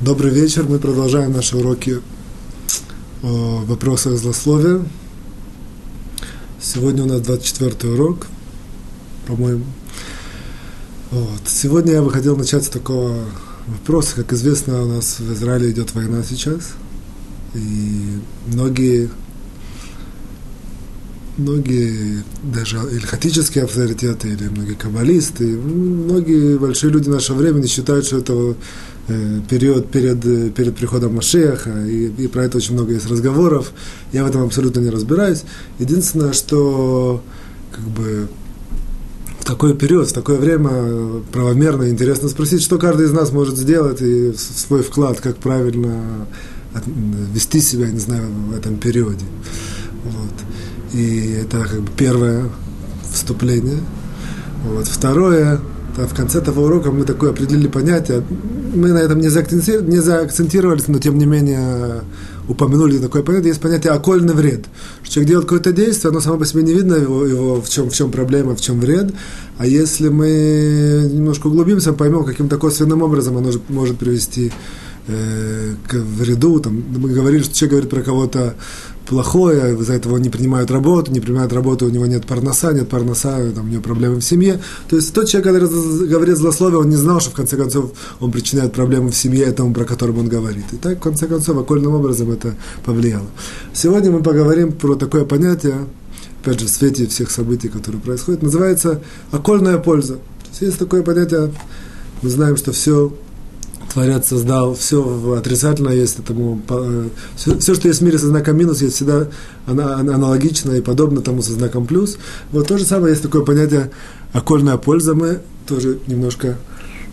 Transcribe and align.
Добрый 0.00 0.32
вечер. 0.32 0.64
Мы 0.64 0.80
продолжаем 0.80 1.32
наши 1.32 1.56
уроки 1.56 2.00
о 3.22 3.62
вопросах 3.64 4.18
злословия. 4.18 4.84
Сегодня 6.60 7.04
у 7.04 7.06
нас 7.06 7.20
24 7.20 7.92
урок, 7.94 8.26
по-моему. 9.28 9.64
Вот. 11.12 11.42
Сегодня 11.46 11.92
я 11.92 12.02
бы 12.02 12.10
хотел 12.10 12.36
начать 12.36 12.64
с 12.64 12.68
такого 12.68 13.24
вопроса. 13.68 14.16
Как 14.16 14.32
известно, 14.32 14.82
у 14.82 14.88
нас 14.88 15.20
в 15.20 15.32
Израиле 15.32 15.70
идет 15.70 15.94
война 15.94 16.24
сейчас. 16.24 16.72
И 17.54 18.18
многие 18.48 19.10
многие 21.36 22.22
даже 22.42 22.76
ильхатические 22.76 23.64
авторитеты 23.64 24.28
или 24.28 24.48
многие 24.48 24.74
каббалисты, 24.74 25.46
многие 25.46 26.58
большие 26.58 26.90
люди 26.90 27.08
нашего 27.08 27.36
времени 27.38 27.66
считают, 27.66 28.06
что 28.06 28.18
это 28.18 28.54
э, 29.08 29.40
период 29.48 29.90
перед, 29.90 30.54
перед 30.54 30.76
приходом 30.76 31.14
Машеха, 31.16 31.86
и, 31.86 32.06
и 32.06 32.26
про 32.28 32.44
это 32.44 32.58
очень 32.58 32.74
много 32.74 32.92
есть 32.92 33.10
разговоров. 33.10 33.72
Я 34.12 34.24
в 34.24 34.28
этом 34.28 34.42
абсолютно 34.42 34.80
не 34.80 34.90
разбираюсь. 34.90 35.42
Единственное, 35.78 36.32
что 36.32 37.22
как 37.72 37.84
бы 37.84 38.28
в 39.40 39.44
такой 39.44 39.76
период, 39.76 40.08
в 40.08 40.12
такое 40.12 40.38
время 40.38 41.22
правомерно 41.32 41.90
интересно 41.90 42.28
спросить, 42.28 42.62
что 42.62 42.78
каждый 42.78 43.06
из 43.06 43.12
нас 43.12 43.30
может 43.30 43.58
сделать 43.58 44.00
и 44.00 44.32
свой 44.36 44.82
вклад, 44.82 45.20
как 45.20 45.36
правильно 45.36 46.26
вести 47.32 47.60
себя, 47.60 47.88
не 47.88 47.98
знаю, 47.98 48.28
в 48.48 48.56
этом 48.56 48.76
периоде. 48.76 49.24
И 50.94 51.40
это 51.42 51.64
как 51.64 51.80
бы 51.80 51.90
первое 51.96 52.44
вступление. 53.12 53.80
Вот. 54.64 54.86
Второе, 54.86 55.60
в 55.96 56.14
конце 56.14 56.40
того 56.40 56.64
урока 56.64 56.92
мы 56.92 57.04
такое 57.04 57.30
определили 57.30 57.66
понятие. 57.66 58.22
Мы 58.74 58.88
на 58.92 58.98
этом 58.98 59.20
не, 59.20 59.28
заакцентировались, 59.28 60.86
но 60.88 60.98
тем 60.98 61.18
не 61.18 61.26
менее 61.26 62.02
упомянули 62.48 62.98
такое 62.98 63.22
понятие. 63.22 63.48
Есть 63.48 63.60
понятие 63.60 63.92
окольный 63.92 64.34
вред. 64.34 64.66
Что 65.02 65.14
человек 65.14 65.28
делает 65.28 65.48
какое-то 65.48 65.72
действие, 65.72 66.10
оно 66.10 66.20
само 66.20 66.38
по 66.38 66.46
себе 66.46 66.62
не 66.62 66.72
видно, 66.72 66.94
его, 66.94 67.26
его 67.26 67.60
в, 67.60 67.68
чем, 67.68 67.90
в 67.90 67.94
чем 67.94 68.12
проблема, 68.12 68.54
в 68.54 68.60
чем 68.60 68.80
вред. 68.80 69.12
А 69.58 69.66
если 69.66 70.08
мы 70.08 71.10
немножко 71.12 71.48
углубимся, 71.48 71.92
поймем, 71.92 72.24
каким 72.24 72.48
то 72.48 72.56
косвенным 72.56 73.02
образом 73.02 73.36
оно 73.36 73.50
может 73.68 73.98
привести 73.98 74.52
э, 75.08 75.74
к 75.88 75.94
вреду. 75.94 76.60
Там, 76.60 76.84
мы 76.96 77.08
говорили, 77.08 77.42
что 77.42 77.54
человек 77.54 77.70
говорит 77.72 77.90
про 77.90 78.02
кого-то 78.02 78.54
плохое, 79.06 79.74
из-за 79.74 79.94
этого 79.94 80.16
не 80.16 80.30
принимают 80.30 80.70
работу, 80.70 81.12
не 81.12 81.20
принимают 81.20 81.52
работу, 81.52 81.86
у 81.86 81.90
него 81.90 82.06
нет 82.06 82.26
парноса, 82.26 82.72
нет 82.72 82.88
парноса, 82.88 83.50
там, 83.54 83.66
у 83.66 83.68
него 83.68 83.82
проблемы 83.82 84.16
в 84.16 84.22
семье. 84.24 84.60
То 84.88 84.96
есть 84.96 85.12
тот 85.12 85.28
человек, 85.28 85.52
который 85.52 86.08
говорит 86.08 86.36
злословие, 86.36 86.78
он 86.78 86.88
не 86.88 86.96
знал, 86.96 87.20
что 87.20 87.30
в 87.30 87.34
конце 87.34 87.56
концов 87.56 87.92
он 88.20 88.32
причиняет 88.32 88.72
проблемы 88.72 89.10
в 89.10 89.16
семье 89.16 89.44
этому, 89.44 89.74
про 89.74 89.84
которого 89.84 90.20
он 90.20 90.28
говорит. 90.28 90.64
И 90.72 90.76
так, 90.76 90.98
в 90.98 91.00
конце 91.00 91.26
концов, 91.26 91.58
окольным 91.58 91.94
образом 91.94 92.30
это 92.30 92.54
повлияло. 92.84 93.26
Сегодня 93.72 94.10
мы 94.10 94.22
поговорим 94.22 94.72
про 94.72 94.94
такое 94.94 95.24
понятие, 95.24 95.86
опять 96.42 96.60
же, 96.60 96.66
в 96.66 96.70
свете 96.70 97.06
всех 97.06 97.30
событий, 97.30 97.68
которые 97.68 98.00
происходят, 98.00 98.42
называется 98.42 99.02
окольная 99.30 99.78
польза. 99.78 100.14
То 100.14 100.48
есть, 100.50 100.62
есть 100.62 100.78
такое 100.78 101.02
понятие, 101.02 101.52
мы 102.22 102.30
знаем, 102.30 102.56
что 102.56 102.72
все 102.72 103.12
Творец 103.94 104.26
создал 104.26 104.74
все 104.74 105.36
отрицательно 105.38 105.90
есть 105.90 106.18
этому, 106.18 106.60
все, 107.36 107.54
э, 107.54 107.58
все, 107.60 107.74
что 107.74 107.86
есть 107.86 108.00
в 108.00 108.04
мире 108.04 108.18
со 108.18 108.26
знаком 108.26 108.56
минус, 108.56 108.82
есть 108.82 108.96
всегда 108.96 109.28
аналогично 109.66 110.72
и 110.72 110.80
подобно 110.80 111.20
тому 111.20 111.42
со 111.42 111.52
знаком 111.52 111.86
плюс. 111.86 112.18
Вот 112.50 112.66
то 112.66 112.76
же 112.76 112.84
самое 112.84 113.12
есть 113.12 113.22
такое 113.22 113.44
понятие 113.44 113.92
окольная 114.32 114.78
польза. 114.78 115.14
Мы 115.14 115.38
тоже 115.68 116.00
немножко 116.08 116.58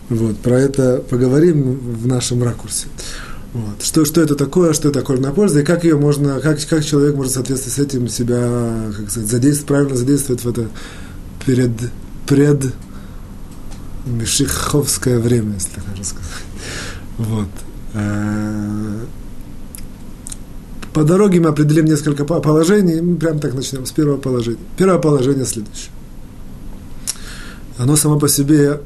вот, 0.08 0.38
про 0.38 0.58
это 0.58 1.04
поговорим 1.08 1.78
в 1.78 2.08
нашем 2.08 2.42
ракурсе. 2.42 2.88
Вот. 3.52 3.80
Что, 3.80 4.04
что 4.04 4.20
это 4.20 4.34
такое, 4.34 4.72
что 4.72 4.88
это 4.88 5.00
окольная 5.00 5.30
польза, 5.30 5.60
и 5.60 5.64
как 5.64 5.84
ее 5.84 5.96
можно, 5.96 6.40
как, 6.40 6.58
как 6.66 6.84
человек 6.84 7.14
может 7.14 7.30
в 7.30 7.34
соответствии 7.36 7.70
с 7.70 7.78
этим 7.78 8.08
себя, 8.08 8.90
как 8.96 9.08
сказать, 9.08 9.30
задействовать, 9.30 9.68
правильно 9.68 9.96
задействовать 9.96 10.42
в 10.42 10.48
это 10.48 10.68
перед, 11.46 11.70
пред 12.26 12.72
Мишиховское 14.04 15.20
время, 15.20 15.54
если 15.54 15.70
так 15.76 15.86
можно 15.86 16.04
сказать. 16.04 16.28
Вот. 17.18 17.48
Э, 17.94 19.04
по 20.92 21.04
дороге 21.04 21.40
мы 21.40 21.48
определим 21.48 21.86
несколько 21.86 22.24
положений. 22.24 23.00
Мы 23.00 23.16
прямо 23.16 23.38
так 23.38 23.54
начнем 23.54 23.86
с 23.86 23.92
первого 23.92 24.18
положения. 24.18 24.58
Первое 24.76 24.98
положение 24.98 25.44
следующее. 25.44 25.90
Оно 27.78 27.96
само 27.96 28.18
по 28.18 28.28
себе 28.28 28.80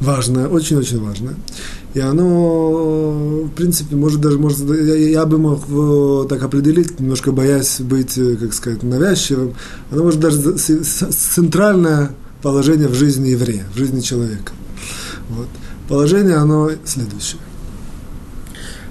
важное, 0.00 0.48
очень-очень 0.48 1.00
важное. 1.00 1.34
И 1.94 2.00
оно, 2.00 3.44
в 3.44 3.50
принципе, 3.50 3.96
может 3.96 4.20
даже, 4.20 4.38
может, 4.38 4.60
я, 4.60 4.94
я 4.94 5.26
бы 5.26 5.38
мог 5.38 5.68
его 5.68 6.24
так 6.24 6.42
определить, 6.42 6.98
немножко 7.00 7.32
боясь 7.32 7.80
быть, 7.80 8.16
э, 8.18 8.36
как 8.36 8.52
сказать, 8.54 8.82
навязчивым. 8.82 9.54
Оно 9.90 10.04
может 10.04 10.20
даже 10.20 10.56
центральное 10.56 12.10
положение 12.42 12.88
в 12.88 12.94
жизни 12.94 13.28
еврея, 13.28 13.64
в 13.74 13.78
жизни 13.78 14.00
человека. 14.00 14.52
Вот. 15.28 15.48
Положение, 15.92 16.36
оно 16.36 16.70
следующее. 16.86 17.38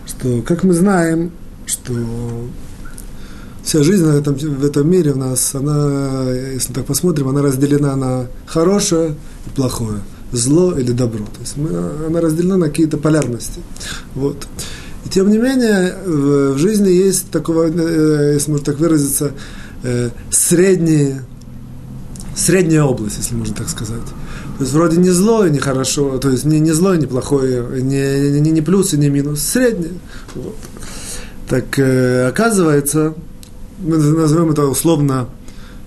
Что, 0.06 0.44
как 0.44 0.64
мы 0.64 0.74
знаем, 0.74 1.32
что 1.66 1.94
вся 3.64 3.82
жизнь 3.82 4.06
в 4.06 4.16
этом, 4.16 4.36
в 4.36 4.64
этом 4.64 4.88
мире 4.88 5.14
у 5.14 5.18
нас, 5.18 5.56
она, 5.56 6.30
если 6.32 6.74
так 6.74 6.86
посмотрим, 6.86 7.28
она 7.30 7.42
разделена 7.42 7.96
на 7.96 8.28
хорошее 8.46 9.16
и 9.48 9.50
плохое, 9.50 10.02
зло 10.32 10.78
или 10.78 10.92
добро. 10.92 11.26
То 11.26 11.40
есть 11.40 11.58
мы, 11.58 11.72
она 12.06 12.22
разделена 12.22 12.58
на 12.58 12.68
какие-то 12.68 13.00
полярности. 13.00 13.62
Вот. 14.14 14.46
И 15.04 15.10
тем 15.10 15.32
не 15.32 15.40
менее, 15.40 15.96
в, 16.06 16.54
в 16.54 16.58
жизни 16.60 16.90
есть 16.90 17.32
такого, 17.32 17.64
э, 17.64 18.34
если 18.36 18.52
можно 18.52 18.66
так 18.68 18.78
выразиться, 18.78 19.32
э, 19.82 20.12
средние, 20.30 21.24
средняя 22.36 22.84
область, 22.84 23.18
если 23.18 23.34
можно 23.34 23.56
так 23.56 23.70
сказать. 23.70 24.04
То 24.62 24.64
есть 24.64 24.76
вроде 24.76 24.98
не 24.98 25.10
злое, 25.10 25.50
не 25.50 25.58
хорошо, 25.58 26.20
то 26.20 26.30
есть 26.30 26.46
не, 26.46 26.60
не 26.60 26.70
злое, 26.70 27.00
не 27.00 27.08
плохое, 27.08 27.82
не, 27.82 28.40
не, 28.40 28.52
не 28.52 28.62
плюс 28.62 28.94
и 28.94 28.98
не 28.98 29.10
минус, 29.10 29.42
среднее. 29.42 29.94
Вот. 30.36 30.56
Так 31.50 31.80
э, 31.80 32.28
оказывается, 32.28 33.16
мы 33.80 33.98
назовем 33.98 34.52
это 34.52 34.68
условно 34.68 35.30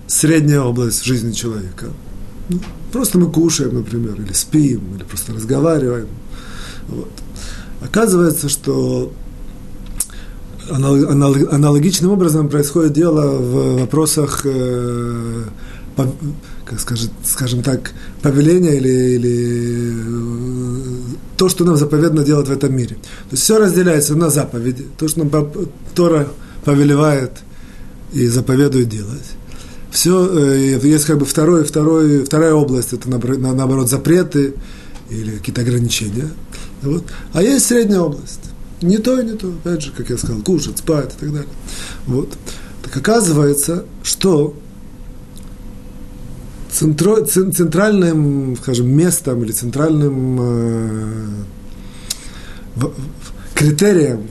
средняя 0.07 0.59
область 0.59 1.05
жизни 1.05 1.31
человека. 1.31 1.85
Ну, 2.49 2.59
просто 2.91 3.17
мы 3.17 3.31
кушаем, 3.31 3.75
например, 3.75 4.19
или 4.19 4.33
спим, 4.33 4.81
или 4.97 5.05
просто 5.05 5.31
разговариваем. 5.31 6.09
Вот. 6.89 7.11
Оказывается, 7.81 8.49
что 8.49 9.13
аналогичным 10.69 12.11
образом 12.11 12.49
происходит 12.49 12.91
дело 12.91 13.37
в 13.37 13.79
вопросах 13.79 14.41
э, 14.43 15.43
как 16.65 16.79
скажем, 16.79 17.09
скажем 17.23 17.61
так, 17.61 17.91
повеление 18.21 18.77
или, 18.77 18.89
или 19.15 19.93
э, 19.97 21.15
то, 21.37 21.47
что 21.47 21.63
нам 21.63 21.77
заповедно 21.77 22.23
делать 22.23 22.47
в 22.47 22.51
этом 22.51 22.75
мире. 22.75 22.95
То 22.95 23.31
есть 23.31 23.43
все 23.43 23.59
разделяется 23.59 24.15
на 24.15 24.29
заповеди, 24.29 24.85
то, 24.97 25.07
что 25.07 25.23
нам 25.23 25.49
Тора 25.93 26.27
повелевает 26.63 27.31
и 28.13 28.27
заповедует 28.27 28.89
делать. 28.89 29.25
Все, 29.91 30.27
э, 30.27 30.79
есть 30.81 31.05
как 31.05 31.19
бы 31.19 31.25
второй, 31.25 31.63
второй, 31.63 32.23
вторая 32.23 32.53
область, 32.53 32.93
это 32.93 33.09
наоборот 33.09 33.89
запреты 33.89 34.55
или 35.09 35.37
какие-то 35.37 35.61
ограничения. 35.61 36.29
Вот. 36.81 37.05
А 37.33 37.43
есть 37.43 37.65
средняя 37.67 38.01
область. 38.01 38.41
Не 38.81 38.97
то 38.97 39.19
и 39.19 39.25
не 39.25 39.33
то, 39.33 39.47
опять 39.47 39.83
же, 39.83 39.91
как 39.91 40.09
я 40.09 40.17
сказал, 40.17 40.41
кушать, 40.41 40.79
спать 40.79 41.13
и 41.15 41.19
так 41.19 41.31
далее. 41.31 41.49
Вот. 42.07 42.33
Так 42.83 42.97
оказывается, 42.97 43.85
что 44.03 44.55
центро, 46.75 47.23
центральным, 47.25 48.57
скажем, 48.61 48.87
местом 48.95 49.43
или 49.43 49.51
центральным 49.51 50.39
э, 50.41 51.27
критерием 53.53 54.27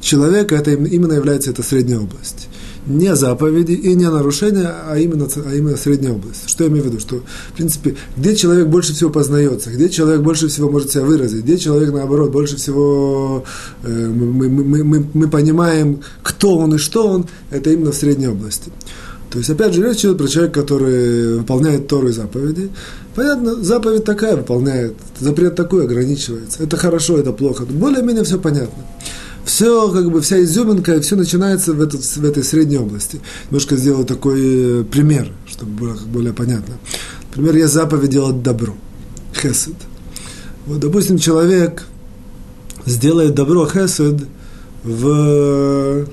человека 0.00 0.56
это 0.56 0.72
именно 0.72 1.12
является 1.12 1.50
эта 1.50 1.62
средняя 1.62 2.00
область. 2.00 2.48
Не 2.86 3.14
заповеди 3.14 3.72
и 3.72 3.94
не 3.94 4.10
нарушения, 4.10 4.68
а 4.88 4.98
именно, 4.98 5.28
а 5.46 5.54
именно 5.54 5.76
средняя 5.76 6.14
область. 6.14 6.48
Что 6.48 6.64
я 6.64 6.70
имею 6.70 6.82
в 6.82 6.86
виду? 6.86 6.98
Что, 6.98 7.22
в 7.50 7.56
принципе, 7.56 7.94
где 8.16 8.34
человек 8.34 8.66
больше 8.66 8.92
всего 8.92 9.10
познается, 9.10 9.70
где 9.70 9.88
человек 9.88 10.22
больше 10.22 10.48
всего 10.48 10.68
может 10.68 10.90
себя 10.90 11.04
выразить, 11.04 11.44
где 11.44 11.58
человек, 11.58 11.92
наоборот, 11.92 12.32
больше 12.32 12.56
всего 12.56 13.44
э, 13.84 14.08
мы, 14.08 14.48
мы, 14.48 14.82
мы, 14.82 15.06
мы 15.14 15.28
понимаем, 15.28 16.00
кто 16.24 16.58
он 16.58 16.74
и 16.74 16.78
что 16.78 17.06
он, 17.06 17.26
это 17.50 17.70
именно 17.70 17.92
в 17.92 17.94
средней 17.94 18.26
области. 18.26 18.72
То 19.32 19.38
есть, 19.38 19.48
опять 19.48 19.72
же, 19.72 19.82
речь 19.82 20.00
идет 20.00 20.18
про 20.18 20.28
человека, 20.28 20.60
который 20.60 21.38
выполняет 21.38 21.88
Тору 21.88 22.08
и 22.08 22.12
заповеди. 22.12 22.70
Понятно, 23.14 23.54
заповедь 23.62 24.04
такая 24.04 24.36
выполняет, 24.36 24.94
запрет 25.18 25.56
такой 25.56 25.84
ограничивается. 25.84 26.62
Это 26.62 26.76
хорошо, 26.76 27.16
это 27.16 27.32
плохо. 27.32 27.64
Более-менее 27.64 28.24
все 28.24 28.38
понятно. 28.38 28.84
Все, 29.46 29.90
как 29.90 30.10
бы, 30.10 30.20
вся 30.20 30.42
изюминка, 30.42 31.00
все 31.00 31.16
начинается 31.16 31.72
в, 31.72 31.80
этот, 31.80 32.02
в 32.02 32.24
этой 32.26 32.44
средней 32.44 32.76
области. 32.76 33.22
Немножко 33.50 33.76
сделаю 33.76 34.04
такой 34.04 34.40
э, 34.42 34.84
пример, 34.84 35.32
чтобы 35.46 35.72
было 35.72 35.96
более 36.06 36.34
понятно. 36.34 36.74
Например, 37.30 37.56
я 37.56 37.68
заповедь 37.68 38.10
делать 38.10 38.42
добро. 38.42 38.74
Хесед. 39.34 39.76
Вот, 40.66 40.78
допустим, 40.78 41.16
человек 41.16 41.84
сделает 42.84 43.34
добро 43.34 43.66
хесед 43.66 44.24
в 44.84 46.06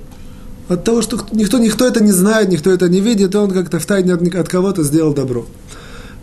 от 0.69 0.83
того, 0.83 1.01
что 1.01 1.17
никто, 1.31 1.57
никто 1.57 1.85
это 1.85 2.01
не 2.01 2.11
знает, 2.11 2.49
никто 2.49 2.71
это 2.71 2.87
не 2.87 3.01
видит, 3.01 3.35
он 3.35 3.51
как-то 3.51 3.79
в 3.79 3.85
тайне 3.85 4.13
от 4.13 4.47
кого-то 4.47 4.83
сделал 4.83 5.13
добро. 5.13 5.45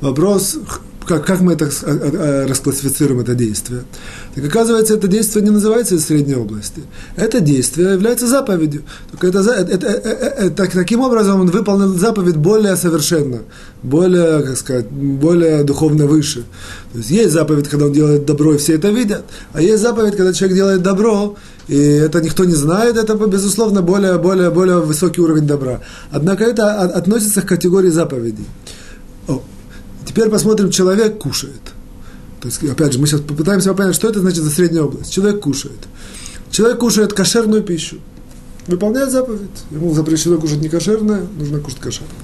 Вопрос, 0.00 0.56
как, 1.06 1.24
как 1.24 1.40
мы 1.40 1.54
это 1.54 1.66
а, 1.66 1.70
а, 1.86 2.44
а, 2.44 2.46
расклассифицируем 2.48 3.20
это 3.20 3.34
действие? 3.34 3.82
Так 4.34 4.44
оказывается, 4.44 4.94
это 4.94 5.08
действие 5.08 5.44
не 5.44 5.50
называется 5.50 5.94
из 5.94 6.04
средней 6.04 6.34
области. 6.34 6.82
Это 7.16 7.40
действие 7.40 7.92
является 7.92 8.26
заповедью. 8.26 8.82
Только 9.10 9.28
это, 9.28 9.40
это, 9.50 9.86
это, 9.86 9.86
это, 9.86 10.70
таким 10.72 11.00
образом 11.00 11.40
он 11.40 11.50
выполнил 11.50 11.94
заповедь 11.94 12.36
более 12.36 12.76
совершенно, 12.76 13.40
более, 13.82 14.42
как 14.42 14.56
сказать, 14.56 14.90
более 14.90 15.64
духовно 15.64 16.06
выше. 16.06 16.44
То 16.92 16.98
есть 16.98 17.10
есть 17.10 17.32
заповедь, 17.32 17.68
когда 17.68 17.86
он 17.86 17.92
делает 17.92 18.24
добро, 18.24 18.54
и 18.54 18.58
все 18.58 18.74
это 18.74 18.88
видят, 18.88 19.24
а 19.52 19.62
есть 19.62 19.82
заповедь, 19.82 20.16
когда 20.16 20.32
человек 20.32 20.56
делает 20.56 20.82
добро, 20.82 21.36
и 21.68 21.76
это 21.76 22.20
никто 22.20 22.44
не 22.44 22.54
знает, 22.54 22.96
это, 22.96 23.14
безусловно, 23.14 23.82
более, 23.82 24.18
более, 24.18 24.50
более 24.50 24.80
высокий 24.80 25.20
уровень 25.20 25.46
добра. 25.46 25.80
Однако 26.10 26.44
это 26.44 26.80
относится 26.80 27.42
к 27.42 27.46
категории 27.46 27.90
заповедей. 27.90 28.46
Теперь 30.06 30.30
посмотрим, 30.30 30.70
человек 30.70 31.18
кушает. 31.18 31.60
То 32.40 32.48
есть, 32.48 32.62
опять 32.62 32.92
же, 32.92 32.98
мы 32.98 33.06
сейчас 33.06 33.20
попытаемся 33.20 33.74
понять, 33.74 33.94
что 33.94 34.08
это 34.08 34.20
значит 34.20 34.42
за 34.44 34.50
средняя 34.50 34.84
область. 34.84 35.12
Человек 35.12 35.40
кушает. 35.40 35.78
Человек 36.50 36.78
кушает 36.78 37.12
кошерную 37.12 37.62
пищу. 37.62 37.98
Выполняет 38.66 39.10
заповедь. 39.10 39.50
Ему 39.70 39.92
запрещено 39.94 40.38
кушать 40.38 40.60
не 40.60 40.68
кошерное, 40.68 41.26
нужно 41.38 41.60
кушать 41.60 41.80
кошерное. 41.80 42.14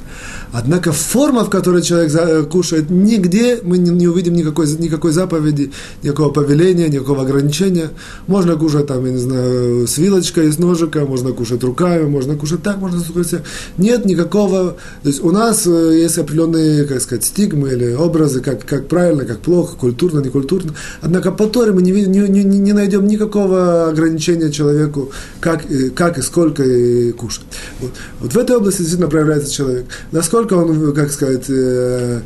Однако 0.52 0.92
форма, 0.92 1.44
в 1.44 1.50
которой 1.50 1.80
человек 1.80 2.14
э, 2.14 2.42
кушает, 2.42 2.90
нигде 2.90 3.60
мы 3.62 3.78
не, 3.78 4.06
увидим 4.06 4.34
никакой, 4.34 4.66
никакой 4.78 5.12
заповеди, 5.12 5.72
никакого 6.02 6.30
повеления, 6.30 6.88
никакого 6.88 7.22
ограничения. 7.22 7.88
Можно 8.26 8.56
кушать 8.56 8.86
там, 8.86 9.04
я 9.06 9.12
не 9.12 9.18
знаю, 9.18 9.86
с 9.86 9.96
вилочкой, 9.96 10.52
с 10.52 10.58
ножика, 10.58 11.06
можно 11.06 11.32
кушать 11.32 11.64
руками, 11.64 12.04
можно 12.04 12.36
кушать 12.36 12.62
так, 12.62 12.76
можно 12.78 13.02
кушать 13.02 13.42
Нет 13.78 14.04
никакого... 14.04 14.76
То 15.02 15.08
есть 15.08 15.24
у 15.24 15.30
нас 15.30 15.66
э, 15.66 16.00
есть 16.02 16.18
определенные, 16.18 16.84
как 16.84 17.00
сказать, 17.00 17.24
стигмы 17.24 17.70
или 17.70 17.94
образы, 17.94 18.42
как, 18.42 18.66
как 18.66 18.88
правильно, 18.88 19.24
как 19.24 19.38
плохо, 19.38 19.76
культурно, 19.76 20.20
некультурно. 20.20 20.74
Однако 21.00 21.32
по 21.32 21.46
Торе 21.46 21.72
мы 21.72 21.80
не, 21.80 21.92
не, 21.92 22.28
не, 22.28 22.44
не 22.44 22.72
найдем 22.74 23.06
никакого 23.06 23.88
ограничения 23.88 24.52
человеку, 24.52 25.12
как, 25.40 25.62
как 25.94 26.18
и 26.18 26.22
сколько 26.22 26.62
и 26.62 27.12
кушать. 27.12 27.44
Вот. 27.80 27.92
вот 28.20 28.34
в 28.34 28.38
этой 28.38 28.56
области 28.56 28.80
действительно 28.80 29.08
проявляется 29.08 29.50
человек. 29.50 29.86
Насколько 30.10 30.41
насколько 30.42 30.54
он, 30.54 30.94
как 30.94 31.10
сказать, 31.10 31.44
э, 31.48 32.20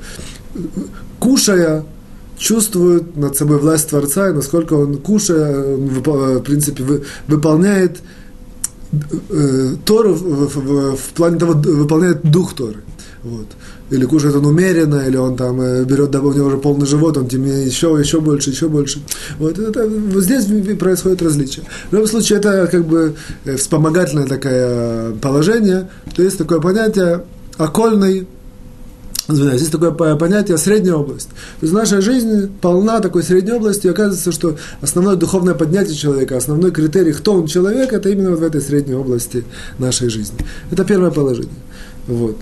кушая, 1.19 1.85
чувствует 2.39 3.17
над 3.17 3.37
собой 3.37 3.59
власть 3.59 3.89
Творца, 3.89 4.29
и 4.29 4.33
насколько 4.33 4.75
он, 4.75 4.99
кушая, 4.99 5.75
он, 5.75 5.89
в 5.89 6.41
принципе, 6.41 6.83
вы, 6.83 7.03
выполняет 7.27 7.99
э, 9.31 9.75
Тору 9.85 10.15
в, 10.15 10.55
в, 10.55 10.97
в 10.97 11.09
плане 11.15 11.39
того, 11.39 11.53
выполняет 11.53 12.23
дух 12.31 12.55
Торы. 12.55 12.83
Вот. 13.23 13.47
Или 13.91 14.05
кушает 14.05 14.35
он 14.37 14.47
умеренно, 14.47 15.07
или 15.07 15.17
он 15.17 15.37
там 15.37 15.61
э, 15.61 15.85
берет, 15.85 16.15
у 16.15 16.33
него 16.33 16.47
уже 16.47 16.59
полный 16.59 16.87
живот, 16.87 17.17
он 17.17 17.29
тем 17.29 17.45
еще, 17.45 17.97
еще 17.99 18.21
больше, 18.21 18.51
еще 18.51 18.69
больше. 18.69 19.01
Вот, 19.39 19.59
это, 19.59 19.89
вот 19.89 20.23
здесь 20.23 20.45
происходит 20.79 21.23
различие. 21.23 21.65
В 21.91 21.95
любом 21.95 22.07
случае, 22.07 22.39
это 22.39 22.69
как 22.71 22.85
бы 22.87 23.15
э, 23.45 23.57
вспомогательное 23.57 24.27
такое 24.27 25.12
положение, 25.15 25.89
то 26.15 26.23
есть 26.23 26.39
такое 26.39 26.61
понятие 26.61 27.23
окольный, 27.56 28.26
извиняюсь, 29.29 29.61
есть 29.61 29.73
такое 29.73 29.93
понятие 29.93 30.58
средняя 30.58 30.97
область. 30.97 31.29
То 31.29 31.62
есть 31.62 31.75
наша 31.75 32.00
жизнь 32.00 32.50
полна 32.61 33.00
такой 33.00 33.23
средней 33.23 33.53
области, 33.53 33.87
и 33.87 33.91
оказывается, 33.91 34.32
что 34.32 34.56
основное 34.81 35.17
духовное 35.17 35.55
поднятие 35.55 35.97
человека, 35.97 36.37
основной 36.37 36.70
критерий, 36.70 37.12
кто 37.12 37.35
он 37.35 37.47
человек, 37.47 37.93
это 37.93 38.08
именно 38.08 38.31
вот 38.31 38.41
в 38.41 38.44
этой 38.44 38.61
средней 38.61 38.94
области 38.94 39.44
нашей 39.79 40.08
жизни. 40.08 40.38
Это 40.70 40.85
первое 40.85 41.11
положение. 41.11 41.50
Вот. 42.06 42.37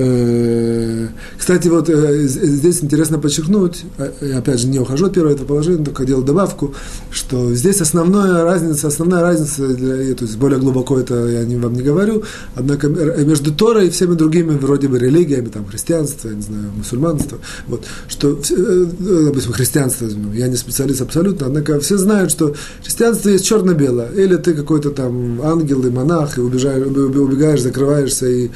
Э, 0.00 1.08
кстати, 1.36 1.66
вот 1.66 1.90
э, 1.90 2.22
здесь 2.28 2.84
интересно 2.84 3.18
подчеркнуть, 3.18 3.84
я 4.20 4.38
опять 4.38 4.60
же 4.60 4.68
не 4.68 4.78
ухожу 4.78 5.06
от 5.06 5.14
первого 5.14 5.32
этого 5.32 5.46
положения, 5.48 5.84
только 5.84 6.04
делаю 6.04 6.24
добавку, 6.24 6.72
что 7.10 7.52
здесь 7.52 7.80
основная 7.80 8.44
разница, 8.44 8.86
основная 8.86 9.22
разница, 9.22 9.66
для, 9.66 10.14
то 10.14 10.24
есть 10.24 10.36
более 10.36 10.60
глубоко 10.60 11.00
это 11.00 11.26
я 11.26 11.44
не, 11.44 11.56
вам 11.56 11.72
не 11.72 11.82
говорю, 11.82 12.22
однако 12.54 12.86
между 12.86 13.52
Торой 13.52 13.88
и 13.88 13.90
всеми 13.90 14.14
другими 14.14 14.56
вроде 14.56 14.86
бы 14.86 15.00
религиями, 15.00 15.48
там 15.48 15.66
христианство, 15.66 16.28
я 16.28 16.36
не 16.36 16.42
знаю, 16.42 16.70
мусульманство, 16.76 17.38
вот, 17.66 17.84
что, 18.06 18.38
э, 18.50 18.86
допустим, 19.00 19.52
христианство, 19.52 20.06
я 20.32 20.46
не 20.46 20.56
специалист 20.56 21.00
абсолютно, 21.00 21.48
однако 21.48 21.80
все 21.80 21.98
знают, 21.98 22.30
что 22.30 22.54
христианство 22.84 23.30
есть 23.30 23.44
черно-белое, 23.44 24.12
или 24.12 24.36
ты 24.36 24.54
какой-то 24.54 24.90
там 24.90 25.42
ангел 25.42 25.84
и 25.84 25.90
монах, 25.90 26.38
и 26.38 26.40
убегаешь, 26.40 26.86
убегаешь 26.86 27.62
закрываешься 27.62 28.28
и 28.28 28.50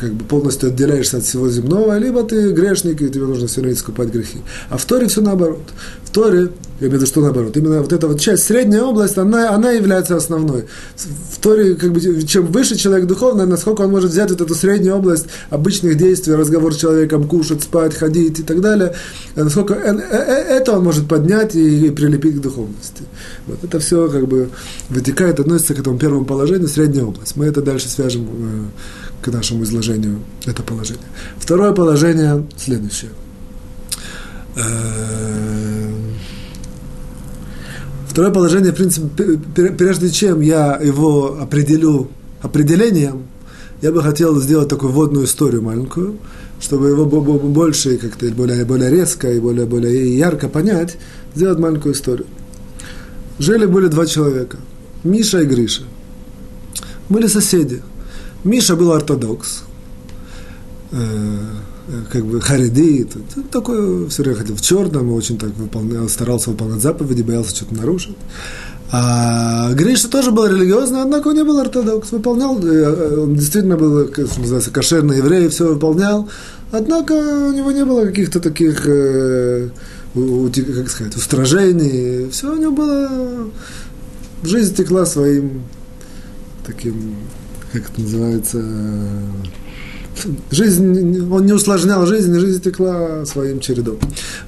как 0.00 0.14
бы 0.14 0.24
полностью 0.24 0.63
ты 0.64 0.68
отделяешься 0.68 1.18
от 1.18 1.24
всего 1.24 1.48
земного, 1.48 1.98
либо 1.98 2.22
ты 2.24 2.52
грешник, 2.52 3.02
и 3.02 3.08
тебе 3.10 3.26
нужно 3.26 3.46
все 3.46 3.60
время 3.60 3.74
искупать 3.74 4.08
грехи. 4.08 4.38
А 4.70 4.78
в 4.78 4.84
Торе 4.84 5.08
все 5.08 5.20
наоборот. 5.20 5.62
Торе, 6.14 6.38
я 6.80 6.86
имею 6.86 6.92
в 6.92 6.94
виду, 6.94 7.06
что 7.06 7.20
наоборот, 7.20 7.56
именно 7.56 7.80
вот 7.80 7.92
эта 7.92 8.06
вот 8.06 8.20
часть, 8.20 8.44
средняя 8.44 8.84
область, 8.84 9.18
она, 9.18 9.50
она 9.50 9.72
является 9.72 10.16
основной. 10.16 10.66
В 10.96 11.40
Торе, 11.40 11.74
как 11.74 11.92
бы, 11.92 12.22
чем 12.22 12.46
выше 12.46 12.76
человек 12.76 13.06
духовно, 13.06 13.46
насколько 13.46 13.82
он 13.82 13.90
может 13.90 14.12
взять 14.12 14.30
вот 14.30 14.40
эту 14.40 14.54
среднюю 14.54 14.94
область 14.94 15.26
обычных 15.50 15.96
действий, 15.96 16.34
разговор 16.34 16.72
с 16.72 16.76
человеком, 16.76 17.26
кушать, 17.26 17.64
спать, 17.64 17.94
ходить 17.94 18.38
и 18.38 18.42
так 18.44 18.60
далее, 18.60 18.94
насколько 19.34 19.74
э, 19.74 19.92
э, 19.92 20.16
э, 20.16 20.56
это 20.58 20.78
он 20.78 20.84
может 20.84 21.08
поднять 21.08 21.56
и, 21.56 21.88
и 21.88 21.90
прилепить 21.90 22.36
к 22.36 22.40
духовности. 22.40 23.02
Вот 23.48 23.64
это 23.64 23.80
все 23.80 24.08
как 24.08 24.28
бы 24.28 24.50
вытекает, 24.90 25.40
относится 25.40 25.74
к 25.74 25.80
этому 25.80 25.98
первому 25.98 26.24
положению, 26.24 26.68
средняя 26.68 27.06
область. 27.06 27.34
Мы 27.34 27.46
это 27.46 27.60
дальше 27.60 27.88
свяжем 27.88 28.70
к 29.20 29.26
нашему 29.32 29.64
изложению 29.64 30.20
это 30.46 30.62
положение. 30.62 31.06
Второе 31.38 31.72
положение 31.72 32.46
следующее. 32.56 33.10
Э, 34.56 35.90
второе 38.08 38.30
положение, 38.30 38.72
в 38.72 38.76
принципе, 38.76 39.38
прежде 39.76 40.10
чем 40.10 40.40
я 40.40 40.76
его 40.76 41.38
определю 41.40 42.08
определением, 42.42 43.24
я 43.82 43.92
бы 43.92 44.02
хотел 44.02 44.40
сделать 44.40 44.68
такую 44.68 44.92
вводную 44.92 45.26
историю 45.26 45.62
маленькую, 45.62 46.18
чтобы 46.60 46.88
его 46.88 47.04
больше, 47.06 47.96
как-то 47.98 48.26
более, 48.30 48.64
более 48.64 48.90
резко 48.90 49.30
и 49.30 49.40
более, 49.40 49.66
более 49.66 50.16
ярко 50.16 50.48
понять, 50.48 50.96
сделать 51.34 51.58
маленькую 51.58 51.94
историю. 51.94 52.26
Жили 53.38 53.66
были 53.66 53.88
два 53.88 54.06
человека, 54.06 54.58
Миша 55.02 55.40
и 55.40 55.46
Гриша. 55.46 55.82
Были 57.08 57.26
соседи– 57.26 57.82
Миша 58.44 58.76
был 58.76 58.92
ортодокс, 58.92 59.62
э, 60.92 61.38
как 62.10 62.24
бы 62.24 62.40
хариды, 62.40 63.06
такой 63.50 64.08
все 64.08 64.22
время 64.22 64.38
ходил 64.38 64.56
в 64.56 64.60
черном, 64.60 65.12
очень 65.12 65.38
так 65.38 65.50
выполнял, 65.56 66.08
старался 66.08 66.50
выполнять 66.50 66.82
заповеди, 66.82 67.22
боялся 67.22 67.54
что-то 67.54 67.74
нарушить. 67.74 68.16
А 68.90 69.72
Гриша 69.72 70.08
тоже 70.08 70.30
был 70.30 70.46
религиозный, 70.46 71.02
однако 71.02 71.28
он 71.28 71.34
не 71.34 71.44
был 71.44 71.58
ортодокс, 71.58 72.12
выполнял, 72.12 72.58
э, 72.64 73.20
он 73.20 73.34
действительно 73.34 73.76
был, 73.76 74.06
как 74.06 74.36
называется, 74.38 74.70
кошерный 74.70 75.18
еврей, 75.18 75.48
все 75.48 75.66
выполнял, 75.66 76.28
однако 76.70 77.12
у 77.12 77.52
него 77.52 77.72
не 77.72 77.84
было 77.84 78.04
каких-то 78.04 78.40
таких, 78.40 78.82
как 78.82 80.90
сказать, 80.90 81.16
устражений, 81.16 82.30
все 82.30 82.52
у 82.52 82.56
него 82.56 82.72
было, 82.72 83.50
жизнь 84.42 84.74
текла 84.74 85.06
своим 85.06 85.62
таким 86.64 87.16
как 87.74 87.90
это 87.90 88.00
называется, 88.00 88.64
жизнь, 90.50 91.28
он 91.30 91.46
не 91.46 91.52
усложнял 91.52 92.06
жизнь, 92.06 92.34
жизнь 92.38 92.62
текла 92.62 93.24
своим 93.24 93.60
чередом. 93.60 93.98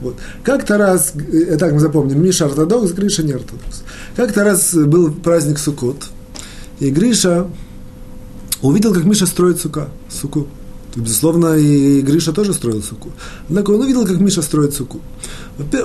Вот. 0.01 0.17
Как-то 0.43 0.79
раз, 0.79 1.13
э, 1.15 1.57
так 1.57 1.73
мы 1.73 1.81
запомним, 1.81 2.23
Миша 2.23 2.47
ортодокс, 2.47 2.93
Гриша 2.93 3.23
не 3.23 3.33
ортодокс. 3.33 3.83
Как-то 4.17 4.45
раз 4.45 4.75
был 4.75 5.13
праздник 5.13 5.59
Сукот, 5.59 6.07
и 6.81 6.91
Гриша 6.91 7.47
увидел, 8.63 8.95
как 8.95 9.05
Миша 9.05 9.27
строит 9.27 9.61
сука, 9.61 9.89
суку. 10.09 10.47
Безусловно, 10.97 11.57
и 11.59 12.01
Гриша 12.01 12.33
тоже 12.33 12.55
строил 12.55 12.83
суку. 12.83 13.11
Однако 13.49 13.71
он 13.71 13.83
увидел, 13.83 14.07
как 14.07 14.19
Миша 14.19 14.41
строит 14.41 14.73
суку. 14.75 15.01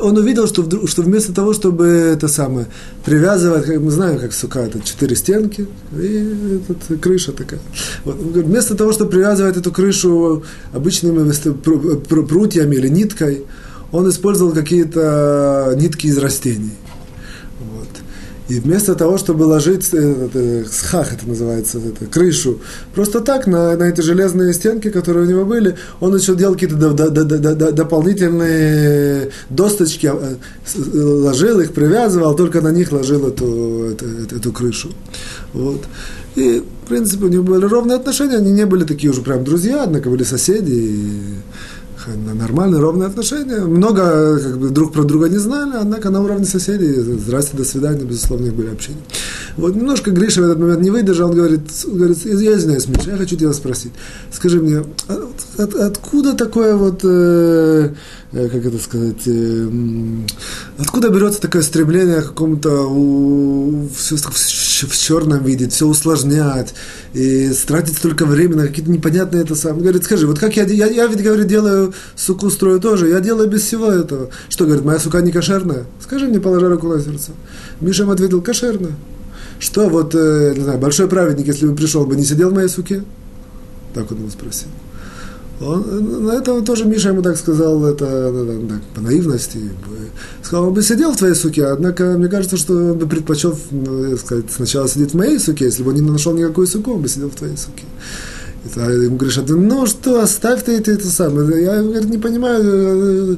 Он 0.02 0.18
увидел, 0.18 0.48
что, 0.48 0.62
вдруг, 0.62 0.88
что 0.90 1.02
вместо 1.02 1.34
того, 1.34 1.54
чтобы 1.54 1.86
это 1.86 2.30
самое 2.30 2.68
привязывать, 3.04 3.66
как 3.66 3.80
мы 3.82 3.92
знаем, 3.92 4.20
как 4.20 4.32
сука, 4.32 4.60
это 4.60 4.80
четыре 4.82 5.18
стенки 5.18 5.68
и 5.98 6.60
этот, 6.70 7.02
крыша 7.02 7.34
такая. 7.34 7.60
Вот. 8.06 8.16
Вместо 8.16 8.76
того, 8.76 8.94
чтобы 8.94 9.12
привязывать 9.12 9.58
эту 9.58 9.72
крышу 9.72 10.44
обычными 10.74 11.30
прутьями 12.24 12.76
или 12.76 12.88
ниткой, 12.88 13.44
он 13.92 14.10
использовал 14.10 14.54
какие-то 14.54 15.76
нитки 15.78 16.08
из 16.08 16.18
растений. 16.18 16.72
И 18.52 18.60
вместо 18.60 18.96
того, 18.96 19.18
чтобы 19.18 19.44
ложить 19.44 19.88
э, 19.94 20.26
это, 20.26 20.70
схах, 20.70 21.14
это 21.14 21.26
называется, 21.26 21.78
это, 21.78 22.06
крышу, 22.06 22.60
просто 22.94 23.22
так 23.22 23.48
на, 23.48 23.78
на 23.78 23.84
эти 23.84 24.02
железные 24.02 24.54
стенки, 24.54 24.90
которые 24.90 25.26
у 25.26 25.30
него 25.30 25.46
были, 25.46 25.78
он 26.02 26.14
еще 26.18 26.36
делал 26.36 26.56
какие-то 26.56 26.76
до, 26.76 26.92
до, 26.92 27.10
до, 27.10 27.38
до, 27.38 27.72
дополнительные 27.72 29.32
досточки, 29.50 30.08
э, 30.08 30.36
ложил 30.94 31.62
их, 31.62 31.72
привязывал, 31.72 32.36
только 32.36 32.60
на 32.60 32.72
них 32.74 32.92
ложил 32.92 33.26
эту, 33.26 33.92
эту, 33.92 34.36
эту 34.36 34.52
крышу. 34.52 34.90
Вот. 35.54 35.86
И, 36.36 36.62
в 36.84 36.88
принципе, 36.90 37.26
у 37.26 37.30
них 37.30 37.46
были 37.46 37.64
ровные 37.64 37.96
отношения, 37.96 38.36
они 38.36 38.52
не 38.52 38.66
были 38.66 38.84
такие 38.84 39.12
уже 39.12 39.22
прям 39.22 39.46
друзья, 39.46 39.84
однако 39.84 40.10
были 40.10 40.24
соседи. 40.24 40.74
И 40.74 41.22
нормальные, 42.08 42.82
ровные 42.82 43.08
отношения. 43.08 43.62
Много 43.62 44.40
как 44.40 44.58
бы, 44.58 44.70
друг 44.70 44.94
про 44.94 45.04
друга 45.04 45.30
не 45.30 45.38
знали, 45.38 45.78
однако 45.80 46.10
на 46.10 46.22
уровне 46.22 46.46
соседей, 46.46 46.94
здрасте, 46.94 47.58
до 47.58 47.64
свидания, 47.64 48.04
безусловно, 48.04 48.48
их 48.48 48.54
были 48.54 48.70
общения. 48.70 49.02
Вот 49.58 49.76
немножко 49.76 50.12
Гриша 50.12 50.42
в 50.42 50.46
этот 50.46 50.60
момент 50.60 50.82
не 50.82 50.90
выдержал, 50.90 51.30
он 51.30 51.36
говорит, 51.36 51.62
говорит 51.86 52.18
я 52.26 52.56
извиняюсь, 52.56 52.88
Миша, 52.88 53.12
я 53.12 53.18
хочу 53.18 53.36
тебя 53.36 53.54
спросить. 53.54 53.92
Скажи 54.32 54.60
мне, 54.60 54.84
от, 55.08 55.60
от, 55.60 55.76
откуда 55.76 56.34
такое 56.34 56.76
вот, 56.76 57.02
э, 57.04 57.94
э 58.32 58.50
как 58.50 58.66
это 58.66 58.78
сказать, 58.80 59.28
э, 59.28 59.70
откуда 60.78 61.10
берется 61.10 61.42
такое 61.42 61.62
стремление 61.62 62.22
к 62.22 62.30
какому-то 62.30 62.88
у, 62.90 63.90
все, 63.96 64.16
в 64.16 64.98
черном 64.98 65.44
видеть, 65.44 65.74
все 65.74 65.86
усложнять, 65.86 66.74
и 67.14 67.52
тратить 67.68 67.98
столько 67.98 68.26
времени 68.26 68.60
на 68.60 68.68
какие-то 68.68 68.92
непонятные 68.92 69.44
это 69.44 69.56
самое. 69.56 69.82
Говорит, 69.82 70.04
скажи, 70.06 70.28
вот 70.28 70.40
как 70.40 70.56
я, 70.56 70.64
я, 70.64 70.88
я 70.88 71.08
ведь, 71.08 71.24
говорит, 71.24 71.48
делаю 71.48 71.94
суку 72.16 72.50
строю 72.50 72.80
тоже, 72.80 73.10
я 73.10 73.20
делаю 73.20 73.50
без 73.50 73.62
всего 73.62 73.92
этого. 73.92 74.30
Что, 74.50 74.66
говорит, 74.66 74.86
моя 74.86 75.00
сука 75.00 75.22
не 75.22 75.32
кошерная? 75.32 75.86
Скажи 76.02 76.28
мне, 76.28 76.40
положа 76.40 76.70
руку 76.70 76.88
на 76.88 77.02
сердце. 77.02 77.32
Миша 77.82 78.04
ему 78.04 78.14
ответил, 78.14 78.42
кошерная. 78.42 78.94
Что 79.62 79.88
вот, 79.90 80.16
э, 80.16 80.54
не 80.58 80.64
знаю, 80.64 80.80
большой 80.80 81.08
праведник, 81.08 81.46
если 81.46 81.68
бы 81.68 81.76
пришел 81.76 82.04
бы, 82.08 82.16
не 82.16 82.24
сидел 82.24 82.50
в 82.50 82.54
моей 82.54 82.68
суке? 82.68 83.04
Так 83.94 84.12
он 84.12 84.18
его 84.18 84.30
спросил. 84.32 84.70
Он, 85.62 86.26
на 86.26 86.32
это 86.32 86.60
тоже 86.64 86.86
Миша 86.86 87.10
ему 87.10 87.22
так 87.22 87.38
сказал, 87.38 87.86
это 87.86 88.32
ну, 88.34 88.68
так, 88.68 88.82
по 88.96 89.02
наивности. 89.02 89.60
Сказал, 90.42 90.70
он 90.70 90.74
бы 90.74 90.82
сидел 90.82 91.12
в 91.12 91.18
твоей 91.18 91.36
суке, 91.36 91.68
однако 91.68 92.18
мне 92.18 92.28
кажется, 92.28 92.58
что 92.58 92.74
он 92.74 92.98
бы 92.98 93.06
предпочел 93.06 93.56
ну, 93.70 94.18
сказать, 94.18 94.46
сначала 94.50 94.88
сидеть 94.88 95.12
в 95.12 95.18
моей 95.18 95.38
суке, 95.38 95.66
если 95.66 95.84
бы 95.84 95.90
он 95.90 95.96
не 95.96 96.02
нашел 96.02 96.34
никакую 96.34 96.66
суку, 96.66 96.94
он 96.94 97.04
бы 97.04 97.08
сидел 97.08 97.30
в 97.30 97.36
твоей 97.36 97.56
суке. 97.56 97.84
Это, 98.66 98.90
ему 98.90 99.18
говоришь, 99.18 99.38
а 99.38 99.44
ты, 99.44 99.56
ну 99.56 99.86
что, 99.86 100.24
оставь 100.24 100.64
ты 100.64 100.72
это, 100.72 100.92
это 100.92 101.06
самое. 101.06 101.64
Я 101.64 101.84
говорит, 101.84 102.10
не 102.10 102.18
понимаю, 102.18 102.64
э, 102.64 103.36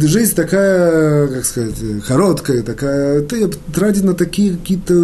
жизнь 0.00 0.34
такая, 0.34 1.28
как 1.28 1.44
сказать, 1.44 1.74
короткая, 2.06 2.62
такая, 2.62 3.22
ты 3.22 3.48
тратить 3.74 4.04
на 4.04 4.14
такие 4.14 4.56
какие-то, 4.56 4.94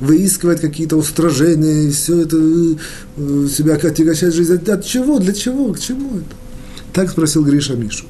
выискивать 0.00 0.60
какие-то 0.60 0.96
устражения, 0.96 1.88
и 1.88 1.90
все 1.90 2.22
это 2.22 2.36
э, 2.36 3.48
себя 3.48 3.74
отягощать 3.74 4.34
жизнь. 4.34 4.54
От, 4.54 4.68
от 4.68 4.84
чего, 4.84 5.18
для 5.18 5.32
чего, 5.32 5.72
к 5.72 5.78
чему 5.78 6.18
это? 6.18 6.36
Так 6.92 7.10
спросил 7.10 7.44
Гриша 7.44 7.74
Мишу. 7.74 8.06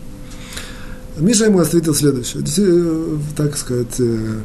Миша 1.18 1.44
ему 1.44 1.60
ответил 1.60 1.94
следующее. 1.94 2.42
Э, 2.58 3.16
так 3.36 3.56
сказать, 3.56 3.94
э, 3.98 4.40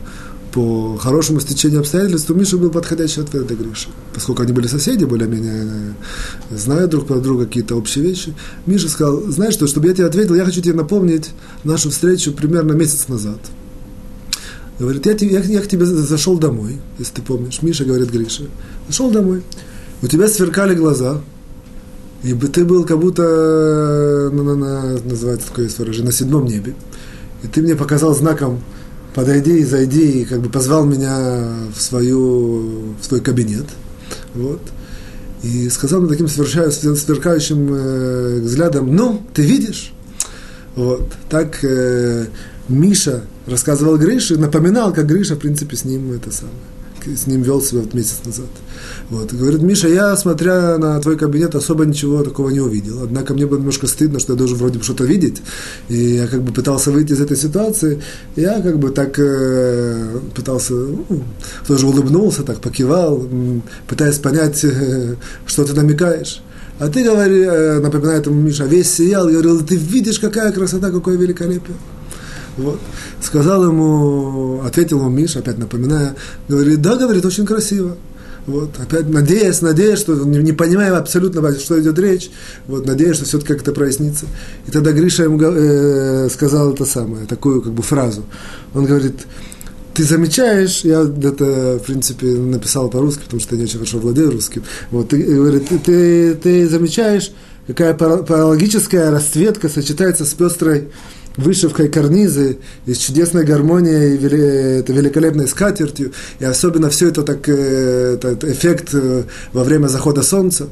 по 0.51 0.97
хорошему 0.97 1.39
стечению 1.39 1.81
обстоятельств, 1.81 2.29
у 2.29 2.33
Миши 2.33 2.57
был 2.57 2.69
подходящий 2.71 3.21
ответ 3.21 3.47
для 3.47 3.55
Гриши. 3.55 3.89
Поскольку 4.13 4.41
они 4.43 4.51
были 4.51 4.67
соседи, 4.67 5.05
более-менее 5.05 5.93
э, 6.49 6.57
знают 6.57 6.89
друг 6.91 7.05
про 7.05 7.19
друга 7.19 7.45
какие-то 7.45 7.75
общие 7.75 8.03
вещи, 8.03 8.33
Миша 8.65 8.89
сказал, 8.89 9.21
знаешь 9.21 9.53
что, 9.53 9.67
чтобы 9.67 9.87
я 9.87 9.93
тебе 9.93 10.07
ответил, 10.07 10.35
я 10.35 10.45
хочу 10.45 10.61
тебе 10.61 10.73
напомнить 10.73 11.31
нашу 11.63 11.91
встречу 11.91 12.31
примерно 12.31 12.73
месяц 12.73 13.07
назад. 13.07 13.39
Говорит, 14.79 15.05
я, 15.05 15.13
я, 15.13 15.39
я 15.41 15.61
к 15.61 15.67
тебе 15.67 15.85
зашел 15.85 16.37
домой, 16.37 16.77
если 16.97 17.15
ты 17.15 17.21
помнишь. 17.21 17.61
Миша 17.61 17.85
говорит 17.85 18.09
Грише, 18.09 18.47
зашел 18.87 19.11
домой. 19.11 19.43
У 20.01 20.07
тебя 20.07 20.27
сверкали 20.27 20.73
глаза, 20.73 21.21
и 22.23 22.33
ты 22.33 22.65
был 22.65 22.85
как 22.85 22.99
будто, 22.99 23.23
э, 23.23 24.29
на, 24.33 24.43
на, 24.43 24.55
на, 24.55 24.99
называется 25.03 25.47
такое 25.47 25.69
выражение, 25.77 26.07
на 26.07 26.11
седьмом 26.11 26.45
небе. 26.45 26.75
И 27.43 27.47
ты 27.47 27.61
мне 27.61 27.75
показал 27.75 28.15
знаком 28.15 28.61
подойди 29.13 29.59
и 29.59 29.65
зайди, 29.65 30.21
и 30.21 30.25
как 30.25 30.41
бы 30.41 30.49
позвал 30.49 30.85
меня 30.85 31.67
в, 31.75 31.81
свою, 31.81 32.95
в 32.99 33.05
свой 33.05 33.21
кабинет. 33.21 33.65
Вот. 34.33 34.61
И 35.43 35.69
сказал 35.69 36.01
мне 36.01 36.09
таким 36.09 36.27
сверкающим 36.27 37.73
э, 37.73 38.39
взглядом, 38.41 38.95
ну, 38.95 39.21
ты 39.33 39.43
видишь? 39.43 39.93
Вот. 40.75 41.11
Так 41.29 41.63
э, 41.63 42.25
Миша 42.67 43.23
рассказывал 43.45 43.97
Грише, 43.97 44.37
напоминал, 44.37 44.93
как 44.93 45.07
Гриша, 45.07 45.35
в 45.35 45.39
принципе, 45.39 45.75
с 45.75 45.85
ним 45.85 46.11
это 46.11 46.31
самое 46.31 46.57
с 47.05 47.27
ним 47.27 47.41
вел 47.41 47.61
себя 47.61 47.81
вот 47.81 47.93
месяц 47.93 48.21
назад. 48.25 48.47
Вот. 49.09 49.33
Говорит, 49.33 49.61
Миша, 49.61 49.87
я, 49.87 50.15
смотря 50.15 50.77
на 50.77 50.99
твой 50.99 51.17
кабинет, 51.17 51.55
особо 51.55 51.85
ничего 51.85 52.23
такого 52.23 52.49
не 52.49 52.59
увидел. 52.59 53.03
Однако 53.03 53.33
мне 53.33 53.45
было 53.45 53.57
немножко 53.57 53.87
стыдно, 53.87 54.19
что 54.19 54.33
я 54.33 54.37
должен 54.37 54.57
вроде 54.57 54.79
бы 54.79 54.83
что-то 54.83 55.05
видеть. 55.05 55.41
И 55.89 56.15
я 56.15 56.27
как 56.27 56.41
бы 56.41 56.51
пытался 56.51 56.91
выйти 56.91 57.13
из 57.13 57.21
этой 57.21 57.37
ситуации. 57.37 58.01
Я 58.35 58.61
как 58.61 58.79
бы 58.79 58.89
так 58.89 59.17
э, 59.17 60.19
пытался, 60.35 60.73
ну, 60.73 61.23
тоже 61.67 61.87
улыбнулся, 61.87 62.43
так 62.43 62.59
покивал, 62.59 63.27
пытаясь 63.87 64.17
понять, 64.17 64.63
э, 64.63 65.15
что 65.45 65.63
ты 65.63 65.73
намекаешь. 65.73 66.41
А 66.79 66.87
ты, 66.87 67.03
говори, 67.03 67.41
э, 67.41 67.79
напоминает 67.79 68.25
ему 68.25 68.41
Миша, 68.41 68.65
весь 68.65 68.89
сиял, 68.91 69.27
говорил, 69.27 69.61
ты 69.65 69.75
видишь, 69.75 70.19
какая 70.19 70.51
красота, 70.51 70.91
какое 70.91 71.17
великолепие. 71.17 71.75
Вот. 72.59 72.79
Сказал 73.21 73.63
ему, 73.63 74.61
ответил 74.65 74.99
ему 74.99 75.09
Миша, 75.09 75.39
опять 75.39 75.57
напоминая, 75.57 76.15
говорит, 76.47 76.81
да, 76.81 76.97
говорит, 76.97 77.25
очень 77.25 77.45
красиво. 77.45 77.95
Вот, 78.47 78.71
опять 78.79 79.07
надеясь, 79.07 79.61
надеясь, 79.61 79.99
что 79.99 80.15
не, 80.15 80.39
не 80.39 80.53
понимая 80.53 80.97
абсолютно, 80.97 81.53
что 81.53 81.79
идет 81.79 81.99
речь, 81.99 82.31
вот, 82.67 82.85
надеясь, 82.85 83.17
что 83.17 83.25
все-таки 83.25 83.53
как-то 83.53 83.71
прояснится. 83.73 84.25
И 84.67 84.71
тогда 84.71 84.91
Гриша 84.91 85.23
ему 85.23 85.39
э, 85.39 86.29
сказал 86.29 86.73
это 86.73 86.85
самое, 86.85 87.27
такую 87.27 87.61
как 87.61 87.73
бы 87.73 87.83
фразу. 87.83 88.23
Он 88.73 88.85
говорит, 88.85 89.15
ты 89.93 90.03
замечаешь, 90.03 90.81
я 90.81 91.01
это, 91.01 91.79
в 91.79 91.85
принципе, 91.85 92.27
написал 92.27 92.89
по-русски, 92.89 93.23
потому 93.25 93.39
что 93.39 93.55
я 93.55 93.59
не 93.59 93.65
очень 93.65 93.79
хорошо 93.79 93.99
владею 93.99 94.31
русским, 94.31 94.63
вот, 94.89 95.09
ты, 95.09 95.21
говорит, 95.21 95.69
ты, 95.69 95.77
ты, 95.77 96.35
ты 96.35 96.69
замечаешь, 96.69 97.31
какая 97.67 97.93
паралогическая 97.93 99.11
расцветка 99.11 99.69
сочетается 99.69 100.25
с 100.25 100.33
пестрой 100.33 100.89
вышивкой 101.39 101.89
карнизы, 101.89 102.57
и 102.85 102.93
с 102.93 102.97
чудесной 102.97 103.45
гармонией, 103.45 104.15
и 104.15 104.79
это 104.79 104.93
великолепной 104.93 105.47
скатертью, 105.47 106.11
и 106.39 106.45
особенно 106.45 106.89
все 106.89 107.09
это 107.09 107.23
так, 107.23 107.47
э, 107.47 108.15
этот 108.15 108.43
эффект 108.43 108.89
э, 108.93 109.23
во 109.53 109.63
время 109.63 109.87
захода 109.87 110.21
солнца. 110.21 110.67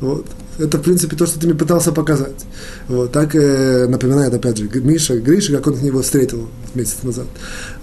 Вот. 0.00 0.26
Это, 0.58 0.78
в 0.78 0.82
принципе, 0.82 1.16
то, 1.16 1.24
что 1.26 1.38
ты 1.38 1.46
мне 1.46 1.54
пытался 1.54 1.92
показать. 1.92 2.44
Вот. 2.88 3.12
Так 3.12 3.34
э, 3.34 3.86
напоминает, 3.88 4.34
опять 4.34 4.58
же, 4.58 4.68
Миша, 4.80 5.18
Гриша, 5.18 5.56
как 5.56 5.68
он 5.68 5.76
к 5.76 5.82
него 5.82 6.02
встретил 6.02 6.48
месяц 6.74 6.96
назад. 7.02 7.26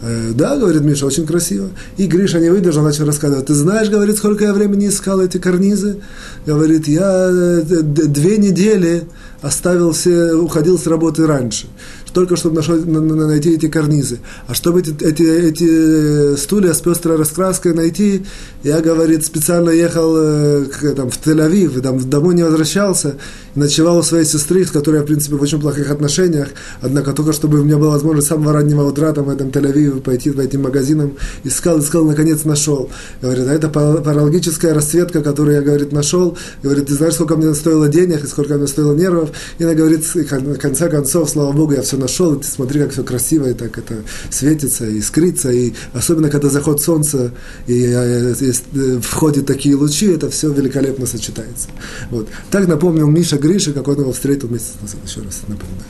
Э, 0.01 0.31
да, 0.33 0.57
говорит 0.57 0.81
Миша, 0.81 1.05
очень 1.05 1.25
красиво. 1.25 1.69
И 1.97 2.05
Гриша 2.05 2.39
не 2.39 2.49
выдержал, 2.49 2.83
начал 2.83 3.05
рассказывать. 3.05 3.45
Ты 3.45 3.53
знаешь, 3.53 3.89
говорит, 3.89 4.17
сколько 4.17 4.43
я 4.43 4.53
времени 4.53 4.89
искал 4.89 5.21
эти 5.21 5.37
карнизы? 5.37 6.01
Говорит, 6.45 6.87
я 6.87 7.29
э, 7.31 7.61
две 7.63 8.37
недели 8.37 9.03
оставил 9.41 9.93
все, 9.93 10.33
уходил 10.33 10.77
с 10.77 10.85
работы 10.87 11.25
раньше 11.25 11.67
только 12.15 12.37
чтобы 12.37 12.55
нашел, 12.55 12.77
найти 12.77 13.55
эти 13.55 13.67
карнизы. 13.67 14.19
А 14.47 14.53
чтобы 14.53 14.79
эти, 14.79 14.95
эти, 15.03 15.23
эти 15.23 16.37
стулья 16.37 16.73
с 16.73 16.79
пестрой 16.79 17.17
раскраской 17.17 17.73
найти, 17.73 18.25
я, 18.63 18.79
говорит, 18.79 19.25
специально 19.25 19.69
ехал 19.69 20.15
э, 20.17 20.65
там, 20.95 21.09
в 21.09 21.19
Тель-Авив, 21.19 21.81
там, 21.81 22.09
домой 22.09 22.35
не 22.35 22.43
возвращался, 22.43 23.15
ночевал 23.53 23.97
у 23.97 24.03
своей 24.03 24.23
сестры, 24.23 24.65
с 24.65 24.71
которой 24.71 24.97
я, 24.97 25.01
в 25.01 25.05
принципе, 25.05 25.35
в 25.35 25.41
очень 25.41 25.59
плохих 25.59 25.91
отношениях, 25.91 26.47
однако 26.81 27.11
только 27.11 27.33
чтобы 27.33 27.59
у 27.59 27.63
меня 27.65 27.77
была 27.77 27.91
возможность 27.91 28.27
с 28.27 28.29
самого 28.29 28.53
раннего 28.53 28.83
утра 28.83 29.11
там, 29.11 29.25
в 29.25 29.29
этом 29.29 29.49
Тель-Авиве 29.49 29.99
пойти 29.99 30.31
по 30.31 30.39
этим 30.39 30.63
магазинам, 30.63 31.17
искал, 31.43 31.79
искал, 31.79 32.05
наконец 32.05 32.45
нашел. 32.45 32.89
Говорит, 33.21 33.45
а 33.45 33.53
это 33.53 33.67
паралогическая 33.67 34.73
расцветка, 34.73 35.21
которую 35.21 35.57
я, 35.57 35.61
говорит, 35.61 35.91
нашел. 35.91 36.37
Говорит, 36.63 36.85
ты 36.85 36.93
знаешь, 36.93 37.15
сколько 37.15 37.35
мне 37.35 37.53
стоило 37.53 37.89
денег 37.89 38.23
и 38.23 38.27
сколько 38.27 38.55
мне 38.55 38.67
стоило 38.67 38.95
нервов? 38.95 39.31
И 39.57 39.65
она 39.65 39.73
говорит, 39.73 40.05
в 40.05 40.57
конце 40.59 40.89
концов, 40.89 41.29
слава 41.29 41.51
Богу, 41.51 41.73
я 41.73 41.81
все 41.81 41.97
нашел, 42.05 42.33
и 42.33 42.41
ты 42.41 42.47
смотри, 42.47 42.79
как 42.79 42.91
все 42.91 43.03
красиво, 43.03 43.49
и 43.49 43.53
так 43.53 43.77
это 43.77 43.95
светится, 44.29 44.85
и 44.87 44.99
искрится, 44.99 45.51
и 45.51 45.73
особенно, 45.93 46.29
когда 46.29 46.49
заход 46.49 46.81
солнца, 46.81 47.31
и, 47.67 47.73
и, 47.73 47.85
э, 47.85 48.35
и, 48.39 48.77
и 48.79 48.99
входят 49.01 49.45
такие 49.45 49.75
лучи, 49.75 50.07
это 50.07 50.29
все 50.29 50.51
великолепно 50.51 51.05
сочетается. 51.05 51.67
Вот. 52.11 52.27
Так 52.51 52.67
напомнил 52.67 53.07
Миша 53.07 53.37
Гриша, 53.37 53.73
как 53.73 53.87
он 53.87 53.99
его 53.99 54.11
встретил 54.11 54.49
месяц 54.49 54.73
назад, 54.81 54.99
еще 55.05 55.21
раз 55.21 55.41
напоминаю. 55.47 55.85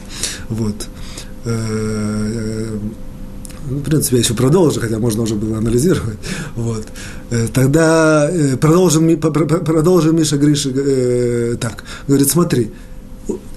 Вот. 0.50 0.88
Э, 1.43 1.51
э, 1.53 2.77
ну, 3.69 3.77
в 3.79 3.84
принципе, 3.84 4.17
я 4.17 4.22
еще 4.22 4.36
продолжу, 4.36 4.79
хотя 4.79 5.00
можно 5.00 5.24
уже 5.24 5.36
было 5.36 5.57
анализировать. 5.57 6.19
Вот. 6.55 6.86
Тогда 7.51 8.31
продолжим, 8.62 9.19
продолжим 9.19 10.15
Миша 10.15 10.38
Гриша 10.38 10.69
так. 11.57 11.84
Говорит, 12.07 12.29
смотри, 12.29 12.72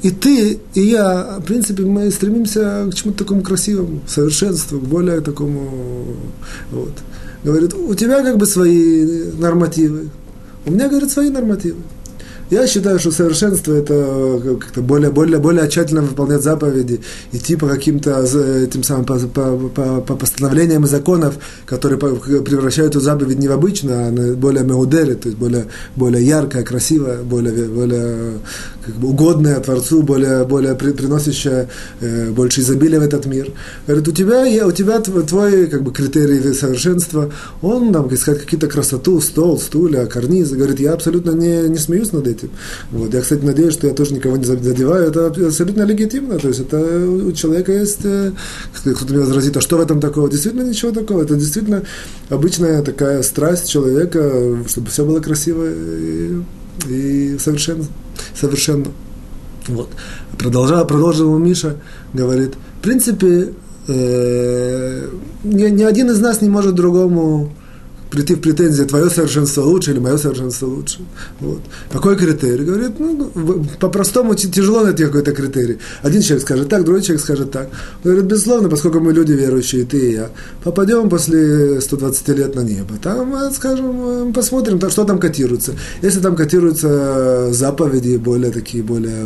и 0.02 0.10
ты, 0.10 0.60
и 0.74 0.80
я, 0.80 1.38
в 1.40 1.44
принципе, 1.44 1.82
мы 1.82 2.10
стремимся 2.10 2.88
к 2.90 2.94
чему-то 2.94 3.24
такому 3.24 3.42
красивому, 3.42 4.00
совершенству, 4.06 4.80
к 4.80 4.84
более 4.84 5.20
такому, 5.20 6.16
вот. 6.70 6.92
Говорит, 7.44 7.74
у 7.74 7.94
тебя 7.94 8.22
как 8.22 8.36
бы 8.36 8.46
свои 8.46 9.30
нормативы, 9.38 10.08
у 10.66 10.70
меня, 10.70 10.88
говорит, 10.88 11.10
свои 11.10 11.30
нормативы. 11.30 11.78
Я 12.50 12.66
считаю, 12.66 12.98
что 12.98 13.10
совершенство 13.10 13.74
это 13.74 14.40
как-то 14.60 14.80
более, 14.80 15.10
более, 15.10 15.38
более 15.38 15.68
тщательно 15.68 16.00
выполнять 16.00 16.42
заповеди, 16.42 17.00
идти 17.32 17.56
по 17.56 17.68
каким-то 17.68 18.22
этим 18.22 18.82
самым 18.82 19.04
по, 19.04 19.18
по, 19.18 19.56
по, 19.68 20.00
по 20.00 20.16
постановлениям 20.16 20.86
законов, 20.86 21.34
которые 21.66 21.98
превращают 21.98 22.92
эту 22.92 23.00
заповедь 23.00 23.38
не 23.38 23.48
в 23.48 23.52
обычную, 23.52 24.08
а 24.08 24.10
на 24.10 24.34
более 24.34 24.64
меудери, 24.64 25.12
то 25.12 25.28
есть 25.28 25.38
более, 25.38 25.66
более 25.94 26.26
яркая, 26.26 26.64
красивая, 26.64 27.22
более, 27.22 27.68
более 27.68 28.38
как 28.86 28.94
бы 28.94 29.08
угодная 29.08 29.60
Творцу, 29.60 30.02
более, 30.02 30.44
более 30.44 30.74
при, 30.74 30.92
приносящая 30.92 31.68
э, 32.00 32.30
больше 32.30 32.62
изобилия 32.62 32.98
в 32.98 33.02
этот 33.02 33.26
мир. 33.26 33.52
Говорит, 33.86 34.08
у 34.08 34.12
тебя, 34.12 34.66
у 34.66 34.72
тебя 34.72 35.00
твой 35.00 35.66
как 35.66 35.82
бы, 35.82 35.92
критерий 35.92 36.54
совершенства, 36.54 37.30
он 37.60 37.92
там 37.92 38.12
искать 38.14 38.40
какие-то 38.40 38.68
красоту, 38.68 39.20
стол, 39.20 39.58
стулья, 39.58 40.06
карнизы. 40.06 40.56
Говорит, 40.56 40.80
я 40.80 40.94
абсолютно 40.94 41.32
не, 41.32 41.68
не 41.68 41.76
смеюсь 41.76 42.12
над 42.12 42.26
этим 42.26 42.37
этим. 42.38 42.50
Вот. 42.90 43.12
Я, 43.14 43.20
кстати, 43.20 43.44
надеюсь, 43.44 43.74
что 43.74 43.86
я 43.86 43.94
тоже 43.94 44.14
никого 44.14 44.36
не 44.36 44.44
задеваю. 44.44 45.08
Это 45.08 45.26
абсолютно 45.26 45.82
легитимно. 45.82 46.38
То 46.38 46.48
есть 46.48 46.60
это 46.60 46.78
у 46.78 47.32
человека 47.32 47.72
есть... 47.72 48.04
Э, 48.04 48.32
кто-то 48.72 49.12
мне 49.12 49.20
возразит, 49.20 49.56
а 49.56 49.60
что 49.60 49.76
в 49.76 49.80
этом 49.80 50.00
такого? 50.00 50.30
Действительно 50.30 50.62
ничего 50.62 50.92
такого. 50.92 51.22
Это 51.22 51.34
действительно 51.36 51.82
обычная 52.28 52.82
такая 52.82 53.22
страсть 53.22 53.68
человека, 53.68 54.58
чтобы 54.68 54.88
все 54.88 55.04
было 55.04 55.20
красиво 55.20 55.66
и, 55.66 56.42
и 56.88 57.38
совершенно. 57.38 57.84
совершенно. 58.34 58.86
Вот. 59.68 59.90
Продолжал, 60.38 60.86
продолжил 60.86 61.36
Миша, 61.38 61.76
говорит, 62.14 62.54
в 62.78 62.82
принципе, 62.82 63.52
э, 63.86 65.08
ни, 65.44 65.64
ни 65.64 65.82
один 65.82 66.10
из 66.10 66.20
нас 66.20 66.40
не 66.40 66.48
может 66.48 66.74
другому 66.74 67.52
прийти 68.10 68.34
в 68.34 68.40
претензии, 68.40 68.84
твое 68.84 69.10
совершенство 69.10 69.62
лучше 69.62 69.92
или 69.92 69.98
мое 69.98 70.16
совершенство 70.16 70.66
лучше. 70.66 70.98
Вот. 71.40 71.60
Какой 71.92 72.16
критерий? 72.16 72.64
Говорит, 72.64 72.98
ну, 72.98 73.30
по-простому 73.80 74.34
тяжело 74.34 74.84
найти 74.84 75.04
какой-то 75.04 75.32
критерий. 75.32 75.78
Один 76.02 76.22
человек 76.22 76.42
скажет 76.42 76.68
так, 76.68 76.84
другой 76.84 77.02
человек 77.02 77.22
скажет 77.22 77.50
так. 77.50 77.68
Он 78.04 78.10
говорит, 78.10 78.24
безусловно, 78.24 78.68
поскольку 78.68 79.00
мы 79.00 79.12
люди 79.12 79.32
верующие, 79.32 79.84
ты 79.84 79.98
и 79.98 80.12
я, 80.12 80.30
попадем 80.64 81.08
после 81.08 81.80
120 81.80 82.28
лет 82.28 82.54
на 82.54 82.60
небо. 82.60 82.94
Там, 83.02 83.34
э, 83.34 83.50
скажем, 83.52 84.30
э, 84.30 84.32
посмотрим, 84.32 84.80
что 84.90 85.04
там 85.04 85.18
котируется. 85.18 85.72
Если 86.02 86.20
там 86.20 86.36
котируются 86.36 87.52
заповеди 87.52 88.16
более 88.16 88.50
такие, 88.50 88.82
более, 88.82 89.24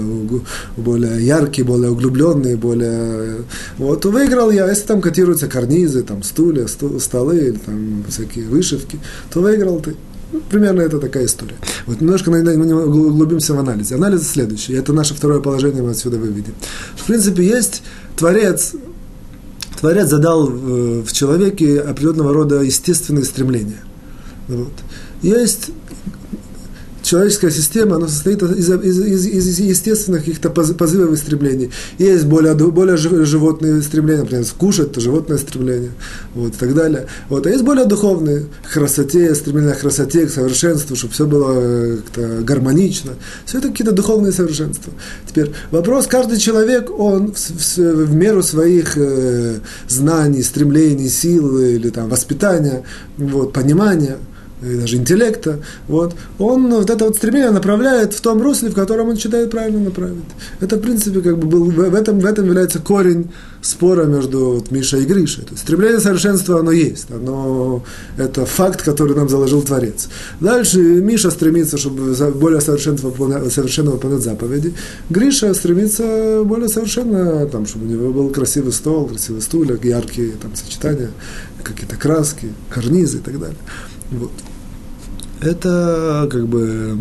более 0.76 1.24
яркие, 1.24 1.66
более 1.66 1.90
углубленные, 1.90 2.56
более... 2.56 3.44
Вот, 3.78 4.04
выиграл 4.04 4.50
я. 4.50 4.68
Если 4.68 4.86
там 4.86 5.00
котируются 5.00 5.46
карнизы, 5.46 6.02
там 6.02 6.22
стулья, 6.22 6.66
столы, 6.66 7.54
там 7.64 8.04
всякие 8.08 8.46
выше 8.46 8.71
вышивки, 8.72 8.98
то 9.32 9.40
выиграл 9.40 9.80
ты. 9.80 9.96
Ну, 10.32 10.40
примерно 10.50 10.80
это 10.80 10.98
такая 10.98 11.26
история. 11.26 11.56
Вот 11.86 12.00
немножко 12.00 12.30
мы 12.30 12.40
углубимся 12.84 13.54
в 13.54 13.58
анализ. 13.58 13.92
Анализ 13.92 14.26
следующий. 14.26 14.72
Это 14.72 14.92
наше 14.92 15.14
второе 15.14 15.40
положение, 15.40 15.82
мы 15.82 15.90
отсюда 15.90 16.16
выведем. 16.16 16.54
В 16.96 17.04
принципе, 17.04 17.44
есть 17.44 17.82
Творец, 18.16 18.72
Творец 19.78 20.08
задал 20.08 20.46
в 20.46 21.12
человеке 21.12 21.80
определенного 21.80 22.32
рода 22.32 22.62
естественные 22.62 23.24
стремления. 23.24 23.82
Вот. 24.48 24.72
Есть 25.20 25.70
человеческая 27.02 27.50
система, 27.50 27.96
она 27.96 28.08
состоит 28.08 28.42
из, 28.42 28.70
из, 28.70 28.98
из, 28.98 29.26
из 29.26 29.58
естественных 29.60 30.20
каких-то 30.20 30.50
позывов 30.50 31.12
и 31.12 31.16
стремлений. 31.16 31.70
Есть 31.98 32.24
более, 32.24 32.54
более 32.54 32.96
животные 32.96 33.82
стремления, 33.82 34.22
например, 34.22 34.44
кушать, 34.58 34.90
это 34.90 35.00
животное 35.00 35.38
стремление, 35.38 35.92
вот, 36.34 36.54
и 36.54 36.56
так 36.56 36.74
далее. 36.74 37.06
Вот. 37.28 37.46
А 37.46 37.50
есть 37.50 37.64
более 37.64 37.84
духовные, 37.84 38.46
к 38.62 38.72
красоте, 38.72 39.34
стремление 39.34 39.74
к 39.74 39.80
красоте, 39.80 40.26
к 40.26 40.30
совершенству, 40.30 40.96
чтобы 40.96 41.12
все 41.12 41.26
было 41.26 41.52
э, 41.54 41.96
как-то 41.98 42.42
гармонично. 42.42 43.12
Все 43.44 43.58
это 43.58 43.68
какие-то 43.68 43.92
духовные 43.92 44.32
совершенства. 44.32 44.92
Теперь 45.26 45.52
вопрос, 45.70 46.06
каждый 46.06 46.38
человек, 46.38 46.90
он 46.96 47.34
в, 47.34 47.36
в, 47.36 47.78
в 47.78 48.14
меру 48.14 48.42
своих 48.42 48.96
э, 48.96 49.58
знаний, 49.88 50.42
стремлений, 50.42 51.08
сил 51.08 51.58
или 51.58 51.90
там, 51.90 52.08
воспитания, 52.08 52.84
вот, 53.16 53.52
понимания– 53.52 54.16
и 54.62 54.76
даже 54.76 54.96
интеллекта, 54.96 55.60
вот, 55.88 56.14
он 56.38 56.70
вот 56.70 56.90
это 56.90 57.04
вот 57.04 57.16
стремление 57.16 57.50
направляет 57.50 58.14
в 58.14 58.20
том 58.20 58.40
русле, 58.40 58.70
в 58.70 58.74
котором 58.74 59.08
он 59.08 59.16
считает 59.16 59.50
правильно 59.50 59.80
направить. 59.80 60.24
Это, 60.60 60.76
в 60.76 60.80
принципе, 60.80 61.20
как 61.20 61.38
бы 61.38 61.46
был, 61.46 61.64
в 61.64 61.94
этом, 61.94 62.20
в 62.20 62.26
этом 62.26 62.46
является 62.46 62.78
корень 62.78 63.30
спора 63.60 64.04
между 64.04 64.54
вот, 64.54 64.70
Мишей 64.70 65.02
и 65.02 65.06
Гришей. 65.06 65.44
То 65.44 65.50
есть 65.52 65.62
стремление 65.62 66.00
совершенства, 66.00 66.60
оно 66.60 66.72
есть, 66.72 67.10
оно, 67.10 67.84
это 68.16 68.44
факт, 68.44 68.82
который 68.82 69.16
нам 69.16 69.28
заложил 69.28 69.62
Творец. 69.62 70.08
Дальше 70.40 70.78
Миша 70.78 71.30
стремится, 71.30 71.78
чтобы 71.78 72.14
более 72.32 72.60
совершенно 72.60 72.96
выполнять, 72.98 73.52
совершенно 73.52 73.92
выполнять 73.92 74.22
заповеди. 74.22 74.74
Гриша 75.10 75.54
стремится 75.54 76.42
более 76.44 76.68
совершенно, 76.68 77.46
там, 77.46 77.66
чтобы 77.66 77.86
у 77.86 77.88
него 77.88 78.12
был 78.12 78.30
красивый 78.30 78.72
стол, 78.72 79.06
красивый 79.06 79.42
стулья, 79.42 79.78
яркие 79.82 80.32
там, 80.40 80.54
сочетания, 80.54 81.10
какие-то 81.62 81.96
краски, 81.96 82.52
карнизы 82.68 83.18
и 83.18 83.20
так 83.20 83.38
далее. 83.38 83.58
Вот. 84.10 84.30
Это 85.42 86.28
как 86.30 86.46
бы 86.46 86.98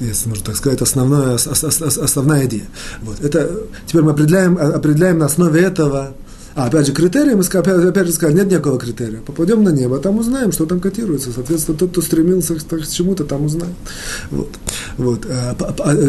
если 0.00 0.28
можно 0.28 0.44
так 0.44 0.56
сказать, 0.56 0.82
основная, 0.82 1.36
основная 1.36 2.46
идея. 2.46 2.68
Вот. 3.02 3.20
Это, 3.20 3.50
теперь 3.86 4.02
мы 4.02 4.10
определяем, 4.12 4.58
а, 4.58 4.74
определяем 4.74 5.18
на 5.18 5.26
основе 5.26 5.62
этого, 5.62 6.12
а 6.54 6.66
опять 6.66 6.86
же, 6.86 6.92
критерии, 6.92 7.34
мы 7.34 7.44
опять, 7.44 8.06
же 8.06 8.12
сказали, 8.12 8.36
нет 8.36 8.50
никакого 8.50 8.78
критерия. 8.78 9.20
Попадем 9.20 9.62
на 9.62 9.70
небо, 9.70 9.98
там 9.98 10.18
узнаем, 10.18 10.52
что 10.52 10.66
там 10.66 10.80
котируется. 10.80 11.30
Соответственно, 11.32 11.78
тот, 11.78 11.92
кто 11.92 12.02
стремился 12.02 12.56
к 12.56 12.88
чему-то, 12.88 13.24
там 13.24 13.44
узнает. 13.44 13.74
Вот. 14.30 14.50
Вот. 14.96 15.26
А, 15.30 15.54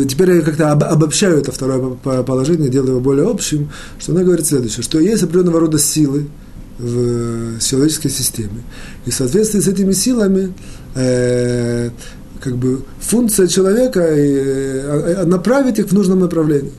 теперь 0.06 0.32
я 0.32 0.42
как-то 0.42 0.72
обобщаю 0.72 1.38
это 1.38 1.52
второе 1.52 1.96
положение, 2.24 2.70
делаю 2.70 2.92
его 2.92 3.00
более 3.00 3.30
общим, 3.30 3.70
что 4.00 4.12
она 4.12 4.24
говорит 4.24 4.48
следующее, 4.48 4.84
что 4.84 5.00
есть 5.00 5.24
определенного 5.24 5.60
рода 5.62 5.78
силы, 5.78 6.28
в 6.80 7.60
человеческой 7.60 8.10
системе. 8.10 8.64
И 9.06 9.12
в 9.12 9.14
соответствии 9.14 9.60
с 9.60 9.68
этими 9.68 9.92
силами 9.92 10.54
э, 10.96 11.90
как 12.40 12.56
бы 12.56 12.82
функция 13.00 13.48
человека 13.48 14.00
э, 14.00 15.26
направить 15.26 15.80
их 15.80 15.88
в 15.88 15.94
нужном 15.94 16.20
направлении. 16.20 16.72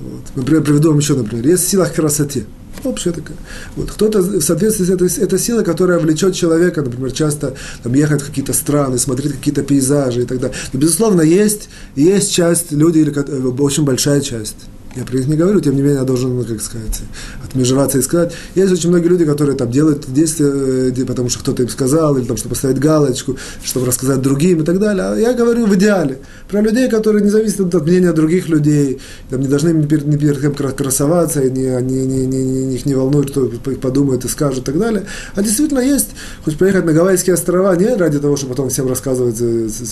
Вот. 0.00 0.22
Например, 0.34 0.62
приведу 0.62 0.88
вам 0.88 0.98
еще, 0.98 1.14
например, 1.14 1.46
есть 1.46 1.68
сила 1.68 1.84
к 1.84 1.94
красоте. 1.94 2.44
Общая 2.82 3.12
такая. 3.12 3.36
Вот. 3.76 3.92
Кто-то 3.92 4.20
в 4.20 4.40
соответствии 4.40 4.84
с 4.84 4.90
этой 4.90 5.08
это 5.22 5.38
сила, 5.38 5.62
которая 5.62 6.00
влечет 6.00 6.34
человека, 6.34 6.82
например, 6.82 7.12
часто 7.12 7.54
там, 7.82 7.94
ехать 7.94 8.22
в 8.22 8.26
какие-то 8.26 8.52
страны, 8.52 8.98
смотреть 8.98 9.34
какие-то 9.34 9.62
пейзажи 9.62 10.22
и 10.22 10.26
так 10.26 10.40
далее. 10.40 10.56
Но, 10.72 10.80
безусловно, 10.80 11.22
есть, 11.22 11.68
есть 11.94 12.32
часть, 12.32 12.72
люди, 12.72 13.10
э, 13.14 13.48
очень 13.58 13.84
большая 13.84 14.20
часть 14.20 14.56
я 14.96 15.04
про 15.04 15.16
них 15.16 15.26
не 15.26 15.36
говорю, 15.36 15.60
тем 15.60 15.74
не 15.74 15.82
менее, 15.82 15.98
я 15.98 16.04
должен, 16.04 16.36
ну, 16.36 16.44
как 16.44 16.60
сказать, 16.60 17.00
отмежеваться 17.44 17.98
и 17.98 18.02
сказать. 18.02 18.32
Есть 18.54 18.72
очень 18.72 18.90
многие 18.90 19.08
люди, 19.08 19.24
которые 19.24 19.56
там 19.56 19.70
делают 19.70 20.04
действия, 20.12 20.46
э, 20.46 21.04
потому 21.04 21.28
что 21.28 21.40
кто-то 21.40 21.62
им 21.64 21.68
сказал, 21.68 22.16
или 22.16 22.24
там, 22.24 22.36
чтобы 22.36 22.54
поставить 22.54 22.78
галочку, 22.78 23.36
чтобы 23.64 23.86
рассказать 23.86 24.22
другим 24.22 24.62
и 24.62 24.64
так 24.64 24.78
далее. 24.78 25.04
А 25.04 25.16
я 25.16 25.32
говорю 25.32 25.66
в 25.66 25.74
идеале. 25.74 26.18
Про 26.48 26.60
людей, 26.60 26.88
которые 26.88 27.24
не 27.24 27.30
зависят 27.30 27.74
от 27.74 27.84
мнения 27.84 28.12
других 28.12 28.48
людей, 28.48 29.00
там, 29.30 29.40
не 29.40 29.48
должны 29.48 29.70
ни 29.70 29.86
перед, 29.86 30.06
ни 30.06 30.16
перед 30.16 30.40
кем 30.40 30.54
красоваться, 30.54 31.40
и 31.40 31.50
не, 31.50 31.82
не, 31.82 32.06
не, 32.06 32.26
не, 32.26 32.74
их 32.74 32.86
не 32.86 32.94
волнует, 32.94 33.30
кто 33.30 33.50
подумает 33.80 34.24
и 34.24 34.28
скажет 34.28 34.60
и 34.60 34.66
так 34.66 34.78
далее. 34.78 35.06
А 35.34 35.42
действительно 35.42 35.80
есть, 35.80 36.10
хоть 36.44 36.56
поехать 36.56 36.84
на 36.84 36.92
Гавайские 36.92 37.34
острова, 37.34 37.74
не 37.76 37.94
ради 37.96 38.20
того, 38.20 38.36
чтобы 38.36 38.54
потом 38.54 38.68
всем 38.68 38.88
рассказывать 38.88 39.40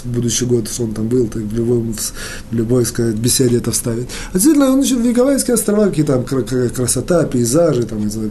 будущий 0.05 0.45
год, 0.45 0.69
что 0.69 0.85
он 0.85 0.93
там 0.93 1.09
был, 1.09 1.27
так 1.27 1.43
в 1.43 1.57
любой, 1.57 1.83
в 2.51 2.55
любой 2.55 2.87
сказать, 2.87 3.17
беседе 3.17 3.57
это 3.57 3.73
вставить. 3.73 4.07
А 4.31 4.35
действительно, 4.35 4.71
он 4.71 4.81
еще 4.93 5.13
Гавайские 5.13 5.55
острова, 5.55 5.89
какие 5.89 6.05
там 6.05 6.25
красота, 6.25 7.25
пейзажи, 7.25 7.85
там, 7.85 8.01
не 8.01 8.11
знаю, 8.11 8.31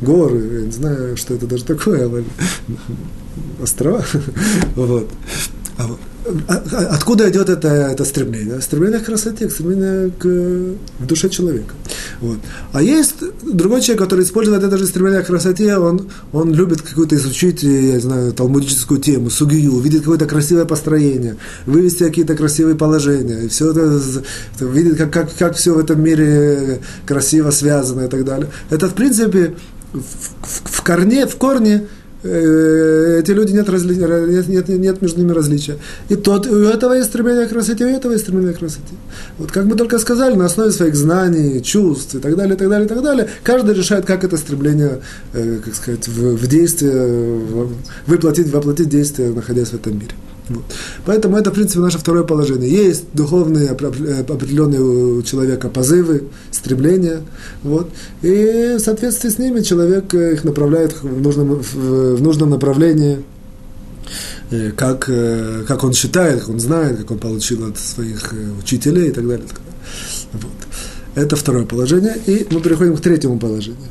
горы, 0.00 0.60
я 0.60 0.60
не 0.66 0.72
знаю, 0.72 1.16
что 1.16 1.34
это 1.34 1.46
даже 1.46 1.64
такое, 1.64 2.24
острова. 3.62 4.04
Вот. 4.76 5.08
А, 5.78 5.84
а, 5.84 5.84
а, 5.84 5.96
откуда 6.48 7.30
идет 7.30 7.48
это, 7.48 7.68
это 7.68 8.04
стремление? 8.04 8.60
Стремление 8.60 9.00
к 9.00 9.04
красоте, 9.04 9.48
стремление 9.48 10.10
к, 10.10 10.24
в 10.24 11.06
душе 11.06 11.28
человека. 11.28 11.74
Вот. 12.20 12.38
А 12.72 12.82
есть 12.82 13.16
другой 13.42 13.80
человек, 13.80 14.02
который 14.02 14.24
использует 14.24 14.62
это 14.62 14.76
же 14.76 14.86
стремление 14.86 15.22
к 15.22 15.26
красоте, 15.26 15.76
он, 15.76 16.08
он 16.32 16.52
любит 16.54 16.82
какую-то 16.82 17.16
изучить, 17.16 17.62
я 17.62 17.94
не 17.94 17.98
знаю, 18.00 18.32
талмудическую 18.32 19.00
тему, 19.00 19.30
сугию, 19.30 19.78
видит 19.80 20.00
какое-то 20.00 20.26
красивое 20.26 20.64
построение, 20.64 21.36
вывести 21.66 22.04
какие-то 22.04 22.34
красивые 22.36 22.76
положения, 22.76 23.44
и 23.44 23.48
все 23.48 23.70
это, 23.70 24.00
видит, 24.60 24.96
как, 24.96 25.12
как, 25.12 25.34
как 25.36 25.56
все 25.56 25.74
в 25.74 25.78
этом 25.78 26.02
мире 26.02 26.80
красиво 27.06 27.50
связано 27.50 28.02
и 28.02 28.08
так 28.08 28.24
далее. 28.24 28.50
Это, 28.70 28.88
в 28.88 28.94
принципе, 28.94 29.54
в, 29.92 29.98
в, 29.98 30.62
в 30.64 30.82
корне, 30.82 31.26
в 31.26 31.36
корне 31.36 31.86
эти 32.22 33.30
люди 33.30 33.52
нет, 33.52 33.68
разли... 33.68 33.94
нет, 33.94 34.48
нет, 34.48 34.68
нет 34.68 35.02
между 35.02 35.20
ними 35.20 35.32
различия. 35.32 35.76
И 36.08 36.16
тот, 36.16 36.46
у 36.46 36.64
этого 36.64 36.94
есть 36.94 37.08
стремление 37.08 37.46
к 37.46 37.50
красоте, 37.50 37.84
у 37.86 37.88
этого 37.88 38.12
есть 38.12 38.24
стремление 38.24 38.54
к 38.54 38.58
красоте. 38.58 38.94
Вот 39.38 39.50
как 39.50 39.64
мы 39.64 39.76
только 39.76 39.98
сказали, 39.98 40.34
на 40.34 40.46
основе 40.46 40.70
своих 40.70 40.94
знаний, 40.96 41.62
чувств 41.62 42.14
и 42.14 42.18
так 42.18 42.36
далее, 42.36 42.54
и 42.54 42.58
так 42.58 42.68
далее, 42.68 42.86
и 42.86 42.88
так 42.88 43.02
далее, 43.02 43.28
каждый 43.42 43.74
решает, 43.74 44.04
как 44.04 44.24
это 44.24 44.36
стремление, 44.36 45.00
э, 45.32 45.58
как 45.64 45.74
сказать, 45.74 46.08
в, 46.08 46.36
в 46.36 46.46
действие, 46.46 47.40
воплотить, 48.06 48.52
воплотить 48.52 48.88
действие, 48.88 49.30
находясь 49.30 49.68
в 49.68 49.74
этом 49.74 49.94
мире. 49.98 50.14
Вот. 50.50 50.64
Поэтому 51.06 51.36
это, 51.36 51.50
в 51.50 51.54
принципе, 51.54 51.78
наше 51.78 51.98
второе 51.98 52.24
положение. 52.24 52.68
Есть 52.68 53.04
духовные 53.12 53.68
э, 53.68 54.20
определенные 54.22 54.80
у 54.80 55.22
человека 55.22 55.68
позывы, 55.68 56.24
стремления. 56.50 57.20
Вот. 57.62 57.88
И 58.22 58.74
в 58.76 58.80
соответствии 58.80 59.28
с 59.28 59.38
ними 59.38 59.60
человек 59.60 60.12
э, 60.12 60.32
их 60.32 60.42
направляет 60.42 61.02
в 61.02 61.22
нужном, 61.22 61.62
в 61.62 62.20
нужном 62.20 62.50
направлении, 62.50 63.22
э, 64.50 64.72
как, 64.72 65.08
как 65.68 65.84
он 65.84 65.92
считает, 65.92 66.40
как 66.40 66.48
он 66.48 66.58
знает, 66.58 66.98
как 66.98 67.12
он 67.12 67.18
получил 67.18 67.68
от 67.68 67.78
своих 67.78 68.34
учителей 68.60 69.10
и 69.10 69.12
так 69.12 69.28
далее. 69.28 69.46
Вот. 70.32 70.50
Это 71.14 71.36
второе 71.36 71.64
положение. 71.64 72.16
И 72.26 72.44
мы 72.50 72.60
переходим 72.60 72.96
к 72.96 73.00
третьему 73.00 73.38
положению. 73.38 73.88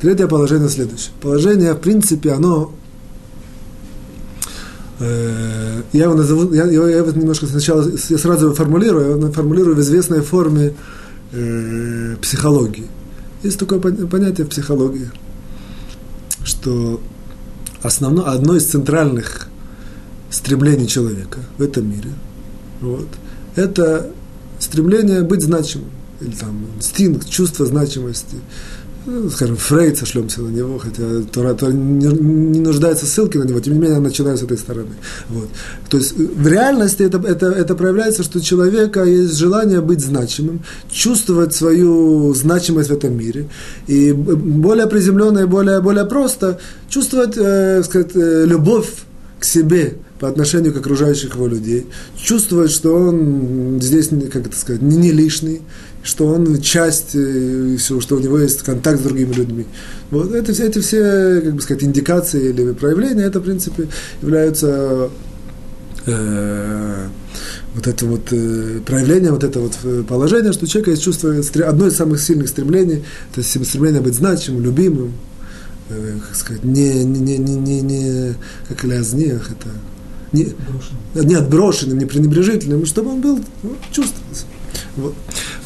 Третье 0.00 0.26
положение 0.26 0.68
следующее. 0.68 1.12
Положение, 1.20 1.74
в 1.74 1.78
принципе, 1.78 2.32
оно 2.32 2.74
я 5.92 6.04
его 6.04 6.14
назову, 6.14 6.52
я, 6.52 6.64
я, 6.64 6.98
его 6.98 7.10
немножко 7.10 7.46
сначала, 7.46 7.84
я 8.08 8.18
сразу 8.18 8.46
его 8.46 8.54
формулирую, 8.54 9.20
я 9.20 9.32
формулирую 9.32 9.76
в 9.76 9.80
известной 9.80 10.20
форме 10.20 10.74
э, 11.32 12.16
психологии. 12.20 12.86
Есть 13.42 13.58
такое 13.58 13.80
понятие 13.80 14.46
в 14.46 14.50
психологии, 14.50 15.10
что 16.44 17.00
основно, 17.82 18.30
одно 18.30 18.56
из 18.56 18.66
центральных 18.66 19.48
стремлений 20.30 20.86
человека 20.86 21.40
в 21.58 21.62
этом 21.62 21.90
мире, 21.90 22.10
вот, 22.80 23.08
это 23.56 24.10
стремление 24.58 25.22
быть 25.22 25.42
значимым, 25.42 25.88
или 26.20 26.32
там 26.32 26.66
инстинкт, 26.76 27.28
чувство 27.28 27.66
значимости, 27.66 28.36
скажем, 29.30 29.56
Фрейд 29.56 29.98
сошлемся 29.98 30.42
на 30.42 30.48
него, 30.48 30.78
хотя 30.78 31.02
Тора, 31.32 31.54
Тора 31.54 31.72
не, 31.72 32.06
не 32.06 32.60
нуждается 32.60 33.06
ссылки 33.06 33.36
на 33.36 33.44
него, 33.44 33.60
тем 33.60 33.74
не 33.74 33.80
менее, 33.80 33.96
я 33.96 34.00
начинаю 34.00 34.36
с 34.36 34.42
этой 34.42 34.56
стороны. 34.56 34.94
Вот. 35.28 35.48
То 35.88 35.98
есть 35.98 36.16
в 36.16 36.46
реальности 36.46 37.02
это, 37.02 37.18
это, 37.18 37.46
это 37.46 37.74
проявляется, 37.74 38.22
что 38.22 38.38
у 38.38 38.42
человека 38.42 39.04
есть 39.04 39.36
желание 39.36 39.80
быть 39.80 40.00
значимым, 40.00 40.60
чувствовать 40.90 41.54
свою 41.54 42.32
значимость 42.34 42.90
в 42.90 42.92
этом 42.92 43.16
мире, 43.16 43.48
и 43.88 44.12
более 44.12 44.86
приземленно 44.86 45.40
и 45.40 45.46
более, 45.46 45.80
более 45.80 46.04
просто 46.04 46.58
чувствовать, 46.88 47.36
э, 47.36 47.82
сказать, 47.82 48.12
э, 48.14 48.44
любовь 48.46 48.88
к 49.40 49.44
себе, 49.44 49.94
по 50.22 50.28
отношению 50.28 50.72
к 50.72 50.76
окружающих 50.76 51.34
его 51.34 51.48
людей, 51.48 51.88
чувствовать, 52.16 52.70
что 52.70 52.94
он 52.94 53.80
здесь, 53.82 54.08
как 54.32 54.46
это 54.46 54.56
сказать, 54.56 54.80
не, 54.80 54.96
не 54.96 55.10
лишний, 55.10 55.62
что 56.04 56.28
он 56.28 56.60
часть, 56.60 57.16
э, 57.16 57.74
все, 57.76 58.00
что 58.00 58.14
у 58.14 58.20
него 58.20 58.38
есть 58.38 58.62
контакт 58.62 59.00
с 59.00 59.02
другими 59.02 59.32
людьми. 59.32 59.66
Вот 60.12 60.32
это, 60.32 60.52
эти 60.52 60.78
все, 60.78 61.40
как 61.42 61.54
бы 61.54 61.60
сказать, 61.60 61.82
индикации 61.82 62.50
или 62.50 62.70
проявления, 62.70 63.24
это, 63.24 63.40
в 63.40 63.42
принципе, 63.42 63.88
являются 64.22 65.10
э, 66.06 67.06
вот 67.74 67.86
это 67.88 68.06
вот 68.06 68.28
э, 68.30 68.78
проявление 68.86 69.32
вот 69.32 69.42
это 69.42 69.58
вот 69.58 69.76
э, 69.82 70.04
положение, 70.08 70.52
что 70.52 70.66
у 70.66 70.68
человека 70.68 70.92
есть 70.92 71.56
одно 71.56 71.88
из 71.88 71.96
самых 71.96 72.20
сильных 72.20 72.48
стремлений, 72.48 73.02
это 73.34 73.42
стремление 73.42 74.00
быть 74.00 74.14
значимым, 74.14 74.62
любимым, 74.62 75.14
как 75.88 76.36
сказать, 76.36 76.62
не, 76.62 77.02
не, 77.02 77.38
не, 77.38 77.56
не, 77.56 77.80
не 77.80 78.34
как 78.68 78.84
лязнех, 78.84 79.50
это 79.50 79.68
не, 80.32 80.48
не 81.14 81.34
отброшенным, 81.34 81.98
не 81.98 82.06
пренебрежительным, 82.06 82.86
чтобы 82.86 83.10
он 83.10 83.20
был, 83.20 83.40
ну, 83.62 83.76
чувствовался. 83.90 84.46
Вот. 84.96 85.14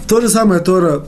То 0.06 0.20
же 0.20 0.28
самое 0.28 0.60
Тора, 0.60 1.06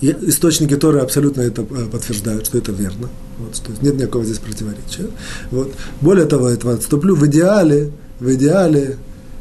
источники 0.00 0.76
Торы 0.76 1.00
абсолютно 1.00 1.42
это 1.42 1.62
э, 1.62 1.86
подтверждают, 1.90 2.46
что 2.46 2.58
это 2.58 2.72
верно. 2.72 3.08
Вот, 3.38 3.56
что 3.56 3.72
нет 3.80 3.96
никакого 3.96 4.24
здесь 4.24 4.38
противоречия. 4.38 5.08
Вот. 5.50 5.72
Более 6.00 6.26
того, 6.26 6.48
этого 6.48 6.74
отступлю, 6.74 7.14
в 7.14 7.26
идеале, 7.26 7.90
в 8.20 8.32
идеале 8.34 8.98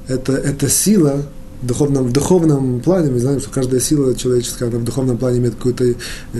это, 0.08 0.34
это 0.34 0.70
сила, 0.70 1.26
духовном, 1.68 2.08
в 2.08 2.12
духовном 2.12 2.80
плане 2.80 3.12
мы 3.12 3.20
знаем, 3.20 3.40
что 3.40 3.50
каждая 3.50 3.80
сила 3.80 4.16
человеческая, 4.16 4.68
она 4.68 4.80
в 4.80 4.84
духовном 4.84 5.18
плане 5.18 5.40
имеет 5.40 5.56
какое-то, 5.56 5.86
э, 5.86 5.96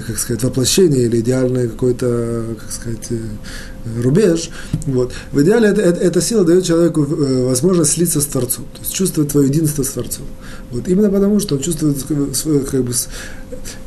как 0.06 0.18
сказать, 0.18 0.44
воплощение 0.44 1.04
или 1.04 1.20
идеальное 1.20 1.68
какое-то, 1.68 2.44
как 2.60 2.72
сказать, 2.72 3.08
э, 3.12 4.02
рубеж. 4.02 4.50
Вот. 4.86 5.14
В 5.32 5.42
идеале 5.42 5.70
это, 5.70 5.82
это, 5.82 6.00
эта 6.00 6.22
сила 6.22 6.44
дает 6.44 6.64
человеку 6.64 7.04
э, 7.04 7.46
возможность 7.46 7.92
слиться 7.92 8.22
с 8.22 8.26
Творцом, 8.26 8.66
то 8.74 8.80
есть 8.80 8.94
чувствовать 8.94 9.32
твое 9.32 9.48
единство 9.48 9.84
с 9.84 9.90
Творцом. 9.90 10.26
Вот. 10.72 10.88
Именно 10.88 11.10
потому, 11.10 11.40
что 11.40 11.56
он 11.56 11.62
чувствует 11.62 11.98
свое, 12.36 12.62
как 12.62 12.84
бы, 12.84 12.94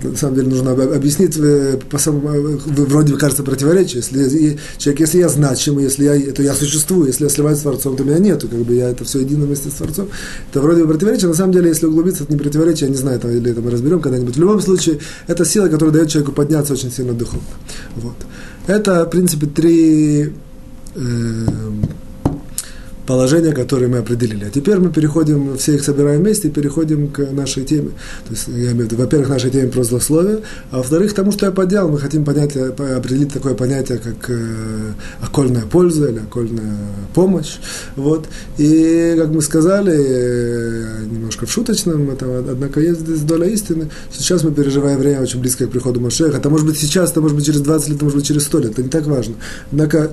на 0.03 0.17
самом 0.17 0.37
деле 0.37 0.49
нужно 0.49 0.73
объяснить 0.73 1.37
э, 1.37 1.79
по 1.91 1.99
самому, 1.99 2.31
э, 2.31 2.59
вроде 2.67 3.17
кажется 3.17 3.43
противоречие. 3.43 4.03
Если 4.07 4.59
человек, 4.79 5.01
если 5.01 5.19
я 5.19 5.29
значимый, 5.29 5.85
если 5.85 6.05
я, 6.05 6.33
то 6.33 6.43
я 6.43 6.55
существую, 6.55 7.07
если 7.09 7.25
я 7.25 7.31
сливаюсь 7.31 7.59
с 7.59 7.63
Творцом, 7.63 7.97
то 7.97 8.05
меня 8.05 8.19
нету, 8.19 8.49
как 8.49 8.61
бы 8.61 8.75
я 8.75 8.91
это 8.91 9.05
все 9.05 9.21
едино 9.21 9.47
вместе 9.47 9.71
с 9.71 9.75
Творцом. 9.75 10.09
Это 10.51 10.61
вроде 10.61 10.83
бы 10.83 10.89
противоречие, 10.89 11.29
на 11.29 11.35
самом 11.35 11.53
деле, 11.53 11.69
если 11.69 11.87
углубиться, 11.87 12.25
это 12.25 12.33
не 12.33 12.39
противоречие, 12.39 12.89
я 12.89 12.95
не 12.95 13.01
знаю, 13.01 13.19
это, 13.19 13.31
или 13.31 13.51
это 13.51 13.61
мы 13.61 13.71
разберем 13.71 14.01
когда-нибудь. 14.01 14.37
В 14.37 14.41
любом 14.41 14.61
случае, 14.61 15.01
это 15.27 15.45
сила, 15.45 15.69
которая 15.69 15.95
дает 15.95 16.09
человеку 16.09 16.33
подняться 16.33 16.73
очень 16.75 16.91
сильно 16.91 17.13
духовно. 17.13 17.43
Вот. 17.97 18.17
Это, 18.67 19.05
в 19.05 19.11
принципе, 19.11 19.47
три 19.47 20.33
э, 20.95 21.47
положения, 23.07 23.53
которые 23.53 23.89
мы 23.89 23.99
определили. 23.99 24.45
А 24.45 24.51
теперь 24.51 24.79
мы 24.79 24.91
переходим, 24.91 25.57
все 25.57 25.75
их 25.75 25.85
собираем 25.85 26.23
вместе 26.23 26.49
и 26.49 26.51
переходим 26.51 27.09
к 27.09 27.19
нашей 27.33 27.65
теме. 27.65 27.91
То 28.27 28.31
есть, 28.31 28.49
я 28.49 28.73
имею 28.73 28.89
в 28.89 28.93
виду, 28.93 28.97
во-первых, 28.97 29.29
нашей 29.29 29.51
теме 29.51 29.69
про 29.69 29.85
злословие, 29.85 30.41
а 30.71 30.79
во-вторых, 30.79 31.15
тому, 31.15 31.33
что 31.33 31.47
я 31.47 31.53
поднял, 31.53 31.89
мы 31.89 31.99
хотим 31.99 32.25
понять, 32.25 32.57
определить 32.57 33.33
такое 33.33 33.55
понятие, 33.55 33.99
как 33.99 34.31
э, 34.31 34.93
окольная 35.21 35.65
польза 35.65 36.09
или 36.09 36.19
окольная 36.19 36.77
помощь. 37.15 37.57
Вот. 37.97 38.27
И, 38.59 39.15
как 39.19 39.29
мы 39.29 39.43
сказали, 39.43 39.95
э, 39.95 41.05
немножко 41.11 41.47
в 41.47 41.53
шуточном, 41.53 42.11
это, 42.11 42.39
однако 42.39 42.81
есть 42.81 43.01
здесь 43.01 43.21
доля 43.21 43.47
истины. 43.47 43.91
Сейчас 44.13 44.43
мы 44.45 44.53
переживаем 44.53 44.99
время 44.99 45.23
очень 45.23 45.41
близкое 45.41 45.67
к 45.67 45.71
приходу 45.71 46.01
Машеха. 46.01 46.39
Это 46.39 46.51
может 46.51 46.67
быть 46.67 46.79
сейчас, 46.79 47.11
это 47.11 47.21
может 47.21 47.37
быть 47.37 47.47
через 47.47 47.61
20 47.61 47.89
лет, 47.89 47.97
это 47.97 48.05
может 48.05 48.19
быть 48.19 48.27
через 48.27 48.45
100 48.45 48.59
лет, 48.61 48.71
это 48.73 48.83
не 48.83 48.89
так 48.89 49.07
важно. 49.07 49.35
Однако 49.71 50.11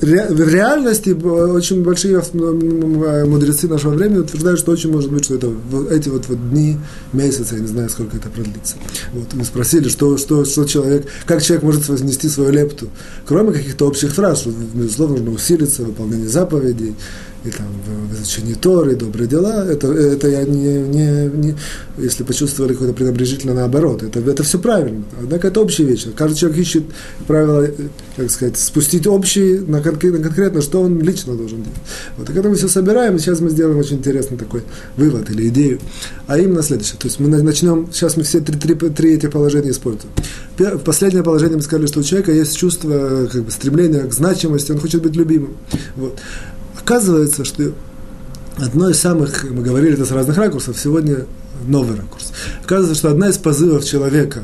ре, 0.00 0.26
в 0.28 0.48
реальности 0.48 1.10
очень 1.10 1.82
большие 1.82 2.18
мудрецы 2.34 3.68
нашего 3.68 3.94
времени 3.94 4.18
утверждают, 4.18 4.60
что 4.60 4.72
очень 4.72 4.92
может 4.92 5.10
быть, 5.10 5.24
что 5.24 5.34
это 5.34 5.52
эти 5.90 6.08
вот, 6.08 6.26
вот 6.28 6.50
дни, 6.50 6.76
месяцы, 7.12 7.54
я 7.54 7.60
не 7.60 7.66
знаю, 7.66 7.88
сколько 7.88 8.16
это 8.16 8.28
продлится. 8.28 8.76
Вот, 9.12 9.32
мы 9.34 9.44
спросили, 9.44 9.88
что, 9.88 10.16
что, 10.16 10.44
что 10.44 10.64
человек, 10.64 11.06
как 11.26 11.42
человек 11.42 11.62
может 11.64 11.88
вознести 11.88 12.28
свою 12.28 12.50
лепту, 12.50 12.88
кроме 13.26 13.52
каких-то 13.52 13.86
общих 13.86 14.12
фраз, 14.12 14.40
что, 14.40 14.50
безусловно, 14.74 15.16
нужно 15.16 15.32
усилиться 15.32 15.82
в 15.82 15.86
выполнении 15.86 16.26
заповедей, 16.26 16.94
и 17.44 17.50
там 17.50 17.66
в 18.08 18.14
изучении 18.14 18.54
Торы, 18.54 18.96
добрые 18.96 19.28
дела, 19.28 19.66
это, 19.66 19.92
это 19.92 20.28
я 20.28 20.44
не, 20.44 20.78
не, 20.78 21.28
не 21.28 21.54
если 21.98 22.24
почувствовали 22.24 22.72
какое-то 22.72 22.94
пренебрежительно 22.94 23.52
наоборот, 23.52 24.02
это, 24.02 24.18
это 24.20 24.42
все 24.42 24.58
правильно. 24.58 25.04
Однако 25.20 25.48
это 25.48 25.60
общая 25.60 25.84
вещь. 25.84 26.06
Каждый 26.16 26.38
человек 26.38 26.58
ищет 26.58 26.84
правила, 27.26 27.68
как 28.16 28.30
сказать, 28.30 28.56
спустить 28.56 29.06
общий 29.06 29.58
на, 29.58 29.82
конкретно, 29.82 30.20
конкретно, 30.20 30.62
что 30.62 30.80
он 30.80 31.00
лично 31.00 31.36
должен 31.36 31.62
делать. 31.62 31.78
Вот, 32.16 32.30
и 32.30 32.32
когда 32.32 32.48
мы 32.48 32.56
все 32.56 32.68
собираем, 32.68 33.18
сейчас 33.18 33.40
мы 33.40 33.50
сделаем 33.50 33.78
очень 33.78 33.98
интересный 33.98 34.38
такой 34.38 34.62
вывод 34.96 35.28
или 35.28 35.48
идею. 35.48 35.80
А 36.26 36.38
именно 36.38 36.62
следующее. 36.62 36.96
То 36.98 37.08
есть 37.08 37.20
мы 37.20 37.28
начнем, 37.28 37.88
сейчас 37.92 38.16
мы 38.16 38.22
все 38.22 38.40
три, 38.40 38.58
три, 38.58 38.74
три 38.74 39.14
эти 39.14 39.26
положения 39.26 39.70
используем. 39.70 40.12
Последнее 40.84 41.22
положение 41.22 41.56
мы 41.56 41.62
сказали, 41.62 41.86
что 41.86 42.00
у 42.00 42.02
человека 42.02 42.32
есть 42.32 42.56
чувство, 42.56 43.28
как 43.30 43.42
бы, 43.42 43.50
стремление 43.50 44.04
к 44.04 44.14
значимости, 44.14 44.72
он 44.72 44.78
хочет 44.78 45.02
быть 45.02 45.14
любимым. 45.14 45.56
Вот. 45.96 46.18
Оказывается, 46.84 47.46
что 47.46 47.72
одно 48.58 48.90
из 48.90 49.00
самых, 49.00 49.44
мы 49.50 49.62
говорили 49.62 49.94
это 49.94 50.04
с 50.04 50.10
разных 50.10 50.36
ракурсов, 50.36 50.78
сегодня 50.78 51.24
новый 51.66 51.96
ракурс. 51.96 52.32
Оказывается, 52.62 52.98
что 52.98 53.10
одна 53.10 53.30
из 53.30 53.38
позывов 53.38 53.86
человека 53.86 54.42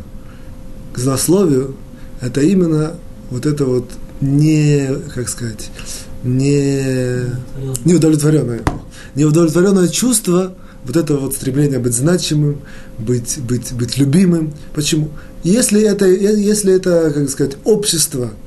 к 0.94 0.98
злословию– 0.98 1.76
это 2.22 2.40
именно 2.40 2.94
вот 3.28 3.44
это 3.44 3.66
вот 3.66 3.90
не, 4.22 4.88
как 5.14 5.28
сказать, 5.28 5.70
не, 6.24 7.26
неудовлетворенное, 7.84 8.62
неудовлетворенное 9.16 9.88
чувство, 9.88 10.54
вот 10.86 10.96
это 10.96 11.18
вот 11.18 11.34
стремление 11.34 11.78
быть 11.78 11.92
значимым, 11.92 12.62
быть, 12.96 13.38
быть, 13.38 13.74
быть 13.74 13.98
любимым. 13.98 14.54
Почему? 14.74 15.10
Если 15.44 15.82
это, 15.82 16.06
если 16.06 16.72
это, 16.72 17.12
как 17.14 17.28
сказать, 17.28 17.58
общество– 17.64 18.30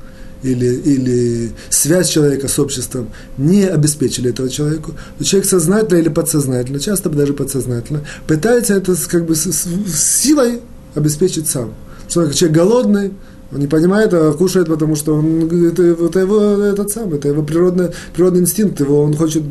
или, 0.44 0.66
или 0.66 1.52
связь 1.70 2.08
человека 2.08 2.48
с 2.48 2.58
обществом 2.58 3.08
не 3.38 3.64
обеспечили 3.64 4.30
этого 4.30 4.48
человеку, 4.48 4.92
то 5.18 5.24
человек 5.24 5.48
сознательно 5.48 5.98
или 5.98 6.08
подсознательно, 6.08 6.78
часто 6.78 7.08
даже 7.08 7.32
подсознательно, 7.32 8.04
пытается 8.26 8.74
это 8.74 8.94
как 9.08 9.26
бы 9.26 9.34
с, 9.34 9.46
с, 9.46 9.64
с 9.64 10.22
силой 10.22 10.60
обеспечить 10.94 11.48
сам. 11.48 11.74
Что 12.08 12.30
человек 12.32 12.56
голодный, 12.56 13.12
Он 13.52 13.60
не 13.60 13.66
понимает, 13.66 14.12
а 14.12 14.32
кушает, 14.32 14.68
потому 14.68 14.96
что 14.96 15.14
он, 15.14 15.48
это, 15.68 15.82
это 15.82 16.18
его 16.18 16.40
этот 16.40 16.90
самый, 16.90 17.18
это 17.18 17.28
его 17.28 17.42
природный, 17.42 17.90
природный 18.14 18.40
инстинкт, 18.40 18.80
его 18.80 19.02
он 19.02 19.14
хочет, 19.14 19.42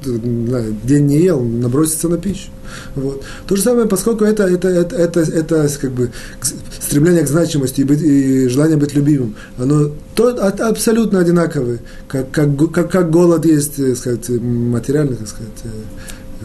день 0.83 1.05
не 1.05 1.19
ел, 1.19 1.39
наброситься 1.41 2.09
на 2.09 2.17
пищу. 2.17 2.49
Вот. 2.95 3.23
То 3.47 3.55
же 3.55 3.61
самое, 3.61 3.87
поскольку 3.87 4.25
это, 4.25 4.43
это, 4.43 4.67
это, 4.67 4.95
это, 4.95 5.19
это 5.21 5.69
как 5.79 5.91
бы 5.91 6.11
стремление 6.79 7.23
к 7.23 7.27
значимости 7.27 7.81
и, 7.81 7.83
быть, 7.83 8.01
и 8.01 8.47
желание 8.47 8.77
быть 8.77 8.93
любимым, 8.93 9.35
оно 9.57 9.91
то, 10.15 10.29
абсолютно 10.29 11.19
одинаковое, 11.19 11.79
как, 12.07 12.31
как, 12.31 12.49
как, 12.71 12.91
как 12.91 13.09
голод 13.09 13.45
есть, 13.45 13.77
так 13.77 13.97
сказать, 13.97 14.29
материальный, 14.29 15.15
так 15.15 15.27
сказать, 15.27 15.51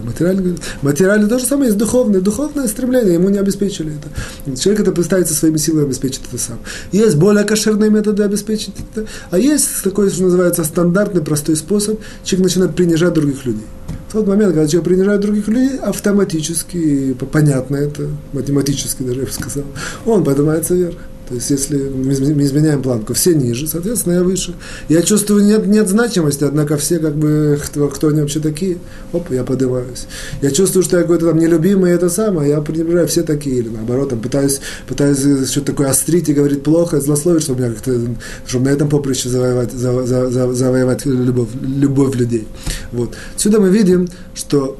Материально, 0.02 0.56
материально 0.82 1.28
то 1.28 1.38
же 1.38 1.44
самое, 1.44 1.68
есть 1.68 1.78
духовное. 1.78 2.20
Духовное 2.20 2.66
стремление, 2.68 3.14
ему 3.14 3.28
не 3.28 3.38
обеспечили 3.38 3.92
это. 3.96 4.56
Человек 4.56 4.82
это 4.82 4.92
пытается 4.92 5.34
своими 5.34 5.56
силами 5.56 5.86
обеспечить 5.86 6.22
это 6.28 6.40
сам. 6.40 6.58
Есть 6.92 7.16
более 7.16 7.44
кошерные 7.44 7.90
методы 7.90 8.22
обеспечить 8.22 8.74
это, 8.92 9.06
а 9.30 9.38
есть 9.38 9.82
такой, 9.82 10.10
что 10.10 10.24
называется, 10.24 10.64
стандартный, 10.64 11.22
простой 11.22 11.56
способ. 11.56 12.00
Человек 12.24 12.44
начинает 12.44 12.74
принижать 12.74 13.12
других 13.12 13.44
людей. 13.46 13.66
В 14.08 14.12
тот 14.12 14.26
момент, 14.26 14.54
когда 14.54 14.66
человек 14.66 14.88
принижает 14.88 15.20
других 15.20 15.48
людей, 15.48 15.78
автоматически, 15.78 17.14
понятно 17.30 17.76
это, 17.76 18.08
математически 18.32 19.02
даже 19.02 19.20
я 19.20 19.26
бы 19.26 19.32
сказал, 19.32 19.64
он 20.06 20.24
поднимается 20.24 20.74
вверх. 20.74 20.96
То 21.28 21.34
есть, 21.34 21.50
если 21.50 21.76
мы 21.76 22.12
изменяем 22.12 22.82
планку, 22.82 23.12
все 23.12 23.34
ниже, 23.34 23.66
соответственно, 23.66 24.14
я 24.14 24.22
выше. 24.22 24.54
Я 24.88 25.02
чувствую, 25.02 25.44
нет, 25.44 25.66
нет 25.66 25.86
значимости, 25.86 26.42
однако 26.44 26.78
все, 26.78 26.98
как 26.98 27.16
бы, 27.16 27.60
кто, 27.62 27.88
кто 27.88 28.08
они 28.08 28.22
вообще 28.22 28.40
такие, 28.40 28.78
оп, 29.12 29.30
я 29.30 29.44
поднимаюсь. 29.44 30.06
Я 30.40 30.50
чувствую, 30.50 30.82
что 30.82 30.96
я 30.96 31.02
какой-то 31.02 31.26
там 31.26 31.38
нелюбимый, 31.38 31.92
это 31.92 32.08
самое, 32.08 32.48
я 32.50 32.62
пренебрегаю, 32.62 33.06
все 33.08 33.22
такие, 33.22 33.56
или 33.56 33.68
наоборот, 33.68 34.08
там, 34.08 34.20
пытаюсь, 34.20 34.60
пытаюсь 34.88 35.50
что-то 35.50 35.72
такое 35.72 35.90
острить 35.90 36.30
и 36.30 36.32
говорить 36.32 36.62
плохо, 36.62 36.98
злословить, 36.98 37.42
чтобы, 37.42 37.60
меня 37.60 37.72
как-то, 37.72 38.00
чтобы 38.46 38.64
на 38.64 38.68
этом 38.70 38.88
поприще 38.88 39.28
завоевать, 39.28 39.72
за, 39.72 40.06
за, 40.06 40.30
за, 40.30 40.54
завоевать 40.54 41.04
любовь, 41.04 41.50
любовь 41.60 42.16
людей. 42.16 42.48
Вот. 42.90 43.14
Сюда 43.36 43.60
мы 43.60 43.68
видим, 43.68 44.08
что 44.32 44.78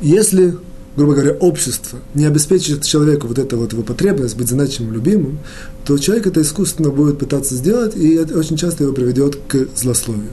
если 0.00 0.54
грубо 0.98 1.14
говоря, 1.14 1.32
общество 1.34 2.00
не 2.14 2.26
обеспечит 2.26 2.84
человеку 2.84 3.28
вот 3.28 3.38
эту 3.38 3.56
вот 3.56 3.72
его 3.72 3.84
потребность 3.84 4.36
быть 4.36 4.48
значимым, 4.48 4.92
любимым, 4.92 5.38
то 5.84 5.96
человек 5.96 6.26
это 6.26 6.42
искусственно 6.42 6.90
будет 6.90 7.20
пытаться 7.20 7.54
сделать, 7.54 7.96
и 7.96 8.14
это 8.14 8.36
очень 8.36 8.56
часто 8.56 8.82
его 8.82 8.92
приведет 8.92 9.36
к 9.46 9.68
злословию. 9.76 10.30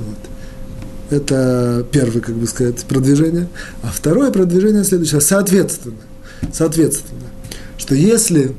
Вот. 0.00 1.18
Это 1.18 1.86
первое, 1.92 2.22
как 2.22 2.34
бы 2.34 2.46
сказать, 2.46 2.78
продвижение. 2.88 3.48
А 3.82 3.88
второе 3.92 4.30
продвижение 4.32 4.84
следующее. 4.84 5.20
Соответственно, 5.20 6.00
соответственно, 6.50 7.20
что 7.76 7.94
если 7.94 8.56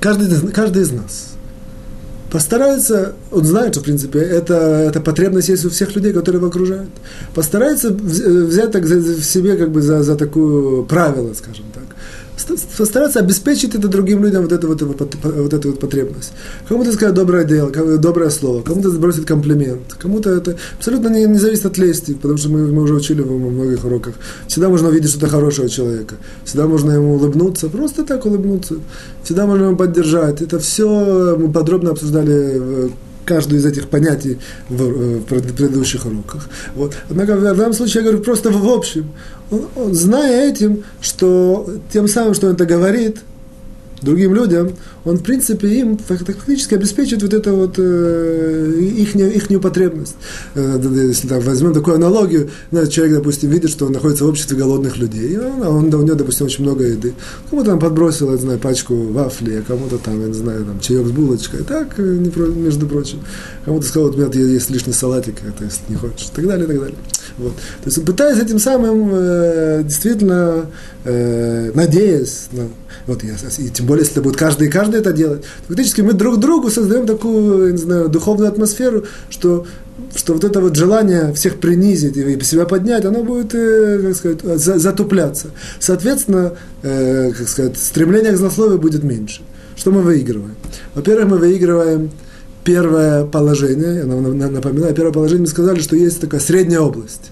каждый, 0.00 0.52
каждый 0.52 0.82
из 0.82 0.92
нас 0.92 1.35
постарается, 2.30 3.14
он 3.30 3.44
знает, 3.44 3.74
что, 3.74 3.80
в 3.80 3.84
принципе, 3.84 4.18
это, 4.18 4.54
это 4.54 5.00
потребность 5.00 5.48
есть 5.48 5.64
у 5.64 5.70
всех 5.70 5.94
людей, 5.94 6.12
которые 6.12 6.38
его 6.38 6.48
окружают, 6.48 6.90
постарается 7.34 7.90
взять 7.90 8.72
так 8.72 8.84
в 8.84 9.22
себе 9.22 9.56
как 9.56 9.70
бы 9.70 9.82
за, 9.82 10.02
за 10.02 10.16
такое 10.16 10.82
правило, 10.82 11.32
скажем 11.34 11.66
так, 11.74 11.84
постараться 12.76 13.20
обеспечить 13.20 13.74
это 13.74 13.88
другим 13.88 14.22
людям, 14.22 14.42
вот 14.42 14.52
эту 14.52 14.68
вот, 14.68 14.82
вот 14.82 15.54
эту 15.54 15.70
вот 15.70 15.80
потребность. 15.80 16.32
Кому-то 16.68 16.92
сказать 16.92 17.14
доброе 17.14 17.44
дело, 17.44 17.70
доброе 17.98 18.30
слово, 18.30 18.62
кому-то 18.62 18.90
сбросить 18.90 19.26
комплимент, 19.26 19.94
кому-то 19.98 20.30
это 20.30 20.56
абсолютно 20.76 21.08
не, 21.08 21.24
не 21.24 21.38
зависит 21.38 21.66
от 21.66 21.78
лести, 21.78 22.14
потому 22.14 22.36
что 22.36 22.50
мы, 22.50 22.66
мы 22.72 22.82
уже 22.82 22.94
учили 22.94 23.22
в 23.22 23.30
многих 23.30 23.84
уроках. 23.84 24.14
Всегда 24.46 24.68
можно 24.68 24.88
увидеть 24.88 25.10
что-то 25.10 25.28
хорошего 25.28 25.68
человека, 25.68 26.16
всегда 26.44 26.66
можно 26.66 26.92
ему 26.92 27.14
улыбнуться, 27.14 27.68
просто 27.68 28.04
так 28.04 28.26
улыбнуться, 28.26 28.76
всегда 29.22 29.46
можно 29.46 29.64
ему 29.64 29.76
поддержать. 29.76 30.42
Это 30.42 30.58
все 30.58 31.36
мы 31.38 31.50
подробно 31.50 31.90
обсуждали 31.90 32.90
каждую 33.26 33.60
из 33.60 33.66
этих 33.66 33.88
понятий 33.88 34.38
в, 34.68 34.82
в 34.82 35.24
предыдущих 35.24 36.06
уроках. 36.06 36.48
Вот. 36.74 36.94
Однако 37.10 37.36
в 37.36 37.42
данном 37.42 37.74
случае 37.74 38.02
я 38.02 38.08
говорю 38.08 38.24
просто 38.24 38.50
в 38.50 38.66
общем. 38.66 39.10
Он, 39.50 39.66
он, 39.76 39.94
зная 39.94 40.48
этим, 40.50 40.84
что 41.00 41.68
тем 41.92 42.08
самым, 42.08 42.34
что 42.34 42.46
он 42.46 42.54
это 42.54 42.64
говорит 42.64 43.18
другим 44.02 44.34
людям, 44.34 44.72
он, 45.04 45.16
в 45.16 45.22
принципе, 45.22 45.68
им 45.68 45.98
фактически 45.98 46.74
обеспечивает 46.74 47.22
вот 47.22 47.34
эту 47.34 47.56
вот 47.56 47.74
э, 47.78 48.72
их, 48.96 49.14
ихнюю 49.14 49.60
потребность. 49.60 50.16
Э, 50.54 50.80
если 51.08 51.28
так, 51.28 51.44
возьмем 51.44 51.72
такую 51.72 51.96
аналогию, 51.96 52.50
знаете, 52.70 52.92
человек, 52.92 53.18
допустим, 53.18 53.50
видит, 53.50 53.70
что 53.70 53.86
он 53.86 53.92
находится 53.92 54.24
в 54.24 54.28
обществе 54.28 54.56
голодных 54.56 54.96
людей, 54.96 55.34
и 55.34 55.38
он, 55.38 55.62
он, 55.62 55.94
у 55.94 56.02
него, 56.02 56.14
допустим, 56.14 56.46
очень 56.46 56.64
много 56.64 56.84
еды. 56.84 57.14
Кому-то 57.50 57.70
там 57.70 57.80
подбросил, 57.80 58.30
я 58.30 58.36
знаю, 58.36 58.58
пачку 58.58 58.94
вафли, 58.94 59.56
а 59.56 59.62
кому-то 59.62 59.98
там, 59.98 60.20
я 60.20 60.28
не 60.28 60.34
знаю, 60.34 60.64
там, 60.64 60.80
чаек 60.80 61.06
с 61.06 61.10
булочкой, 61.10 61.64
так, 61.64 61.98
э, 61.98 62.02
между 62.02 62.86
прочим. 62.86 63.20
Кому-то 63.64 63.86
сказал, 63.86 64.08
вот 64.08 64.16
у 64.16 64.20
меня 64.20 64.52
есть 64.52 64.70
лишний 64.70 64.92
салатик, 64.92 65.36
это 65.46 65.64
если 65.64 65.80
не 65.88 65.96
хочешь, 65.96 66.28
и 66.32 66.36
так 66.36 66.46
далее, 66.46 66.64
и 66.64 66.68
так 66.68 66.80
далее. 66.80 66.98
Вот. 67.38 67.54
То 67.54 67.86
есть, 67.86 68.04
пытаясь 68.04 68.38
этим 68.38 68.58
самым, 68.58 69.10
э, 69.12 69.82
действительно, 69.84 70.66
э, 71.04 71.70
надеясь, 71.74 72.48
на, 72.52 72.68
вот 73.06 73.22
я, 73.22 73.34
и 73.58 73.68
тем 73.68 73.86
более, 73.86 74.02
если 74.02 74.14
это 74.14 74.22
будет 74.22 74.36
каждый 74.36 74.68
и 74.68 74.70
каждый 74.70 75.00
это 75.00 75.12
делать, 75.12 75.44
фактически 75.68 76.00
мы 76.00 76.14
друг 76.14 76.38
другу 76.38 76.70
создаем 76.70 77.06
такую, 77.06 77.72
не 77.72 77.78
знаю, 77.78 78.08
духовную 78.08 78.48
атмосферу, 78.48 79.04
что 79.28 79.66
что 80.14 80.34
вот 80.34 80.44
это 80.44 80.60
вот 80.60 80.76
желание 80.76 81.32
всех 81.32 81.58
принизить 81.58 82.16
и 82.16 82.44
себя 82.44 82.66
поднять, 82.66 83.04
оно 83.04 83.22
будет, 83.22 83.54
э, 83.54 83.98
как 84.02 84.16
сказать, 84.16 84.60
затупляться. 84.60 85.48
Соответственно, 85.78 86.52
э, 86.82 87.32
как 87.32 87.48
сказать, 87.48 87.78
стремление 87.78 88.32
к 88.32 88.36
злословию 88.36 88.78
будет 88.78 89.02
меньше. 89.02 89.42
Что 89.74 89.90
мы 89.90 90.02
выигрываем? 90.02 90.54
Во-первых, 90.94 91.28
мы 91.30 91.38
выигрываем 91.38 92.10
первое 92.66 93.24
положение, 93.24 93.96
я 93.96 94.04
напоминаю, 94.04 94.94
первое 94.94 95.12
положение 95.12 95.42
мы 95.42 95.46
сказали, 95.46 95.80
что 95.80 95.96
есть 95.96 96.20
такая 96.20 96.40
средняя 96.40 96.80
область 96.80 97.30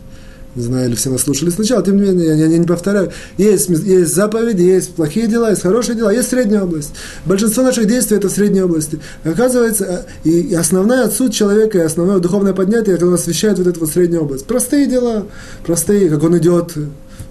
не 0.54 0.62
знаю, 0.62 0.88
или 0.88 0.94
все 0.94 1.10
нас 1.10 1.22
слушали 1.22 1.50
сначала, 1.50 1.82
тем 1.82 1.96
не 1.96 2.02
менее, 2.02 2.26
я, 2.28 2.46
я 2.46 2.58
не 2.58 2.66
повторяю. 2.66 3.10
Есть, 3.38 3.68
есть 3.68 4.14
заповеди, 4.14 4.62
есть 4.62 4.94
плохие 4.94 5.26
дела, 5.26 5.50
есть 5.50 5.62
хорошие 5.62 5.96
дела, 5.96 6.12
есть 6.12 6.30
средняя 6.30 6.62
область. 6.62 6.92
Большинство 7.24 7.62
наших 7.62 7.86
действий– 7.86 8.16
это 8.18 8.28
средние 8.28 8.64
области. 8.64 9.00
Оказывается, 9.24 10.06
и 10.22 10.54
основная 10.54 11.08
суть 11.10 11.34
человека, 11.34 11.78
и 11.78 11.82
основное 11.82 12.18
духовное 12.18 12.52
поднятие, 12.52 12.94
это 12.94 13.06
он 13.06 13.14
освещает 13.14 13.58
вот 13.58 13.66
эту 13.66 13.80
вот 13.80 13.90
среднюю 13.90 14.22
область. 14.22 14.46
Простые 14.46 14.86
дела, 14.86 15.26
простые, 15.66 16.08
как 16.08 16.22
он 16.22 16.38
идет 16.38 16.74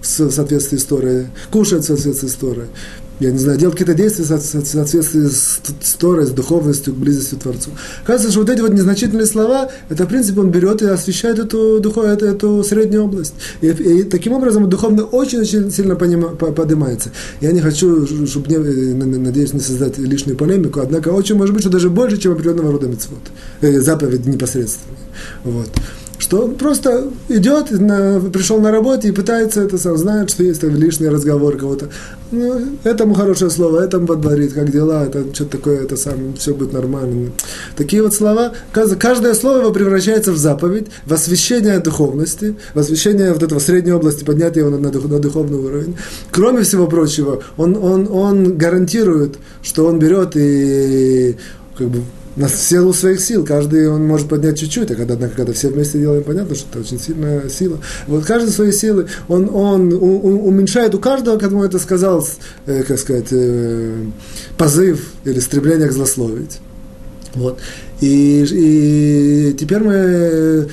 в 0.02 0.30
соответствии 0.30 0.76
с 0.76 0.84
Торой, 0.84 1.28
кушает 1.50 1.84
в 1.84 1.86
соответствии 1.86 2.28
с 2.28 2.34
Торой, 2.34 2.66
я 3.20 3.30
не 3.30 3.38
знаю, 3.38 3.58
делать 3.58 3.76
какие-то 3.76 3.94
действия 3.94 4.24
в 4.24 4.28
соответствии 4.28 5.26
с, 5.26 5.60
с 5.80 5.94
Торой, 5.94 6.26
с 6.26 6.30
духовностью, 6.30 6.92
близостью 6.92 7.38
к 7.38 7.42
Творцу. 7.42 7.70
Кажется, 8.04 8.30
что 8.30 8.40
вот 8.40 8.50
эти 8.50 8.60
вот 8.60 8.72
незначительные 8.72 9.26
слова, 9.26 9.70
это, 9.88 10.04
в 10.04 10.08
принципе, 10.08 10.40
он 10.40 10.50
берет 10.50 10.82
и 10.82 10.86
освещает 10.86 11.38
эту, 11.38 11.80
духов, 11.80 12.04
эту, 12.06 12.26
эту 12.26 12.64
среднюю 12.64 13.04
область. 13.04 13.34
И, 13.60 13.68
и 13.68 14.02
таким 14.02 14.32
образом 14.32 14.68
духовно 14.68 15.04
очень-очень 15.04 15.70
сильно 15.70 15.94
понима, 15.94 16.28
поднимается. 16.30 17.10
Я 17.40 17.52
не 17.52 17.60
хочу, 17.60 18.06
чтобы, 18.26 18.48
не, 18.48 18.58
надеюсь, 19.18 19.52
не 19.52 19.60
создать 19.60 19.96
лишнюю 19.98 20.36
полемику, 20.36 20.80
однако 20.80 21.08
очень 21.10 21.36
может 21.36 21.54
быть, 21.54 21.62
что 21.62 21.70
даже 21.70 21.90
больше, 21.90 22.16
чем 22.16 22.32
определенного 22.32 22.72
рода 22.72 22.88
мецвод, 22.88 23.20
э, 23.60 23.80
заповедь 23.80 24.26
непосредственно. 24.26 24.96
Вот 25.44 25.70
что 26.24 26.44
он 26.44 26.54
просто 26.54 27.10
идет, 27.28 27.70
на, 27.70 28.18
пришел 28.18 28.58
на 28.58 28.70
работу 28.70 29.06
и 29.06 29.12
пытается 29.12 29.60
это 29.60 29.76
сам, 29.76 29.98
знает, 29.98 30.30
что 30.30 30.42
есть 30.42 30.62
там 30.62 30.74
лишний 30.74 31.08
разговор 31.08 31.58
кого-то. 31.58 31.90
Ну, 32.30 32.78
этому 32.82 33.12
хорошее 33.12 33.50
слово, 33.50 33.84
этому 33.84 34.06
подборит, 34.06 34.54
как 34.54 34.70
дела, 34.70 35.04
это 35.04 35.22
что-то 35.34 35.58
такое, 35.58 35.82
это 35.82 35.96
сам, 35.98 36.32
все 36.38 36.54
будет 36.54 36.72
нормально. 36.72 37.32
Такие 37.76 38.02
вот 38.02 38.14
слова, 38.14 38.54
каждое 38.72 39.34
слово 39.34 39.58
его 39.58 39.70
превращается 39.70 40.32
в 40.32 40.38
заповедь, 40.38 40.86
в 41.04 41.12
освящение 41.12 41.78
духовности, 41.80 42.56
в 42.72 42.78
освящение 42.78 43.34
вот 43.34 43.42
этого 43.42 43.58
средней 43.58 43.92
области, 43.92 44.24
поднятие 44.24 44.64
его 44.64 44.74
на, 44.74 44.78
на, 44.78 44.90
на 44.90 45.18
духовный 45.18 45.58
уровень. 45.58 45.94
Кроме 46.30 46.62
всего 46.62 46.86
прочего, 46.86 47.42
он, 47.58 47.76
он, 47.76 48.08
он 48.10 48.56
гарантирует, 48.56 49.34
что 49.62 49.84
он 49.84 49.98
берет 49.98 50.36
и 50.36 51.36
как 51.76 51.88
бы 51.88 52.00
на 52.36 52.48
силу 52.48 52.92
своих 52.92 53.20
сил. 53.20 53.44
Каждый 53.44 53.88
он 53.88 54.06
может 54.06 54.28
поднять 54.28 54.58
чуть-чуть, 54.58 54.90
а 54.90 54.94
когда, 54.94 55.16
когда 55.28 55.52
все 55.52 55.68
вместе 55.68 55.98
делаем, 55.98 56.24
понятно, 56.24 56.54
что 56.54 56.66
это 56.70 56.80
очень 56.80 57.00
сильная 57.00 57.48
сила. 57.48 57.78
Вот 58.06 58.24
каждый 58.24 58.50
свои 58.50 58.72
силы, 58.72 59.08
он, 59.28 59.48
он, 59.52 59.92
он 59.92 60.24
уменьшает 60.24 60.94
у 60.94 60.98
каждого, 60.98 61.38
как 61.38 61.50
ему 61.50 61.64
это 61.64 61.78
сказал, 61.78 62.26
э, 62.66 62.82
как 62.82 62.98
сказать, 62.98 63.28
э, 63.30 64.04
позыв 64.56 65.12
или 65.24 65.38
стремление 65.40 65.88
к 65.88 65.92
злословить. 65.92 66.58
Вот. 67.34 67.58
И, 68.04 68.44
и 68.50 69.52
теперь 69.54 69.82
мы 69.82 70.68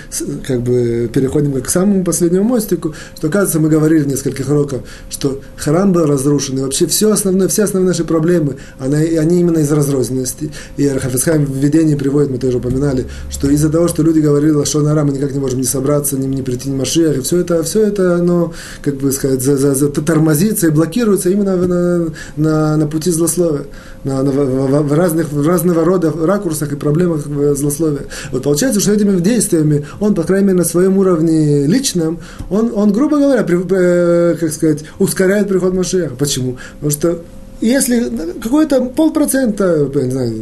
как 0.46 0.62
бы 0.62 1.10
переходим 1.14 1.62
к 1.62 1.70
самому 1.70 2.04
последнему 2.04 2.44
мостику, 2.44 2.94
что, 3.16 3.30
кажется, 3.30 3.60
мы 3.60 3.70
говорили 3.70 4.04
в 4.04 4.08
нескольких 4.08 4.50
уроках, 4.50 4.82
что 5.10 5.40
храм 5.56 5.94
был 5.94 6.06
разрушен, 6.06 6.60
и 6.60 6.62
вообще 6.62 6.88
все 6.88 7.10
основное, 7.10 7.48
все 7.48 7.64
основные 7.64 7.90
наши 7.90 8.04
проблемы, 8.04 8.58
они, 8.80 9.16
они 9.16 9.40
именно 9.40 9.60
из 9.60 9.72
разрозненности. 9.72 10.52
И 10.76 10.88
Хафицхайм 10.90 11.46
в 11.46 11.56
введении 11.56 11.96
приводит, 11.96 12.32
мы 12.32 12.38
тоже 12.38 12.58
упоминали, 12.58 13.06
что 13.30 13.50
из-за 13.50 13.70
того, 13.70 13.88
что 13.88 14.04
люди 14.04 14.20
говорили, 14.20 14.64
что 14.66 14.82
на 14.82 15.02
мы 15.06 15.14
никак 15.14 15.32
не 15.32 15.40
можем 15.40 15.60
не 15.60 15.66
собраться, 15.66 16.18
не, 16.18 16.28
не 16.28 16.42
прийти 16.42 16.70
ни 16.70 16.76
Машиях, 16.76 17.18
и 17.18 17.22
все 17.22 17.38
это, 17.38 17.64
все 17.64 17.84
это, 17.84 18.16
оно, 18.16 18.54
как 18.82 18.96
бы 18.96 19.10
сказать, 19.14 19.42
за, 19.42 19.56
за, 19.56 19.74
за, 19.74 19.90
тормозится 19.90 20.68
и 20.68 20.72
блокируется 20.72 21.30
именно 21.30 21.56
на, 21.56 22.08
на, 22.36 22.78
на 22.78 22.88
пути 22.88 23.10
злословия 23.10 23.68
на, 24.04 24.24
на, 24.24 24.32
в, 24.32 24.84
в, 24.84 24.94
разных, 24.94 25.32
в 25.32 25.48
разного 25.48 25.86
рода 25.86 26.12
ракурсах 26.12 26.72
и 26.72 26.76
проблемах 26.76 27.21
злословия. 27.56 28.04
Вот 28.32 28.44
получается, 28.44 28.80
что 28.80 28.94
этими 28.94 29.20
действиями 29.20 29.86
он, 30.00 30.16
по 30.16 30.24
крайней 30.24 30.48
мере, 30.48 30.60
на 30.60 30.66
своем 30.66 30.98
уровне 30.98 31.66
личном, 31.68 32.20
он, 32.50 32.72
он 32.74 32.92
грубо 32.92 33.18
говоря, 33.18 33.44
при, 33.44 33.60
э, 33.72 34.36
как 34.40 34.52
сказать, 34.52 34.84
ускоряет 35.00 35.48
приход 35.48 35.74
Машеха. 35.74 36.16
Почему? 36.16 36.58
Потому 36.80 36.92
что 36.92 37.22
если 37.62 38.12
какой-то 38.42 38.82
полпроцента, 38.82 39.90
не 39.94 40.12
знаю, 40.12 40.34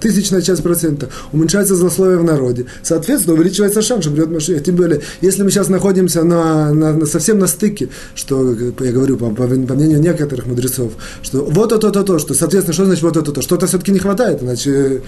тысячная 0.00 0.42
часть 0.42 0.62
процента 0.62 1.08
уменьшается 1.32 1.74
злословие 1.74 2.18
в 2.18 2.24
народе, 2.24 2.66
соответственно, 2.82 3.34
увеличивается 3.34 3.82
шанс, 3.82 4.04
что 4.04 4.12
придет 4.12 4.30
Машиах. 4.30 4.62
Тем 4.62 4.76
более, 4.76 5.00
если 5.20 5.42
мы 5.42 5.50
сейчас 5.50 5.68
находимся 5.68 6.22
на, 6.22 6.72
на, 6.72 6.92
на, 6.92 7.06
совсем 7.06 7.38
на 7.38 7.46
стыке, 7.46 7.88
что, 8.14 8.54
я 8.80 8.92
говорю, 8.92 9.16
по, 9.16 9.30
по, 9.30 9.46
по 9.46 9.74
мнению 9.74 10.00
некоторых 10.00 10.46
мудрецов, 10.46 10.92
что 11.22 11.44
вот 11.44 11.70
то, 11.70 11.78
то, 11.78 11.90
то, 11.90 12.02
то, 12.02 12.18
что, 12.18 12.34
соответственно, 12.34 12.74
что 12.74 12.84
значит 12.84 13.02
вот 13.02 13.16
это, 13.16 13.32
то, 13.32 13.42
что-то 13.42 13.66
все-таки 13.66 13.92
не 13.92 13.98
хватает, 13.98 14.42
иначе, 14.42 15.02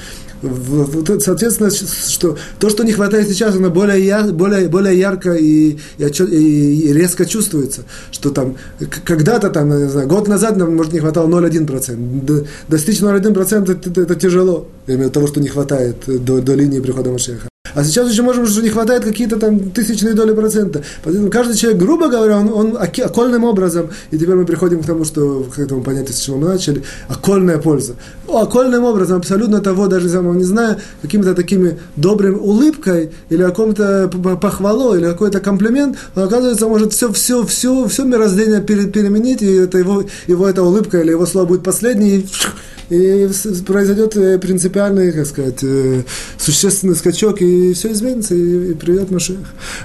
соответственно, 1.20 1.70
что 1.70 2.36
то, 2.58 2.70
что 2.70 2.84
не 2.84 2.92
хватает 2.92 3.28
сейчас, 3.28 3.56
оно 3.56 3.70
более, 3.70 4.04
яр, 4.04 4.32
более, 4.32 4.68
более 4.68 4.98
ярко 4.98 5.32
и, 5.32 5.76
и, 5.98 6.04
и 6.04 6.92
резко 6.92 7.26
чувствуется, 7.26 7.82
что 8.10 8.30
там 8.30 8.56
когда-то, 9.04 9.50
там, 9.50 9.68
не 9.68 9.88
знаю, 9.88 10.08
год 10.08 10.28
назад 10.28 10.56
нам, 10.56 10.74
может, 10.74 10.92
не 10.92 11.00
хватало 11.00 11.28
0,1 11.28 11.57
1%. 11.58 12.46
Достичь 12.68 13.00
0,1% 13.00 13.70
это, 13.70 14.00
это, 14.00 14.14
тяжело, 14.14 14.68
именно 14.86 15.10
того, 15.10 15.26
что 15.26 15.40
не 15.40 15.48
хватает 15.48 15.96
до, 16.06 16.40
до 16.40 16.54
линии 16.54 16.80
прихода 16.80 17.10
Машеха. 17.10 17.48
А 17.74 17.84
сейчас 17.84 18.10
еще 18.10 18.22
можем, 18.22 18.46
что 18.46 18.62
не 18.62 18.70
хватает 18.70 19.04
какие-то 19.04 19.38
там 19.38 19.70
тысячные 19.70 20.14
доли 20.14 20.34
процента. 20.34 20.82
Поэтому 21.04 21.30
каждый 21.30 21.56
человек, 21.56 21.80
грубо 21.80 22.08
говоря, 22.08 22.38
он, 22.38 22.52
он 22.52 22.78
окольным 22.78 23.44
образом, 23.44 23.90
и 24.10 24.18
теперь 24.18 24.34
мы 24.34 24.44
приходим 24.44 24.82
к 24.82 24.86
тому, 24.86 25.04
что, 25.04 25.46
к 25.54 25.58
этому 25.58 25.82
понятию, 25.82 26.14
с 26.14 26.20
чего 26.20 26.36
мы 26.36 26.48
начали, 26.48 26.82
окольная 27.08 27.58
польза. 27.58 27.94
О, 28.26 28.42
окольным 28.42 28.84
образом, 28.84 29.18
абсолютно 29.18 29.60
того, 29.60 29.86
даже 29.86 30.08
самого 30.08 30.34
не 30.34 30.44
знаю, 30.44 30.76
какими-то 31.02 31.34
такими 31.34 31.78
добрым 31.96 32.40
улыбкой, 32.40 33.10
или 33.30 33.42
каком-то 33.42 34.10
похвалой, 34.40 34.98
или 34.98 35.06
какой-то 35.06 35.40
комплимент, 35.40 35.96
он, 36.14 36.24
оказывается, 36.24 36.66
может 36.68 36.92
все, 36.92 37.12
все, 37.12 37.44
все, 37.44 37.86
все 37.88 38.04
мироздание 38.04 38.60
переменить, 38.60 39.42
и 39.42 39.52
это 39.54 39.78
его, 39.78 40.04
его 40.26 40.48
эта 40.48 40.62
улыбка 40.62 41.00
или 41.00 41.10
его 41.10 41.26
слово 41.26 41.46
будет 41.46 41.62
последней, 41.62 42.16
и 42.16 42.26
и 42.90 43.28
произойдет 43.66 44.16
э, 44.16 44.38
принципиальный, 44.38 45.12
как 45.12 45.26
сказать, 45.26 45.62
э, 45.62 46.02
существенный 46.38 46.96
скачок, 46.96 47.42
и 47.42 47.57
все 47.74 47.92
изменится, 47.92 48.34
и, 48.34 48.70
и 48.70 48.74
придет 48.74 49.10
Машех. 49.10 49.38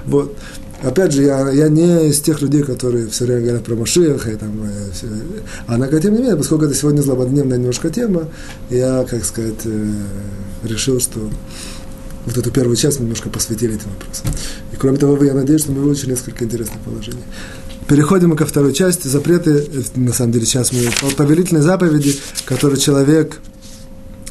Вот. 0.06 0.36
Опять 0.82 1.14
же, 1.14 1.24
я, 1.24 1.50
я 1.50 1.70
не 1.70 2.10
из 2.10 2.20
тех 2.20 2.42
людей, 2.42 2.62
которые 2.64 3.08
все 3.08 3.26
время 3.26 3.42
говорят 3.42 3.64
про 3.64 3.76
Машеха, 3.76 4.32
и 4.32 4.36
там, 4.36 4.52
э, 4.64 4.92
все. 4.94 5.08
однако, 5.66 6.00
тем 6.02 6.14
не 6.14 6.20
менее, 6.20 6.36
поскольку 6.36 6.66
это 6.66 6.76
сегодня 6.76 7.02
злободневная 7.02 7.58
немножко 7.58 7.90
тема, 7.90 8.28
я, 8.70 9.06
как 9.10 9.24
сказать, 9.24 9.66
решил, 10.64 11.00
что 11.00 11.30
вот 12.26 12.38
эту 12.38 12.52
первую 12.52 12.76
часть 12.76 13.00
мы 13.00 13.04
немножко 13.04 13.30
посвятили 13.30 13.76
этим 13.76 13.90
вопросам. 13.92 14.28
И 14.72 14.76
кроме 14.76 14.98
того, 14.98 15.22
я 15.24 15.34
надеюсь, 15.34 15.62
что 15.62 15.72
мы 15.72 15.82
выучили 15.82 16.12
несколько 16.12 16.46
интересных 16.46 16.80
положений. 16.80 17.24
Переходим 17.88 18.30
мы 18.30 18.36
ко 18.36 18.46
второй 18.46 18.74
части. 18.74 19.08
Запреты, 19.08 19.68
на 19.96 20.14
самом 20.14 20.32
деле, 20.32 20.46
сейчас 20.46 20.72
мы 20.72 20.90
повелительные 21.18 21.62
заповеди, 21.62 22.16
которые 22.46 22.80
человек 22.80 23.40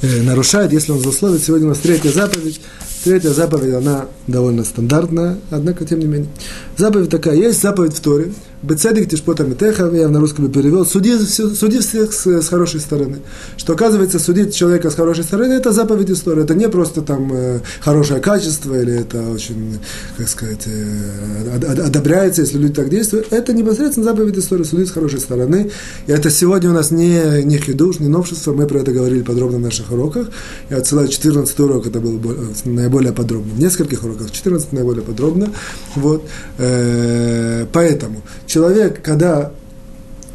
э, 0.01 0.23
нарушает, 0.23 0.73
если 0.73 0.93
он 0.93 1.01
злословит. 1.01 1.43
Сегодня 1.43 1.67
у 1.67 1.71
нас 1.71 1.79
третья 1.79 2.11
заповедь. 2.11 2.61
Третья 3.05 3.31
заповедь, 3.31 3.75
она 3.75 4.07
довольно 4.29 4.63
стандартная, 4.63 5.37
однако, 5.51 5.85
тем 5.85 5.99
не 5.99 6.07
менее. 6.07 6.29
Заповедь 6.77 7.11
такая, 7.11 7.35
есть 7.35 7.61
заповедь 7.61 7.95
в 7.95 8.01
Торе, 8.01 8.33
Бецедик 8.63 9.09
Тишпота 9.09 9.43
Митеха, 9.43 9.91
я 9.93 10.09
на 10.09 10.21
русском 10.21 10.51
перевел, 10.51 10.87
суди, 10.87 11.19
суди 11.19 11.81
всех 11.81 12.13
с, 12.13 12.27
с 12.27 12.49
хорошей 12.49 12.79
стороны. 12.79 13.19
Что 13.57 13.73
оказывается, 13.73 14.21
судить 14.21 14.55
человека 14.55 14.89
с 14.91 14.95
хорошей 14.95 15.25
стороны, 15.25 15.55
это 15.55 15.73
заповедь 15.73 16.11
истории. 16.11 16.45
Это 16.45 16.55
не 16.55 16.69
просто 16.69 17.03
там 17.03 17.29
э, 17.33 17.59
хорошее 17.81 18.21
качество, 18.21 18.81
или 18.81 19.01
это 19.01 19.21
очень, 19.31 19.81
как 20.17 20.29
сказать, 20.29 20.63
э, 20.67 21.57
одобряется, 21.85 22.43
если 22.43 22.59
люди 22.59 22.75
так 22.75 22.89
действуют. 22.89 23.33
Это 23.33 23.53
непосредственно 23.53 24.05
заповедь 24.05 24.39
истории, 24.39 24.63
судить 24.63 24.89
с 24.89 24.93
хорошей 24.93 25.19
стороны. 25.19 25.73
И 26.07 26.13
это 26.13 26.31
сегодня 26.31 26.71
у 26.71 26.73
нас 26.73 26.93
не, 26.93 27.43
не 27.43 27.59
хидуш, 27.59 27.99
не 27.99 28.07
новшество, 28.07 28.53
мы 28.53 28.69
про 28.69 28.79
это 28.79 28.93
говорили 28.93 29.23
подробно 29.23 29.59
в 29.59 29.63
наших 29.63 29.91
уроках. 29.91 30.29
Я 30.71 30.77
отсылаю 30.77 31.09
14 31.09 31.59
урок, 31.59 31.89
это 31.89 31.99
было 31.99 32.21
наиболее 32.65 33.13
подробно. 33.13 33.55
В 33.55 33.59
нескольких 33.59 34.05
уроках, 34.05 34.31
14 34.31 34.73
наиболее 34.73 35.03
подробно. 35.03 35.51
Вот. 35.97 36.25
Э, 36.59 37.67
поэтому 37.73 38.23
человек, 38.53 39.01
когда 39.03 39.51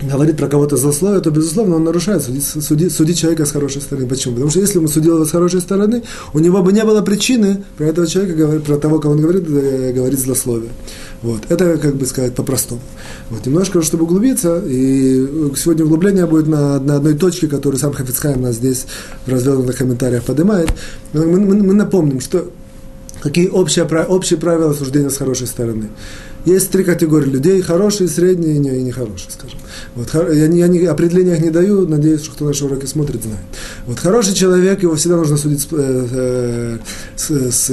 говорит 0.02 0.38
про 0.38 0.48
кого-то 0.48 0.78
злословие, 0.78 1.22
то, 1.22 1.32
безусловно, 1.32 1.76
он 1.76 1.84
нарушает 1.84 2.24
судить, 2.24 2.44
судить, 2.44 2.94
судить 2.94 3.18
человека 3.18 3.46
с 3.46 3.52
хорошей 3.52 3.82
стороны. 3.82 4.08
Почему? 4.08 4.36
Потому 4.36 4.52
что 4.52 4.60
если 4.60 4.80
он 4.80 4.88
судил 4.88 5.16
его 5.16 5.26
с 5.26 5.32
хорошей 5.32 5.62
стороны, 5.62 6.04
у 6.34 6.40
него 6.40 6.62
бы 6.62 6.72
не 6.72 6.84
было 6.84 7.02
причины 7.02 7.64
про 7.78 7.86
этого 7.86 8.06
человека, 8.06 8.60
про 8.60 8.78
того, 8.78 9.00
кого 9.00 9.14
он 9.14 9.22
говорит, 9.22 9.46
э, 9.50 9.94
говорить 9.94 10.20
злословие. 10.20 10.70
Вот. 11.24 11.42
Это, 11.50 11.78
как 11.78 11.96
бы 11.96 12.06
сказать, 12.06 12.36
по-простому. 12.36 12.82
Вот. 13.30 13.46
Немножко, 13.46 13.82
чтобы 13.82 14.04
углубиться, 14.04 14.62
и 14.66 15.28
сегодня 15.56 15.86
углубление 15.86 16.28
будет 16.28 16.48
на, 16.48 16.80
на 16.80 16.98
одной 16.98 17.16
точке, 17.16 17.48
которую 17.48 17.80
сам 17.80 17.94
Хафицхайм 17.94 18.42
нас 18.42 18.56
здесь 18.56 18.86
в 19.26 19.32
развернутых 19.32 19.78
комментариях 19.78 20.24
поднимает. 20.24 20.72
Мы, 21.14 21.26
мы, 21.26 21.56
мы 21.56 21.74
напомним, 21.74 22.20
что 22.20 22.52
какие 23.22 23.48
общие, 23.48 23.86
общие 23.86 24.40
правила 24.40 24.74
суждения 24.74 25.10
с 25.10 25.18
хорошей 25.18 25.48
стороны. 25.48 25.90
Есть 26.48 26.72
три 26.72 26.86
категории 26.86 27.30
людей, 27.30 27.62
хорошие, 27.62 28.08
средние 28.08 28.56
и, 28.56 28.60
не, 28.60 28.78
и 28.78 28.82
нехорошие, 28.82 29.30
скажем. 29.32 29.60
Вот, 29.96 30.14
я, 30.34 30.48
не, 30.48 30.60
я 30.60 30.70
не, 30.70 30.86
определения 30.86 31.34
их 31.34 31.42
не 31.42 31.50
даю, 31.50 31.86
надеюсь, 31.86 32.24
что 32.24 32.32
кто 32.32 32.46
наши 32.46 32.64
уроки 32.64 32.86
смотрит, 32.86 33.22
знает. 33.22 33.42
Вот 33.86 34.00
хороший 34.00 34.34
человек, 34.34 34.82
его 34.82 34.96
всегда 34.96 35.18
нужно 35.18 35.36
судить 35.36 35.60
с, 35.60 35.68
э, 35.72 36.78
с, 37.18 37.30
с, 37.30 37.70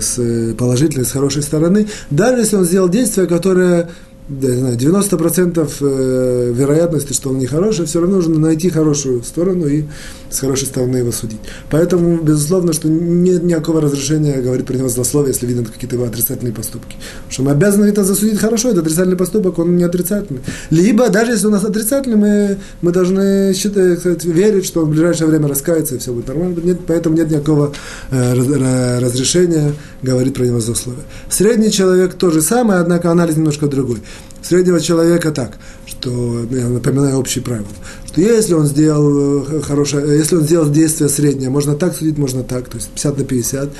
с 0.00 0.54
положительной, 0.54 1.04
с 1.04 1.10
хорошей 1.10 1.42
стороны, 1.42 1.86
даже 2.08 2.40
если 2.40 2.56
он 2.56 2.64
сделал 2.64 2.88
действие, 2.88 3.26
которое 3.26 3.90
да, 4.26 4.48
не 4.48 4.58
знаю, 4.58 4.76
90% 4.78 5.70
э, 5.80 6.52
вероятности, 6.54 7.12
что 7.12 7.28
он 7.28 7.38
нехороший, 7.38 7.84
все 7.84 8.00
равно 8.00 8.16
нужно 8.16 8.38
найти 8.38 8.70
хорошую 8.70 9.22
сторону 9.22 9.66
и 9.66 9.84
с 10.30 10.38
хорошей 10.40 10.66
стороны 10.66 10.96
его 10.96 11.12
судить. 11.12 11.40
Поэтому, 11.70 12.22
безусловно, 12.22 12.72
что 12.72 12.88
нет 12.88 13.42
никакого 13.42 13.82
разрешения 13.82 14.40
говорить 14.40 14.64
про 14.64 14.76
него 14.76 14.88
злословие, 14.88 15.32
если 15.32 15.46
видно 15.46 15.66
какие-то 15.66 15.96
его 15.96 16.06
отрицательные 16.06 16.54
поступки. 16.54 16.96
Что 17.28 17.42
мы 17.42 17.50
обязаны 17.50 17.84
это 17.84 18.02
засудить 18.02 18.38
хорошо, 18.38 18.70
это 18.70 18.80
отрицательный 18.80 19.18
поступок, 19.18 19.58
он 19.58 19.76
не 19.76 19.84
отрицательный. 19.84 20.40
Либо, 20.70 21.10
даже 21.10 21.32
если 21.32 21.48
у 21.48 21.50
нас 21.50 21.62
отрицательный, 21.62 22.16
мы, 22.16 22.58
мы 22.80 22.92
должны 22.92 23.52
считать, 23.52 23.98
сказать, 23.98 24.24
верить, 24.24 24.64
что 24.64 24.80
он 24.80 24.86
в 24.86 24.90
ближайшее 24.90 25.28
время 25.28 25.48
раскается 25.48 25.96
и 25.96 25.98
все 25.98 26.14
будет 26.14 26.28
нормально. 26.28 26.58
Нет, 26.64 26.80
поэтому 26.86 27.14
нет 27.14 27.30
никакого 27.30 27.74
э, 28.10 28.98
разрешения 29.00 29.74
говорить 30.02 30.32
про 30.32 30.44
него 30.44 30.60
злословие. 30.60 31.04
Средний 31.28 31.70
человек 31.70 32.14
то 32.14 32.30
же 32.30 32.40
самое, 32.40 32.80
однако 32.80 33.10
анализ 33.10 33.36
немножко 33.36 33.66
другой 33.66 33.98
среднего 34.44 34.80
человека 34.80 35.30
так, 35.30 35.58
что, 35.86 36.46
я 36.50 36.68
напоминаю 36.68 37.18
общие 37.18 37.42
правила, 37.42 37.66
что 38.06 38.20
если 38.20 38.54
он 38.54 38.66
сделал 38.66 39.44
э, 39.44 39.60
хорошее, 39.62 40.18
если 40.18 40.36
он 40.36 40.42
сделал 40.42 40.70
действие 40.70 41.08
среднее, 41.08 41.50
можно 41.50 41.74
так 41.74 41.96
судить, 41.96 42.18
можно 42.18 42.42
так, 42.42 42.68
то 42.68 42.76
есть 42.76 42.90
50 42.90 43.18
на 43.18 43.24
50, 43.24 43.70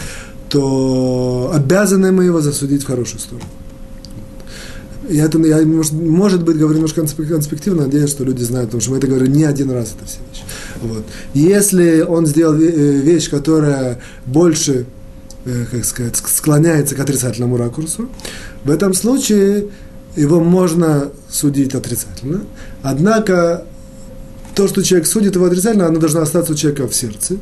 то 0.48 1.50
обязаны 1.55 2.12
мы 2.12 2.24
его 2.24 2.40
засудить 2.40 2.83
в 2.83 2.87
хорошую 2.87 3.20
сторону. 3.20 3.46
Я 5.09 5.27
это, 5.27 5.38
я, 5.38 5.61
может, 5.66 5.92
может 5.92 6.44
быть, 6.44 6.57
говорю 6.57 6.77
немножко 6.77 7.03
конспективно, 7.03 7.83
надеюсь, 7.83 8.11
что 8.11 8.24
люди 8.24 8.42
знают, 8.42 8.70
потому 8.70 8.81
что 8.81 8.92
мы 8.92 8.98
это 8.98 9.07
говорим 9.07 9.33
не 9.33 9.44
один 9.44 9.70
раз, 9.70 9.94
это 9.96 10.07
все 10.07 10.18
вещи. 10.31 10.44
Вот. 10.81 11.05
Если 11.35 12.00
он 12.00 12.27
сделал 12.27 12.55
э, 12.55 12.61
вещь, 12.61 13.29
которая 13.29 14.00
больше, 14.24 14.87
э, 15.44 15.66
как 15.70 15.85
сказать, 15.85 16.16
склоняется 16.16 16.94
к 16.94 17.00
отрицательному 17.00 17.59
ракурсу, 17.59 18.09
в 18.64 18.70
этом 18.70 18.94
случае 18.94 19.66
его 20.16 20.40
можно 20.40 21.11
судить 21.29 21.74
отрицательно. 21.74 22.42
Однако 22.83 23.64
то, 24.55 24.68
что 24.68 24.83
человек 24.83 25.07
судит 25.07 25.35
его 25.35 25.46
отрицательно, 25.46 25.87
оно 25.87 25.98
должно 25.98 26.20
остаться 26.20 26.53
у 26.53 26.57
человека 26.57 26.87
в 26.87 26.94
сердце. 26.94 27.37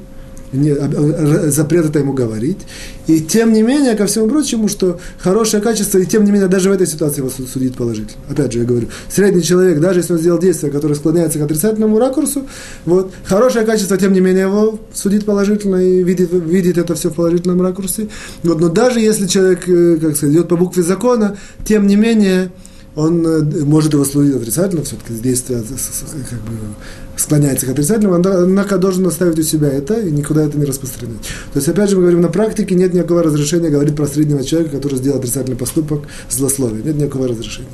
Не, 0.52 1.50
запрет 1.50 1.86
это 1.86 1.98
ему 1.98 2.12
говорить. 2.12 2.58
И 3.06 3.20
тем 3.20 3.52
не 3.52 3.62
менее, 3.62 3.94
ко 3.94 4.06
всему 4.06 4.28
прочему, 4.28 4.68
что 4.68 5.00
хорошее 5.18 5.62
качество, 5.62 5.98
и 5.98 6.06
тем 6.06 6.24
не 6.24 6.30
менее, 6.30 6.48
даже 6.48 6.68
в 6.68 6.72
этой 6.72 6.86
ситуации 6.86 7.18
его 7.18 7.30
судить 7.30 7.74
положительно. 7.74 8.22
Опять 8.28 8.52
же, 8.52 8.60
я 8.60 8.64
говорю, 8.64 8.88
средний 9.08 9.42
человек, 9.42 9.80
даже 9.80 10.00
если 10.00 10.12
он 10.12 10.18
сделал 10.18 10.38
действие, 10.38 10.70
которое 10.70 10.94
склоняется 10.94 11.38
к 11.38 11.42
отрицательному 11.42 11.98
ракурсу, 11.98 12.46
вот, 12.84 13.12
хорошее 13.24 13.64
качество, 13.64 13.96
тем 13.96 14.12
не 14.12 14.20
менее, 14.20 14.42
его 14.42 14.78
судит 14.92 15.24
положительно 15.24 15.76
и 15.76 16.02
видит, 16.02 16.30
видит 16.32 16.78
это 16.78 16.94
все 16.94 17.10
в 17.10 17.14
положительном 17.14 17.62
ракурсе. 17.62 18.08
Вот, 18.42 18.60
но 18.60 18.68
даже 18.68 19.00
если 19.00 19.26
человек, 19.26 19.68
э, 19.68 19.98
как 20.00 20.16
сказать, 20.16 20.34
идет 20.34 20.48
по 20.48 20.56
букве 20.56 20.82
закона, 20.82 21.36
тем 21.64 21.86
не 21.86 21.96
менее, 21.96 22.50
он 22.94 23.26
э, 23.26 23.64
может 23.64 23.94
его 23.94 24.04
служить 24.04 24.36
отрицательно, 24.36 24.82
все-таки 24.82 25.14
действие 25.14 25.62
как 25.62 26.40
бы, 26.40 26.52
склоняется 27.16 27.66
к 27.66 27.70
отрицательному, 27.70 28.14
однако 28.14 28.78
должен 28.78 29.06
оставить 29.06 29.38
у 29.38 29.42
себя 29.42 29.68
это 29.68 29.94
и 30.00 30.10
никуда 30.10 30.44
это 30.44 30.58
не 30.58 30.64
распространять. 30.64 31.20
То 31.52 31.58
есть, 31.58 31.68
опять 31.68 31.90
же, 31.90 31.96
мы 31.96 32.02
говорим, 32.02 32.20
на 32.20 32.28
практике 32.28 32.74
нет 32.74 32.94
никакого 32.94 33.22
разрешения 33.22 33.70
говорить 33.70 33.94
про 33.94 34.06
среднего 34.06 34.44
человека, 34.44 34.76
который 34.76 34.98
сделал 34.98 35.18
отрицательный 35.18 35.56
поступок, 35.56 36.02
злословие. 36.30 36.82
Нет 36.82 36.96
никакого 36.96 37.28
разрешения. 37.28 37.68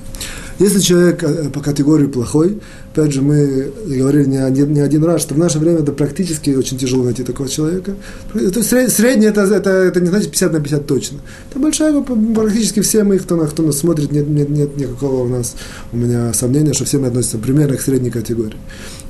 Если 0.58 0.80
человек 0.80 1.22
э, 1.22 1.50
по 1.50 1.60
категории 1.60 2.06
плохой, 2.06 2.58
опять 2.92 3.12
же, 3.12 3.22
мы 3.22 3.70
говорили 3.86 4.24
не 4.24 4.38
один, 4.38 4.72
не 4.72 4.80
один 4.80 5.04
раз, 5.04 5.22
что 5.22 5.34
в 5.34 5.38
наше 5.38 5.60
время 5.60 5.78
это 5.78 5.92
практически 5.92 6.50
очень 6.50 6.76
тяжело 6.76 7.04
найти 7.04 7.22
такого 7.22 7.48
человека. 7.48 7.94
То 8.32 8.40
есть 8.40 8.96
средний 8.96 9.26
это, 9.26 9.42
это, 9.42 9.70
это 9.70 10.00
не 10.00 10.08
значит 10.08 10.32
50 10.32 10.52
на 10.52 10.60
50 10.60 10.86
точно. 10.86 11.18
Это 11.50 11.60
большая 11.60 12.02
практически 12.02 12.80
все 12.80 13.04
мы, 13.04 13.18
кто, 13.18 13.38
кто 13.46 13.62
нас 13.62 13.78
смотрит, 13.78 14.10
нет, 14.10 14.28
нет, 14.28 14.48
нет 14.48 14.76
никакого 14.76 15.24
у 15.24 15.28
нас, 15.28 15.54
у 15.92 15.96
меня 15.96 16.32
сомнения, 16.32 16.72
что 16.72 16.84
все 16.84 16.98
мы 16.98 17.06
относимся 17.06 17.38
примерно 17.38 17.76
к 17.76 17.80
средней 17.80 18.10
категории. 18.10 18.56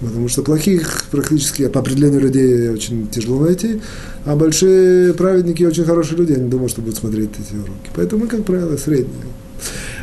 Потому 0.01 0.29
что 0.29 0.43
плохих 0.43 1.05
практически 1.11 1.67
по 1.69 1.81
определению 1.81 2.21
людей 2.21 2.69
очень 2.69 3.09
тяжело 3.09 3.41
найти, 3.41 3.81
а 4.25 4.37
большие 4.37 5.13
праведники 5.15 5.65
очень 5.65 5.85
хорошие 5.85 6.19
люди, 6.19 6.33
я 6.33 6.39
не 6.39 6.49
думаю, 6.49 6.69
что 6.69 6.83
будут 6.83 6.99
смотреть 6.99 7.31
эти 7.33 7.57
уроки. 7.57 7.91
Поэтому 7.97 8.25
мы, 8.25 8.29
как 8.29 8.45
правило, 8.45 8.77
средние. 8.77 9.25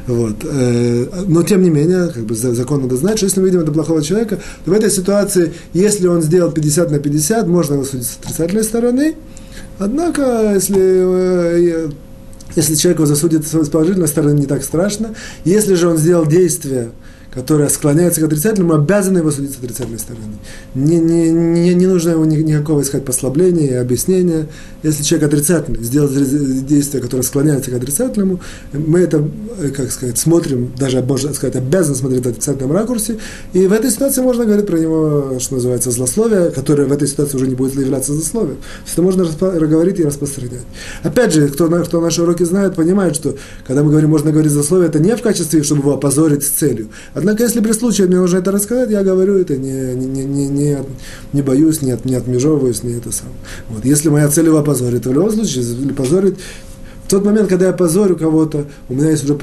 Вот. 0.08 0.36
Э, 0.44 1.24
но 1.28 1.44
тем 1.44 1.64
не 1.64 1.70
менее, 1.70 2.10
как 2.14 2.26
бы 2.26 2.36
закон 2.36 2.82
надо 2.82 2.98
знать, 2.98 3.18
что 3.18 3.26
если 3.26 3.40
мы 3.40 3.48
видим 3.48 3.62
это 3.62 3.72
плохого 3.72 4.04
человека, 4.04 4.40
то 4.66 4.72
в 4.72 4.74
этой 4.74 4.92
ситуации, 4.92 5.54
если 5.74 6.08
он 6.08 6.22
сделал 6.22 6.52
50 6.52 6.92
на 6.92 7.00
50, 7.00 7.48
можно 7.48 7.76
его 7.76 7.86
судить 7.86 8.06
с 8.06 8.18
отрицательной 8.18 8.64
стороны. 8.64 9.16
Однако, 9.80 10.52
если 10.54 10.78
э, 10.78 11.90
если 12.56 12.76
человек 12.76 13.00
его 13.00 13.08
засудит 13.08 13.46
с 13.46 13.70
положительной 13.70 14.08
стороны, 14.08 14.40
не 14.40 14.46
так 14.46 14.64
страшно. 14.64 15.14
Если 15.44 15.76
же 15.76 15.90
он 15.90 15.98
сделал 15.98 16.26
действие, 16.26 16.92
которая 17.36 17.68
склоняется 17.68 18.22
к 18.22 18.24
отрицательному, 18.24 18.74
обязаны 18.74 19.20
его 19.20 19.30
судить 19.30 19.54
с 19.54 19.58
отрицательной 19.58 20.00
стороны. 20.00 20.26
Не, 20.74 20.98
не, 21.00 21.32
не, 21.32 21.74
не 21.74 21.86
нужно 21.86 22.12
ему 22.12 22.24
никакого 22.24 22.82
искать 22.82 23.04
послабления 23.04 23.72
и 23.72 23.74
объяснения. 23.74 24.48
Если 24.84 25.04
человек 25.04 25.28
отрицательный 25.28 25.84
сделал 25.84 26.10
действие, 26.10 27.04
которое 27.04 27.24
склоняется 27.24 27.72
к 27.72 27.74
отрицательному, 27.74 28.40
мы 28.72 29.00
это, 29.00 29.28
э, 29.60 29.70
как 29.70 29.92
сказать, 29.92 30.18
смотрим, 30.18 30.72
даже, 30.78 31.02
можно 31.02 31.34
сказать, 31.34 31.58
обязаны 31.58 31.96
смотреть 31.96 32.26
в 32.26 32.30
отрицательном 32.30 32.72
ракурсе. 32.72 33.18
И 33.52 33.68
в 33.68 33.74
этой 33.74 33.92
ситуации 33.92 34.22
можно 34.22 34.46
говорить 34.46 34.66
про 34.66 34.78
него, 34.78 35.38
что 35.40 35.56
называется, 35.56 35.92
злословие, 35.92 36.52
которое 36.52 36.88
в 36.88 36.92
этой 36.94 37.08
ситуации 37.08 37.36
уже 37.36 37.48
не 37.48 37.56
будет 37.56 37.76
являться 37.76 38.14
злословием. 38.14 38.58
Это 38.92 39.02
можно 39.02 39.26
говорить 39.42 40.00
и 40.00 40.04
распространять. 40.06 40.62
Опять 41.04 41.34
же, 41.34 41.50
кто, 41.50 41.68
кто 41.68 42.00
наши 42.00 42.22
уроки 42.22 42.44
знает, 42.44 42.76
понимает, 42.76 43.16
что 43.16 43.36
когда 43.68 43.84
мы 43.84 43.90
говорим, 43.90 44.12
можно 44.12 44.32
говорить 44.32 44.52
злословие, 44.52 44.88
это 44.88 45.00
не 45.00 45.16
в 45.18 45.22
качестве, 45.22 45.64
чтобы 45.64 45.82
его 45.82 45.96
опозорить 45.96 46.44
с 46.44 46.50
целью, 46.50 46.88
Однако, 47.26 47.42
если 47.42 47.60
при 47.60 47.72
случае 47.72 48.06
мне 48.06 48.18
нужно 48.18 48.38
это 48.38 48.52
рассказать, 48.52 48.92
я 48.92 49.04
говорю 49.04 49.40
это, 49.40 49.58
не, 49.58 49.96
не, 49.96 50.26
не, 50.26 50.48
не, 50.48 50.78
не 51.34 51.42
боюсь, 51.42 51.82
не, 51.82 51.90
от, 51.90 52.06
не 52.06 52.14
отмежевываюсь, 52.14 52.84
не 52.84 52.94
это 52.94 53.12
сам. 53.12 53.30
Вот. 53.68 53.84
Если 53.84 54.10
моя 54.10 54.28
цель 54.30 54.46
его 54.46 54.62
позорить, 54.62 55.02
то 55.02 55.10
в 55.10 55.14
любом 55.14 55.32
случае, 55.32 55.66
позорить 55.98 56.36
в 57.04 57.10
тот 57.10 57.26
момент, 57.26 57.50
когда 57.50 57.66
я 57.66 57.74
позорю 57.74 58.16
кого-то, 58.16 58.66
у 58.90 58.94
меня 58.94 59.10
есть 59.10 59.24
уже, 59.24 59.40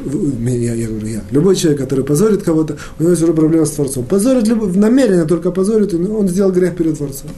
я, 0.49 0.75
я 0.75 0.87
говорю, 0.87 1.07
я, 1.09 1.23
любой 1.33 1.57
человек, 1.57 1.81
который 1.81 2.05
позорит 2.05 2.45
кого-то, 2.45 2.77
у 3.01 3.03
него 3.03 3.11
есть 3.11 3.23
уже 3.25 3.33
проблема 3.35 3.67
с 3.67 3.73
Творцом. 3.73 4.05
Позорит, 4.05 4.47
намеренно 4.77 5.27
только 5.27 5.51
позорит, 5.51 5.93
он 5.93 6.29
сделал 6.29 6.53
грех 6.53 6.77
перед 6.77 6.99
Творцом. 6.99 7.31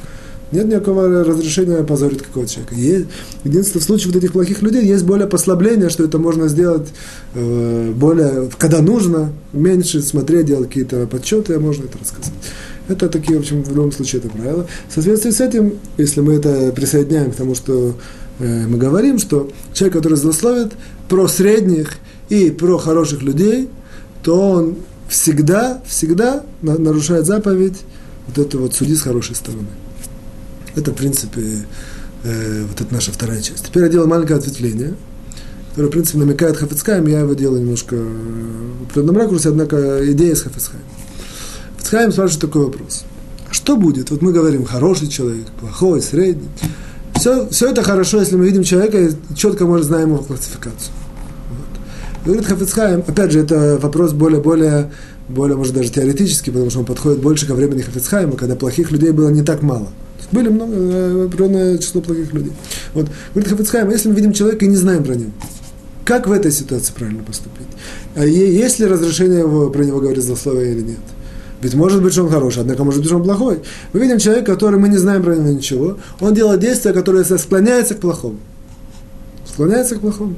Нет 0.55 0.66
никакого 0.66 1.24
разрешения 1.24 1.82
позорить 1.82 2.22
какого-то 2.22 2.52
человека. 2.52 2.76
Есть, 2.76 3.07
единственное, 3.42 3.80
в 3.80 3.84
случае 3.84 4.12
вот 4.12 4.22
этих 4.22 4.32
плохих 4.32 4.62
людей 4.62 4.86
есть 4.86 5.05
более 5.05 5.26
послабление, 5.26 5.90
что 5.90 6.05
это 6.05 6.18
можно 6.18 6.46
сделать 6.46 6.86
э, 7.34 7.90
более, 7.90 8.48
когда 8.57 8.80
нужно, 8.80 9.32
меньше 9.52 10.00
смотреть, 10.00 10.46
делать 10.46 10.68
какие-то 10.68 11.09
подсчеты, 11.09 11.55
а 11.55 11.59
можно 11.59 11.86
это 11.86 11.98
рассказать. 11.98 12.32
Это 12.86 13.09
такие, 13.09 13.36
в 13.36 13.40
общем, 13.40 13.64
в 13.64 13.70
любом 13.70 13.90
случае 13.90 14.20
это 14.20 14.28
правило. 14.28 14.68
В 14.88 14.94
соответствии 14.94 15.30
с 15.30 15.40
этим, 15.40 15.74
если 15.96 16.20
мы 16.20 16.34
это 16.34 16.70
присоединяем 16.70 17.32
к 17.32 17.34
тому, 17.34 17.57
что 17.57 17.96
э, 18.38 18.66
мы 18.68 18.78
говорим, 18.78 19.18
что 19.18 19.50
человек, 19.72 19.94
который 19.94 20.16
злословит 20.16 20.72
про 21.09 21.26
средних 21.26 21.94
и 22.28 22.50
про 22.50 22.78
хороших 22.78 23.22
людей, 23.22 23.68
то 24.22 24.50
он 24.50 24.76
всегда, 25.09 25.82
всегда 25.84 26.44
нарушает 26.62 27.26
заповедь 27.26 27.80
вот 28.28 28.38
эту 28.38 28.61
вот 28.61 28.74
суди 28.74 28.94
с 28.94 29.02
хорошей 29.02 29.34
стороны. 29.34 29.66
Это, 30.76 30.90
в 30.90 30.94
принципе, 30.94 31.66
э, 32.24 32.64
вот 32.68 32.80
это 32.80 32.92
наша 32.92 33.12
вторая 33.12 33.40
часть. 33.40 33.66
Теперь 33.66 33.84
я 33.84 33.88
делаю 33.88 34.08
маленькое 34.08 34.38
ответвление, 34.38 34.94
которое, 35.70 35.88
в 35.88 35.92
принципе, 35.92 36.18
намекает 36.18 36.56
Хафицкайм, 36.56 37.06
я 37.06 37.20
его 37.20 37.34
делаю 37.34 37.60
немножко 37.60 37.96
в 37.96 38.82
определенном 38.84 39.16
ракурсе, 39.16 39.50
однако 39.50 40.00
идея 40.12 40.34
с 40.34 40.42
Хафицкайм. 40.42 40.82
Хафицкайм 41.76 42.12
спрашивает 42.12 42.40
такой 42.40 42.64
вопрос. 42.64 43.04
Что 43.50 43.76
будет? 43.76 44.10
Вот 44.10 44.20
мы 44.20 44.32
говорим, 44.32 44.64
хороший 44.64 45.06
человек, 45.06 45.46
плохой, 45.60 46.02
средний. 46.02 46.48
Все, 47.14 47.48
все 47.50 47.70
это 47.70 47.82
хорошо, 47.84 48.18
если 48.18 48.34
мы 48.34 48.46
видим 48.46 48.64
человека 48.64 48.98
и 48.98 49.10
четко 49.36 49.64
мы 49.64 49.80
знаем 49.82 50.08
его 50.08 50.18
классификацию. 50.24 50.92
Вот. 51.50 52.24
Говорит 52.24 52.46
Хафицхайм, 52.46 53.04
опять 53.06 53.30
же, 53.30 53.38
это 53.38 53.78
вопрос 53.80 54.12
более, 54.12 54.40
более, 54.40 54.90
может, 55.28 55.72
даже 55.72 55.90
теоретический, 55.90 56.50
потому 56.50 56.70
что 56.70 56.80
он 56.80 56.84
подходит 56.84 57.20
больше 57.20 57.46
ко 57.46 57.54
времени 57.54 57.82
Хафицхайма, 57.82 58.36
когда 58.36 58.56
плохих 58.56 58.90
людей 58.90 59.12
было 59.12 59.28
не 59.28 59.42
так 59.42 59.62
мало– 59.62 59.88
были 60.35 60.49
много, 60.49 60.74
э, 60.74 61.24
определенное 61.26 61.78
число 61.78 62.01
плохих 62.03 62.32
людей. 62.32 62.53
Вот. 62.93 63.07
Говорит 63.32 63.51
Хафицхайм, 63.51 63.91
если 63.91 64.09
мы 64.09 64.16
видим 64.16 64.32
человека 64.32 64.64
и 64.64 64.68
не 64.68 64.76
знаем 64.76 65.05
про 65.05 65.14
него, 65.14 65.30
как 66.05 66.26
в 66.26 66.32
этой 66.32 66.53
ситуации 66.53 66.93
правильно 66.93 67.22
поступить? 67.22 67.66
А 68.14 68.26
есть 68.26 68.78
ли 68.78 68.87
разрешение 68.87 69.41
его, 69.41 69.70
про 69.70 69.85
него 69.85 70.01
говорить 70.01 70.22
злословие 70.22 70.72
или 70.72 70.82
нет? 70.82 70.99
Ведь 71.62 71.74
может 71.74 72.03
быть, 72.03 72.12
что 72.12 72.24
он 72.24 72.30
хороший, 72.30 72.61
однако 72.61 72.85
может 72.85 73.01
быть, 73.01 73.09
что 73.09 73.16
он 73.16 73.24
плохой. 73.24 73.61
Мы 73.95 74.01
видим 74.01 74.18
человека, 74.18 74.53
который 74.53 74.78
мы 74.78 74.91
не 74.91 74.99
знаем 74.99 75.22
про 75.22 75.35
него 75.35 75.49
ничего. 75.49 75.97
Он 76.20 76.35
делает 76.35 76.61
действия, 76.61 76.93
которые 76.93 77.24
склоняются 77.24 77.95
к 77.95 78.01
плохому. 78.01 78.39
Склоняется 79.47 79.97
к 79.97 80.01
плохому. 80.01 80.37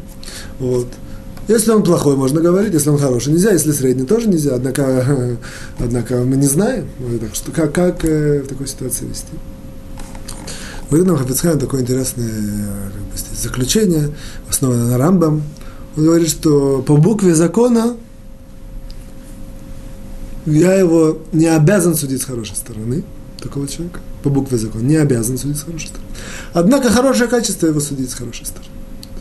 Вот. 0.60 0.86
Если 1.48 1.70
он 1.72 1.82
плохой, 1.82 2.16
можно 2.16 2.40
говорить, 2.40 2.72
если 2.74 2.90
он 2.90 2.98
хороший, 2.98 3.32
нельзя, 3.32 3.50
если 3.52 3.72
средний, 3.72 4.04
тоже 4.04 4.28
нельзя, 4.28 4.54
однако, 4.54 5.38
однако 5.78 6.18
мы 6.18 6.36
не 6.36 6.46
знаем, 6.46 6.86
так 7.20 7.34
что, 7.34 7.50
как, 7.50 7.72
как 7.72 8.04
э, 8.04 8.42
в 8.42 8.48
такой 8.48 8.66
ситуации 8.68 9.06
вести. 9.06 9.32
Говорит 10.88 11.08
нам 11.08 11.16
Хафицхайм 11.16 11.58
такое 11.58 11.80
интересное 11.80 12.28
как 12.28 13.02
бы, 13.02 13.36
заключение, 13.36 14.14
основанное 14.48 14.90
на 14.90 14.98
Рамбам. 14.98 15.42
Он 15.96 16.04
говорит, 16.04 16.28
что 16.28 16.82
по 16.82 16.96
букве 16.96 17.34
закона 17.34 17.96
я 20.46 20.74
его 20.74 21.18
не 21.32 21.46
обязан 21.46 21.96
судить 21.96 22.22
с 22.22 22.24
хорошей 22.24 22.54
стороны, 22.54 23.02
такого 23.42 23.66
человека, 23.66 24.00
по 24.22 24.30
букве 24.30 24.58
закона, 24.58 24.82
не 24.82 24.96
обязан 24.96 25.38
судить 25.38 25.58
с 25.58 25.62
хорошей 25.62 25.88
стороны. 25.88 26.08
Однако 26.52 26.90
хорошее 26.90 27.28
качество 27.28 27.66
его 27.66 27.80
судить 27.80 28.10
с 28.10 28.14
хорошей 28.14 28.46
стороны. 28.46 28.70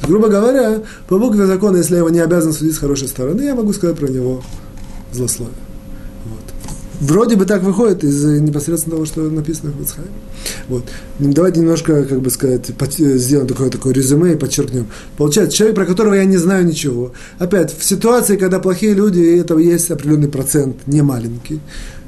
Грубо 0.03 0.27
говоря, 0.27 0.83
по 1.07 1.17
букве 1.17 1.47
закона, 1.47 1.77
если 1.77 1.93
я 1.93 1.99
его 1.99 2.09
не 2.09 2.19
обязан 2.19 2.53
судить 2.53 2.75
с 2.75 2.77
хорошей 2.77 3.07
стороны, 3.07 3.41
я 3.41 3.55
могу 3.55 3.73
сказать 3.73 3.97
про 3.97 4.07
него 4.07 4.43
злословие. 5.11 5.55
Вроде 7.01 7.35
бы 7.35 7.45
так 7.45 7.61
выходит 7.61 8.03
из 8.03 8.23
непосредственно 8.23 8.95
того, 8.95 9.05
что 9.05 9.21
написано 9.29 9.71
в 9.71 9.81
Ицхайме. 9.81 10.11
Вот. 10.67 10.83
Ну, 11.19 11.31
давайте 11.31 11.59
немножко, 11.59 12.03
как 12.05 12.21
бы 12.21 12.29
сказать, 12.29 12.65
сделаем 12.89 13.47
такое, 13.47 13.69
такое 13.69 13.93
резюме 13.93 14.33
и 14.33 14.35
подчеркнем. 14.35 14.87
Получается, 15.17 15.55
человек, 15.55 15.75
про 15.75 15.85
которого 15.85 16.15
я 16.15 16.25
не 16.25 16.37
знаю 16.37 16.65
ничего. 16.65 17.11
Опять, 17.37 17.75
в 17.77 17.83
ситуации, 17.83 18.35
когда 18.35 18.59
плохие 18.59 18.93
люди, 18.93 19.19
этого 19.19 19.59
есть 19.59 19.91
определенный 19.91 20.27
процент, 20.27 20.77
не 20.87 21.01
маленький, 21.01 21.59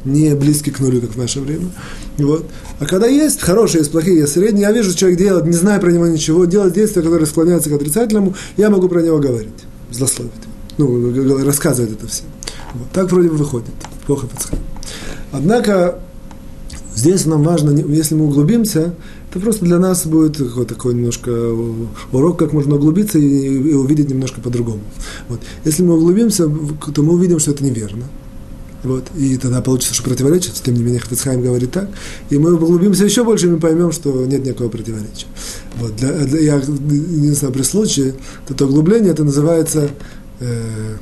не 0.05 0.33
близкий 0.35 0.71
к 0.71 0.79
нулю, 0.79 1.01
как 1.01 1.11
в 1.11 1.17
наше 1.17 1.39
время. 1.39 1.69
Вот. 2.17 2.45
А 2.79 2.85
когда 2.85 3.07
есть 3.07 3.41
хорошие, 3.41 3.79
есть 3.79 3.91
плохие, 3.91 4.19
есть 4.19 4.33
средние, 4.33 4.63
я 4.63 4.71
вижу, 4.71 4.95
человек 4.95 5.19
делает, 5.19 5.45
не 5.45 5.53
знаю 5.53 5.79
про 5.79 5.91
него 5.91 6.07
ничего, 6.07 6.45
делает 6.45 6.73
действия, 6.73 7.01
которые 7.01 7.27
склоняются 7.27 7.69
к 7.69 7.73
отрицательному, 7.73 8.35
я 8.55 8.69
могу 8.69 8.89
про 8.89 9.01
него 9.01 9.19
говорить, 9.19 9.49
злословить. 9.91 10.33
Ну, 10.77 11.43
рассказывать 11.43 11.93
это 11.93 12.07
все. 12.07 12.23
Вот. 12.73 12.87
Так 12.93 13.11
вроде 13.11 13.29
бы 13.29 13.35
выходит. 13.35 13.69
Плохо 14.05 14.27
подсказывает. 14.27 14.65
Однако 15.31 15.99
здесь 16.97 17.25
нам 17.25 17.43
важно, 17.43 17.69
если 17.71 18.15
мы 18.15 18.25
углубимся, 18.25 18.95
это 19.29 19.39
просто 19.39 19.65
для 19.65 19.77
нас 19.77 20.05
будет 20.05 20.37
такой 20.67 20.95
немножко 20.95 21.31
урок, 22.11 22.39
как 22.39 22.53
можно 22.53 22.75
углубиться 22.75 23.19
и, 23.19 23.23
и 23.23 23.73
увидеть 23.73 24.09
немножко 24.09 24.41
по-другому. 24.41 24.81
Вот. 25.29 25.39
Если 25.63 25.83
мы 25.83 25.95
углубимся, 25.95 26.49
то 26.93 27.03
мы 27.03 27.13
увидим, 27.13 27.39
что 27.39 27.51
это 27.51 27.63
неверно. 27.63 28.05
Вот, 28.83 29.05
и 29.17 29.37
тогда 29.37 29.61
получится, 29.61 29.95
что 29.95 30.03
противоречит, 30.03 30.53
тем 30.53 30.75
не 30.75 30.83
менее 30.83 30.99
Хафицхайм 30.99 31.41
говорит 31.41 31.71
так, 31.71 31.89
и 32.29 32.37
мы 32.37 32.53
углубимся 32.53 33.05
еще 33.05 33.23
больше, 33.23 33.47
и 33.47 33.49
мы 33.49 33.59
поймем, 33.59 33.91
что 33.91 34.25
нет 34.25 34.45
никакого 34.45 34.69
противоречия. 34.69 35.25
Вот, 35.77 35.95
для, 35.95 36.13
для, 36.13 36.39
я, 36.39 36.55
единственное, 36.55 37.51
при 37.51 37.63
случае, 37.63 38.13
это 38.47 38.65
углубление, 38.65 39.11
это 39.11 39.23
называется, 39.23 39.89
э, 40.39 40.97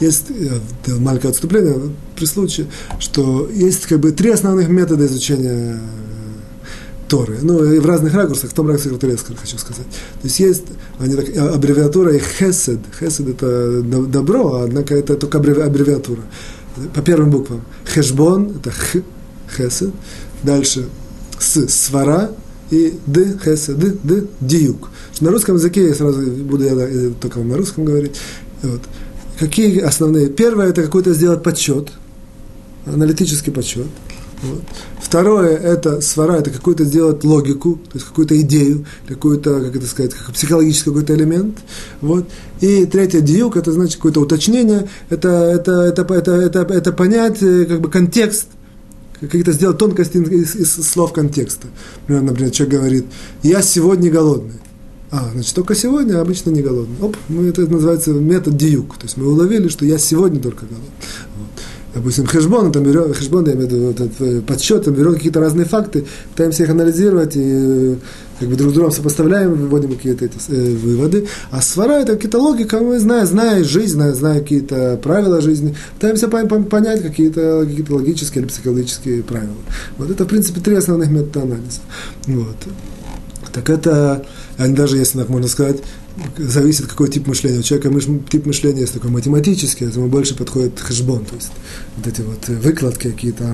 есть 0.00 0.26
э, 0.30 0.94
маленькое 0.98 1.30
отступление 1.30 1.76
при 2.16 2.24
случае, 2.24 2.66
что 2.98 3.48
есть 3.52 3.86
как 3.86 4.00
бы 4.00 4.12
три 4.12 4.30
основных 4.30 4.68
метода 4.68 5.06
изучения 5.06 5.80
Торы. 7.08 7.38
Ну, 7.42 7.62
и 7.64 7.78
в 7.78 7.86
разных 7.86 8.14
ракурсах, 8.14 8.50
в 8.50 8.54
том 8.54 8.66
ракурсе, 8.66 8.90
который 8.90 9.12
я 9.12 9.36
хочу 9.36 9.58
сказать. 9.58 9.86
То 9.86 10.24
есть 10.24 10.40
есть 10.40 10.64
они 10.98 11.14
так, 11.14 11.36
аббревиатура 11.36 12.14
и 12.14 12.18
хесед. 12.18 12.80
Хесед– 12.98 13.28
это 13.28 13.82
добро, 13.82 14.62
однако 14.62 14.94
это 14.94 15.14
только 15.14 15.38
аббревиатура. 15.38 16.22
По 16.94 17.02
первым 17.02 17.30
буквам. 17.30 17.62
Хешбон– 17.84 18.56
это 18.58 18.70
х, 18.70 19.02
хесед. 19.56 19.90
Дальше 20.42 20.88
с, 21.38 21.68
свара 21.68 22.30
и 22.70 22.98
д, 23.06 23.38
хесед, 23.44 23.78
д, 23.78 23.94
д, 24.02 24.26
диюк. 24.40 24.88
На 25.20 25.30
русском 25.30 25.56
языке 25.56 25.86
я 25.88 25.94
сразу 25.94 26.20
буду 26.22 26.64
я 26.64 27.10
только 27.20 27.40
на 27.40 27.56
русском 27.56 27.84
говорить. 27.84 28.16
Вот. 28.62 28.80
Какие 29.38 29.80
основные? 29.80 30.28
Первое– 30.28 30.68
это 30.70 30.82
какой-то 30.82 31.12
сделать 31.12 31.42
подсчет, 31.42 31.90
аналитический 32.86 33.52
подсчет. 33.52 33.86
Вот. 34.42 34.62
Второе– 35.00 35.56
это 35.58 36.00
свара, 36.00 36.36
это 36.36 36.50
какую-то 36.50 36.84
сделать 36.84 37.24
логику, 37.24 37.76
то 37.76 37.94
есть 37.94 38.06
какую-то 38.06 38.38
идею, 38.40 38.84
какую-то, 39.08 39.60
как 39.60 39.76
это 39.76 39.86
сказать, 39.86 40.12
как 40.12 40.34
психологический 40.34 40.90
какой-то 40.90 41.14
элемент. 41.14 41.58
Вот. 42.00 42.26
И 42.60 42.84
третье– 42.86 43.20
диюк, 43.22 43.56
это 43.56 43.72
значит 43.72 43.96
какое-то 43.96 44.20
уточнение, 44.20 44.88
это, 45.08 45.28
это, 45.28 45.72
это, 45.82 46.02
это, 46.02 46.32
это, 46.32 46.58
это 46.60 46.92
понять 46.92 47.38
как 47.38 47.80
бы 47.80 47.90
контекст, 47.90 48.48
какие-то 49.20 49.52
сделать 49.52 49.78
тонкости 49.78 50.18
из, 50.18 50.54
из 50.54 50.72
слов 50.72 51.12
контекста. 51.12 51.68
Например, 52.02 52.22
например, 52.22 52.50
человек 52.52 52.74
говорит, 52.74 53.06
я 53.42 53.62
сегодня 53.62 54.10
голодный. 54.10 54.60
А, 55.16 55.30
значит, 55.32 55.54
только 55.54 55.76
сегодня, 55.76 56.20
обычно 56.20 56.50
не 56.50 56.60
голодный. 56.60 56.96
Оп, 57.00 57.16
мы, 57.28 57.46
это 57.46 57.70
называется 57.70 58.10
метод 58.10 58.56
диюк. 58.56 58.96
То 58.96 59.04
есть 59.04 59.16
мы 59.16 59.30
уловили, 59.30 59.68
что 59.68 59.84
я 59.84 59.96
сегодня 59.96 60.40
только 60.40 60.66
голодный 60.66 60.90
допустим, 61.94 62.26
хэшбон, 62.26 62.72
там 62.72 62.82
берем, 62.82 63.14
хэшбон, 63.14 63.46
я 63.46 63.52
имею 63.52 63.68
в 63.68 63.72
виду, 63.72 63.90
этот, 63.90 64.20
э, 64.20 64.40
подсчет, 64.40 64.84
там 64.84 64.94
берем 64.94 65.14
какие-то 65.14 65.38
разные 65.38 65.64
факты, 65.64 66.04
пытаемся 66.32 66.64
их 66.64 66.70
анализировать 66.70 67.36
и 67.36 67.42
э, 67.44 67.96
как 68.40 68.48
бы 68.48 68.56
друг 68.56 68.72
с 68.72 68.74
другом 68.74 68.90
сопоставляем, 68.90 69.54
выводим 69.54 69.94
какие-то 69.94 70.24
эти, 70.24 70.34
э, 70.48 70.74
выводы. 70.74 71.28
А 71.52 71.62
свара 71.62 72.00
это 72.00 72.14
какие-то 72.14 72.40
логика, 72.40 72.80
мы 72.80 72.98
знаем, 72.98 73.26
зная 73.26 73.62
жизнь, 73.62 73.92
зная, 73.92 74.12
зная 74.12 74.40
какие-то 74.40 74.98
правила 75.00 75.40
жизни, 75.40 75.76
пытаемся 75.94 76.26
понять 76.26 77.00
какие-то 77.00 77.64
какие 77.64 77.88
логические 77.88 78.42
или 78.42 78.48
психологические 78.48 79.22
правила. 79.22 79.54
Вот 79.96 80.10
это, 80.10 80.24
в 80.24 80.26
принципе, 80.26 80.60
три 80.60 80.74
основных 80.74 81.10
метода 81.10 81.42
анализа. 81.42 81.80
Вот. 82.26 82.56
Так 83.54 83.70
это, 83.70 84.26
даже, 84.58 84.98
если 84.98 85.18
так 85.18 85.28
можно 85.28 85.46
сказать, 85.46 85.76
зависит, 86.36 86.86
какой 86.86 87.08
тип 87.08 87.28
мышления. 87.28 87.60
У 87.60 87.62
человека 87.62 87.90
мыш, 87.90 88.06
тип 88.28 88.46
мышления 88.46 88.80
есть 88.80 88.94
такой 88.94 89.10
математический, 89.10 89.86
этому 89.86 90.08
больше 90.08 90.36
подходит 90.36 90.78
хэшбон, 90.80 91.24
то 91.24 91.36
есть 91.36 91.50
вот 91.96 92.06
эти 92.06 92.20
вот 92.20 92.48
выкладки 92.48 93.10
какие-то, 93.10 93.46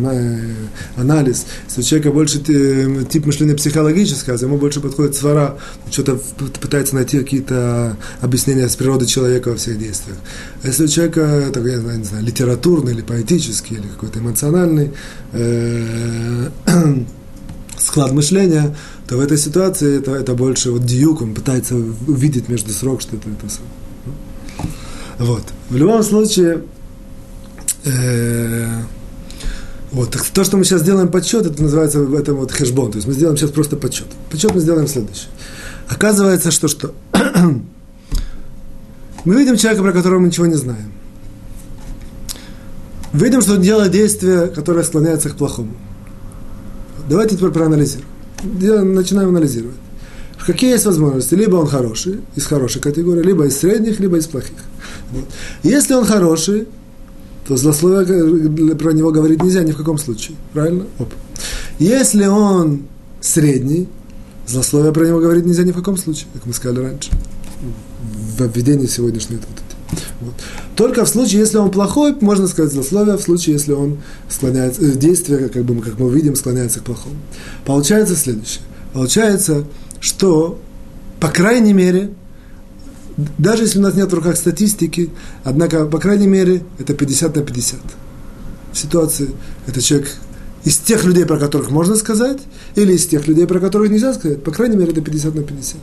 анализ. 0.96 1.46
Если 1.68 1.80
у 1.80 1.84
человека 1.84 2.12
больше 2.12 2.38
тип 2.38 3.26
мышления 3.26 3.54
психологический, 3.54 4.32
а 4.32 4.34
ему 4.34 4.56
больше 4.56 4.80
подходит 4.80 5.16
свара, 5.16 5.58
что-то 5.90 6.18
пытается 6.60 6.94
найти 6.94 7.18
какие-то 7.18 7.98
объяснения 8.22 8.68
с 8.68 8.76
природы 8.76 9.04
человека 9.04 9.50
во 9.50 9.56
всех 9.56 9.78
действиях. 9.78 10.16
А 10.62 10.68
если 10.68 10.84
у 10.84 10.88
человека, 10.88 11.50
так, 11.52 11.62
я 11.64 11.76
не 11.76 12.04
знаю, 12.04 12.24
литературный 12.24 12.92
или 12.92 13.02
поэтический, 13.02 13.74
или 13.74 13.86
какой-то 13.86 14.18
эмоциональный, 14.18 14.92
э, 15.32 16.48
склад 17.78 18.12
мышления, 18.12 18.74
то 19.10 19.16
в 19.16 19.20
этой 19.20 19.36
ситуации 19.38 19.98
это, 19.98 20.12
это 20.12 20.34
больше 20.34 20.70
вот 20.70 20.84
диюк, 20.84 21.20
он 21.20 21.34
пытается 21.34 21.74
увидеть 21.74 22.48
между 22.48 22.70
срок, 22.70 23.00
что 23.00 23.16
это, 23.16 23.28
это 23.28 23.48
Вот. 25.18 25.42
В 25.68 25.76
любом 25.76 26.04
случае, 26.04 26.62
э, 27.84 28.68
вот, 29.90 30.16
то, 30.32 30.44
что 30.44 30.56
мы 30.56 30.64
сейчас 30.64 30.82
делаем 30.82 31.08
подсчет, 31.08 31.44
это 31.44 31.60
называется 31.60 32.06
это 32.16 32.34
вот 32.34 32.52
хэшбон. 32.52 32.92
То 32.92 32.98
есть 32.98 33.08
мы 33.08 33.14
сделаем 33.14 33.36
сейчас 33.36 33.50
просто 33.50 33.76
подсчет. 33.76 34.06
Подсчет 34.30 34.54
мы 34.54 34.60
сделаем 34.60 34.86
следующий. 34.86 35.26
Оказывается, 35.88 36.52
что 36.52 36.68
что? 36.68 36.94
мы 39.24 39.34
видим 39.34 39.56
человека, 39.56 39.82
про 39.82 39.92
которого 39.92 40.20
мы 40.20 40.28
ничего 40.28 40.46
не 40.46 40.54
знаем. 40.54 40.92
Видим, 43.12 43.40
что 43.42 43.54
он 43.54 43.60
делает 43.60 43.90
действие, 43.90 44.46
которое 44.46 44.84
склоняется 44.84 45.30
к 45.30 45.34
плохому. 45.34 45.74
Давайте 47.08 47.36
теперь 47.36 47.50
проанализируем. 47.50 48.09
Начинаем 48.42 49.28
анализировать. 49.28 49.76
Какие 50.46 50.70
есть 50.70 50.86
возможности? 50.86 51.34
Либо 51.34 51.56
он 51.56 51.66
хороший, 51.66 52.20
из 52.34 52.46
хорошей 52.46 52.80
категории, 52.80 53.22
либо 53.22 53.46
из 53.46 53.58
средних, 53.58 54.00
либо 54.00 54.16
из 54.16 54.26
плохих. 54.26 54.56
Вот. 55.12 55.24
Если 55.62 55.94
он 55.94 56.06
хороший, 56.06 56.66
то 57.46 57.56
злословие 57.56 58.74
про 58.76 58.92
него 58.92 59.10
говорить 59.10 59.42
нельзя 59.42 59.62
ни 59.62 59.72
в 59.72 59.76
каком 59.76 59.98
случае. 59.98 60.36
Правильно? 60.52 60.86
Оп. 60.98 61.12
Если 61.78 62.24
он 62.26 62.84
средний, 63.20 63.88
злословие 64.46 64.92
про 64.92 65.06
него 65.06 65.20
говорить 65.20 65.44
нельзя 65.44 65.62
ни 65.62 65.72
в 65.72 65.76
каком 65.76 65.96
случае, 65.96 66.26
как 66.32 66.46
мы 66.46 66.54
сказали 66.54 66.84
раньше. 66.84 67.10
В 68.38 68.46
введении 68.46 68.86
сегодняшней 68.86 69.36
тут. 69.36 69.59
Вот. 70.20 70.34
Только 70.76 71.04
в 71.04 71.08
случае, 71.08 71.40
если 71.40 71.58
он 71.58 71.70
плохой, 71.70 72.14
можно 72.20 72.46
сказать 72.46 72.72
злословие, 72.72 73.16
в 73.16 73.22
случае, 73.22 73.54
если 73.54 73.72
он 73.72 73.98
склоняется, 74.28 74.82
э, 74.82 74.92
действие, 74.92 75.48
как, 75.48 75.64
бы, 75.64 75.80
как 75.82 75.98
мы 75.98 76.10
видим, 76.10 76.36
склоняется 76.36 76.80
к 76.80 76.84
плохому. 76.84 77.16
Получается 77.64 78.16
следующее. 78.16 78.62
Получается, 78.92 79.64
что, 80.00 80.58
по 81.18 81.28
крайней 81.28 81.72
мере, 81.72 82.10
даже 83.38 83.64
если 83.64 83.78
у 83.78 83.82
нас 83.82 83.94
нет 83.94 84.10
в 84.10 84.14
руках 84.14 84.36
статистики, 84.36 85.10
однако, 85.44 85.86
по 85.86 85.98
крайней 85.98 86.26
мере, 86.26 86.62
это 86.78 86.94
50 86.94 87.36
на 87.36 87.42
50. 87.42 87.80
В 88.72 88.78
ситуации 88.78 89.30
это 89.66 89.82
человек 89.82 90.10
из 90.64 90.76
тех 90.76 91.04
людей, 91.04 91.24
про 91.24 91.38
которых 91.38 91.70
можно 91.70 91.96
сказать, 91.96 92.38
или 92.74 92.92
из 92.92 93.06
тех 93.06 93.26
людей, 93.26 93.46
про 93.46 93.60
которых 93.60 93.90
нельзя 93.90 94.12
сказать, 94.12 94.42
по 94.42 94.50
крайней 94.50 94.76
мере, 94.76 94.92
это 94.92 95.00
50 95.00 95.34
на 95.34 95.42
50. 95.42 95.76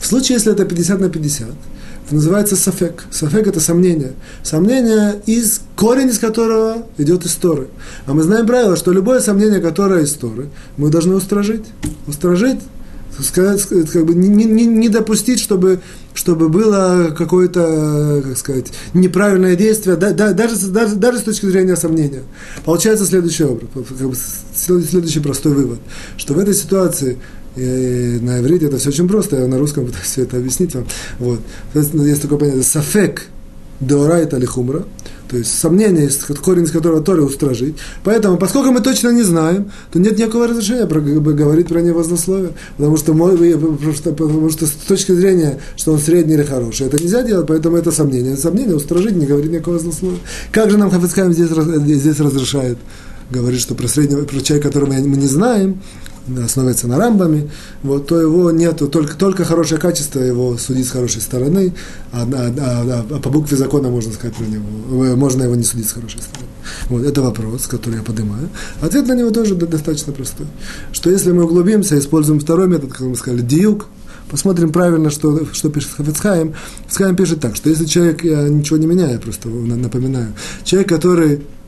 В 0.00 0.06
случае, 0.06 0.36
если 0.36 0.52
это 0.52 0.64
50 0.64 1.00
на 1.00 1.08
50, 1.08 1.48
это 2.12 2.16
называется 2.16 2.56
сафек. 2.56 3.04
Сафек– 3.10 3.46
это 3.48 3.58
сомнение. 3.58 4.12
Сомнение, 4.42 5.22
из, 5.24 5.62
корень 5.76 6.08
из 6.08 6.18
которого 6.18 6.86
идет 6.98 7.24
из. 7.24 7.68
А 8.06 8.12
мы 8.12 8.22
знаем 8.22 8.46
правило, 8.46 8.76
что 8.76 8.92
любое 8.92 9.20
сомнение, 9.20 9.60
которое 9.60 10.02
из 10.02 10.12
мы 10.76 10.90
должны 10.90 11.14
устражить. 11.14 11.64
Устражить, 12.06 12.60
сказать, 13.18 13.66
как 13.90 14.04
бы 14.04 14.14
не, 14.14 14.28
не, 14.28 14.66
не 14.66 14.88
допустить, 14.90 15.40
чтобы, 15.40 15.80
чтобы 16.12 16.50
было 16.50 17.14
какое-то, 17.16 18.20
как 18.22 18.36
сказать, 18.36 18.66
неправильное 18.92 19.56
действие, 19.56 19.96
да, 19.96 20.10
да, 20.10 20.34
даже, 20.34 20.66
даже, 20.66 20.96
даже 20.96 21.18
с 21.18 21.22
точки 21.22 21.46
зрения 21.46 21.76
сомнения. 21.76 22.24
Получается 22.66 23.06
следующий 23.06 23.44
образ, 23.44 23.70
как 23.74 24.08
бы 24.08 24.16
следующий 24.54 25.20
простой 25.20 25.54
вывод, 25.54 25.78
что 26.18 26.34
в 26.34 26.38
этой 26.38 26.52
ситуации 26.52 27.18
и 27.56 28.18
на 28.20 28.40
иврите 28.40 28.66
это 28.66 28.78
все 28.78 28.90
очень 28.90 29.08
просто, 29.08 29.36
я 29.36 29.46
на 29.46 29.58
русском 29.58 29.86
пытаюсь 29.86 30.06
все 30.06 30.22
это 30.22 30.36
объяснить 30.38 30.74
вам. 30.74 30.86
Вот. 31.18 31.40
Есть 31.74 32.22
такое 32.22 32.38
понятие 32.38 32.62
сафек 32.62 33.26
деорайта 33.80 34.36
или 34.36 34.46
хумра, 34.46 34.84
то 35.32 35.38
есть 35.38 35.58
сомнение, 35.58 36.10
корень 36.44 36.64
из 36.64 36.70
которого 36.70 37.00
Торе 37.00 37.22
устражить. 37.22 37.76
Поэтому, 38.04 38.36
поскольку 38.36 38.70
мы 38.70 38.80
точно 38.80 39.08
не 39.12 39.22
знаем, 39.22 39.72
то 39.90 39.98
нет 39.98 40.18
никакого 40.18 40.46
разрешения 40.46 40.86
про, 40.86 41.00
говорить 41.00 41.68
про 41.68 41.80
него 41.80 42.02
злословие. 42.02 42.50
Потому 42.76 42.98
что, 42.98 43.14
потому, 43.14 43.92
что, 43.94 44.12
потому 44.12 44.50
что 44.50 44.66
с 44.66 44.72
точки 44.72 45.12
зрения, 45.12 45.58
что 45.76 45.92
он 45.92 46.00
средний 46.00 46.34
или 46.34 46.42
хороший, 46.42 46.86
это 46.86 46.98
нельзя 46.98 47.22
делать, 47.22 47.46
поэтому 47.46 47.78
это 47.78 47.90
сомнение. 47.90 48.36
Сомнение 48.36 48.76
устражить, 48.76 49.16
не 49.16 49.24
говорить 49.24 49.50
никакого 49.50 49.78
злословия. 49.78 50.18
Как 50.50 50.70
же 50.70 50.76
нам 50.76 50.90
Хафицкайм 50.90 51.32
здесь, 51.32 51.48
здесь 51.48 52.20
разрешает? 52.20 52.76
Говорит, 53.30 53.60
что 53.60 53.74
про 53.74 53.88
среднего, 53.88 54.24
про 54.24 54.38
человека, 54.42 54.68
которого 54.68 54.92
мы 54.92 55.16
не 55.16 55.28
знаем, 55.28 55.80
основывается 56.44 56.86
на 56.86 56.98
рамбами, 56.98 57.50
вот, 57.82 58.06
то 58.06 58.20
его 58.20 58.50
нету, 58.50 58.88
только, 58.88 59.16
только 59.16 59.44
хорошее 59.44 59.80
качество 59.80 60.20
его 60.20 60.56
судить 60.56 60.86
с 60.86 60.90
хорошей 60.90 61.20
стороны, 61.20 61.74
а, 62.12 62.22
а, 62.22 62.54
а, 62.58 63.06
а 63.10 63.18
по 63.18 63.30
букве 63.30 63.56
закона 63.56 63.88
можно 63.88 64.12
сказать 64.12 64.36
про 64.36 64.44
него, 64.44 65.04
э, 65.04 65.16
можно 65.16 65.42
его 65.42 65.54
не 65.54 65.64
судить 65.64 65.88
с 65.88 65.92
хорошей 65.92 66.20
стороны. 66.20 66.48
Вот, 66.88 67.04
это 67.04 67.22
вопрос, 67.22 67.66
который 67.66 67.96
я 67.96 68.02
поднимаю. 68.02 68.48
Ответ 68.80 69.06
на 69.06 69.14
него 69.14 69.30
тоже 69.30 69.54
достаточно 69.54 70.12
простой. 70.12 70.46
Что 70.92 71.10
если 71.10 71.32
мы 71.32 71.44
углубимся, 71.44 71.98
используем 71.98 72.40
второй 72.40 72.68
метод, 72.68 72.92
как 72.92 73.00
мы 73.00 73.16
сказали, 73.16 73.42
диюк, 73.42 73.88
посмотрим 74.30 74.70
правильно, 74.70 75.10
что, 75.10 75.46
что 75.52 75.70
пишет 75.70 75.90
Хафицхайм. 75.96 76.54
Хафицхайм 76.84 77.16
пишет 77.16 77.40
так, 77.40 77.56
что 77.56 77.68
если 77.68 77.84
человек, 77.84 78.22
я 78.24 78.48
ничего 78.48 78.76
не 78.76 78.86
меняю, 78.86 79.20
просто 79.20 79.48
напоминаю, 79.48 80.34
человек, 80.64 80.88
который 80.88 81.32
Э, 81.36 81.61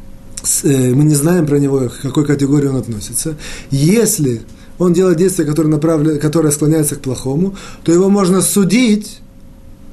мы 0.63 1.05
не 1.05 1.15
знаем 1.15 1.47
про 1.47 1.59
него, 1.59 1.89
к 1.89 2.01
какой 2.03 2.25
категории 2.25 2.69
он 2.69 2.77
относится. 2.77 3.37
Если 3.71 4.43
он 4.79 4.93
делает 4.93 5.19
действие, 5.19 5.47
которое, 5.47 5.69
направлено, 5.69 6.19
которое 6.19 6.51
склоняется 6.51 6.97
к 6.97 7.01
плохому, 7.01 7.55
то 7.85 7.93
его 7.93 8.09
можно 8.09 8.43
судить 8.43 9.21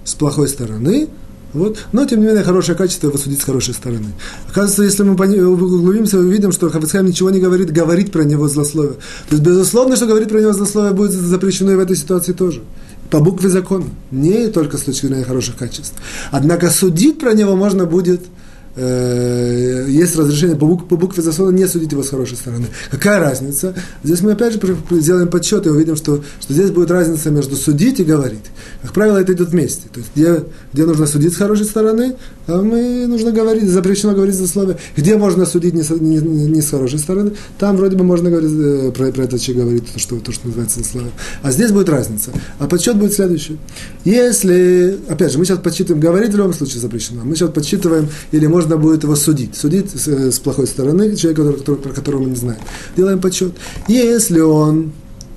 с 0.04 0.14
плохой 0.16 0.48
стороны, 0.48 1.08
Вот. 1.54 1.80
Но, 1.92 2.06
тем 2.06 2.22
не 2.22 2.28
менее, 2.28 2.44
хорошее 2.44 2.78
качество 2.78 3.08
его 3.08 3.18
судить 3.18 3.42
с 3.42 3.44
хорошей 3.44 3.74
стороны. 3.74 4.08
Оказывается, 4.50 4.84
если 4.84 5.04
мы 5.04 5.14
углубимся, 5.46 6.18
мы 6.18 6.24
увидим, 6.24 6.52
что 6.52 6.70
Хафицхайм 6.70 7.06
ничего 7.06 7.30
не 7.30 7.40
говорит, 7.40 7.72
говорит 7.72 8.12
про 8.12 8.24
него 8.24 8.48
злословие. 8.48 8.94
То 9.30 9.36
есть, 9.36 9.44
безусловно, 9.44 9.96
что 9.96 10.06
говорит 10.06 10.30
про 10.30 10.40
него 10.40 10.54
злословие 10.54 10.94
будет 10.94 11.12
запрещено 11.12 11.74
и 11.74 11.76
в 11.76 11.80
этой 11.80 11.98
ситуации 11.98 12.32
тоже. 12.34 12.62
По 13.10 13.20
букве 13.20 13.50
закона. 13.50 13.86
Не 14.12 14.48
только 14.48 14.78
с 14.78 14.82
точки 14.82 15.08
зрения 15.08 15.26
хороших 15.26 15.58
качеств. 15.58 15.96
Однако 16.32 16.70
судить 16.70 17.20
про 17.20 17.34
него 17.34 17.56
можно 17.56 17.86
будет– 17.86 18.22
э, 18.76 19.86
есть 19.90 20.16
разрешение 20.16 20.56
по, 20.56 20.66
бук, 20.66 20.88
по 20.88 20.96
букве 20.96 21.24
закона 21.24 21.52
не 21.52 21.68
судить 21.68 21.92
его 21.92 22.04
с 22.04 22.10
хорошей 22.10 22.38
стороны. 22.38 22.68
Какая 22.90 23.20
разница? 23.20 23.74
Здесь 24.04 24.22
мы 24.22 24.32
опять 24.32 24.54
же 24.54 24.60
сделаем 24.92 25.28
подсчет 25.28 25.66
и 25.66 25.70
увидим, 25.70 25.96
что, 25.96 26.24
что 26.40 26.54
здесь 26.54 26.72
будет 26.72 26.92
разница 26.92 27.32
между 27.32 27.56
судить 27.56 28.00
и 28.00 28.04
говорить. 28.04 28.46
Как 28.82 28.94
правило, 28.94 29.18
это 29.18 29.34
идет 29.34 29.50
вместе. 29.50 29.84
То 29.92 30.00
есть, 30.00 30.12
где, 30.16 30.44
где 30.74 30.86
нужно 30.86 31.06
судить 31.08 31.34
с 31.34 31.38
хорошей 31.38 31.66
стороны, 31.66 32.16
там 32.46 32.76
и 32.76 33.06
нужно 33.06 33.32
говорить, 33.32 33.70
запрещено 33.70 34.14
говорить 34.14 34.36
за 34.36 34.48
слово. 34.48 34.78
Где 34.96 35.18
можно 35.18 35.46
судить 35.46 35.74
не, 35.74 35.84
не, 36.00 36.20
не 36.20 36.62
с 36.62 36.70
хорошей 36.70 37.00
стороны, 37.00 37.32
там 37.60 37.78
вроде 37.78 37.98
бы 37.98 38.04
можно 38.04 38.30
говорить, 38.30 38.52
э, 38.52 38.92
про, 38.96 39.12
про 39.12 39.24
это 39.24 39.40
человек 39.40 39.64
говорит, 39.64 39.86
то 39.94 40.00
что, 40.00 40.20
то, 40.20 40.32
что 40.32 40.48
называется 40.48 40.84
слово. 40.84 41.08
А 41.42 41.52
здесь 41.52 41.72
будет 41.72 41.90
разница. 41.90 42.32
А 42.60 42.68
подсчет 42.68 42.96
будет 42.96 43.14
следующий. 43.14 43.58
Если, 44.06 44.98
опять 45.08 45.32
же, 45.32 45.40
мы 45.40 45.46
сейчас 45.46 45.60
подсчитываем, 45.60 46.02
говорить 46.02 46.34
в 46.34 46.38
любом 46.38 46.54
случае 46.54 46.80
запрещено. 46.80 47.24
Мы 47.24 47.36
сейчас 47.36 47.52
подсчитываем, 47.52 48.10
или 48.32 48.48
можно 48.48 48.61
можно 48.62 48.78
будет 48.78 49.04
его 49.04 49.16
судить. 49.16 49.56
Судить 49.56 49.90
с, 49.90 50.08
с 50.08 50.40
плохой 50.40 50.68
стороны 50.68 51.16
человека, 51.16 51.52
который, 51.54 51.78
про 51.80 51.92
которого 51.92 52.22
мы 52.22 52.30
не 52.30 52.36
знаем. 52.36 52.60
Делаем 52.96 53.20
подсчет. 53.20 53.54
Если 53.88 54.40
он 54.40 54.92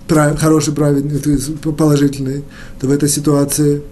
прав, 0.07 0.39
хороший, 0.39 0.75
праведный, 0.75 1.21
положительный, 1.77 2.45
то 2.81 2.87
в 2.87 2.91
этой 2.91 3.09
ситуации 3.09 3.83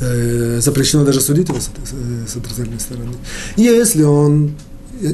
э, 0.00 0.60
запрещено 0.60 1.04
даже 1.04 1.20
судить 1.20 1.48
его 1.48 1.58
с, 1.58 1.64
с, 1.64 2.32
с 2.32 2.36
отрицательной 2.36 2.80
стороны. 2.80 3.14
Если 3.56 4.04
он 4.04 4.52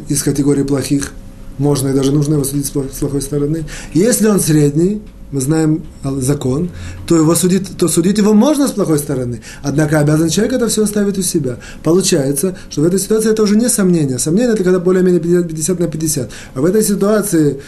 из 0.09 0.23
категории 0.23 0.63
плохих, 0.63 1.13
можно 1.59 1.89
и 1.89 1.95
даже 1.95 2.13
нужно 2.13 2.35
его 2.35 2.45
судить 2.45 2.67
с 2.67 2.71
плохой 2.71 3.23
стороны. 3.23 3.65
Если 3.95 4.27
он 4.27 4.41
средний, 4.41 5.01
мы 5.33 5.41
знаем 5.41 5.83
закон, 6.05 6.71
то 7.07 7.17
его 7.17 7.35
судить, 7.35 7.77
то 7.77 7.89
судить 7.89 8.19
его 8.19 8.35
можно 8.35 8.69
с 8.69 8.73
плохой 8.73 8.99
стороны. 8.99 9.43
Однако 9.63 9.99
обязан 9.99 10.29
человек 10.29 10.55
это 10.55 10.69
все 10.69 10.85
оставить 10.85 11.19
у 11.19 11.23
себя. 11.23 11.57
Получается, 11.83 12.57
что 12.71 12.83
в 12.83 12.85
этой 12.85 13.01
ситуации 13.01 13.31
это 13.31 13.43
уже 13.43 13.57
не 13.57 13.69
сомнение. 13.69 14.19
Сомнение 14.19 14.55
это 14.55 14.63
когда 14.63 14.79
более-менее 14.79 15.21
50 15.21 15.81
на 15.81 15.89
50. 15.89 16.31
А 16.55 16.61
в 16.61 16.65
этой 16.65 16.83
ситуации, 16.83 17.61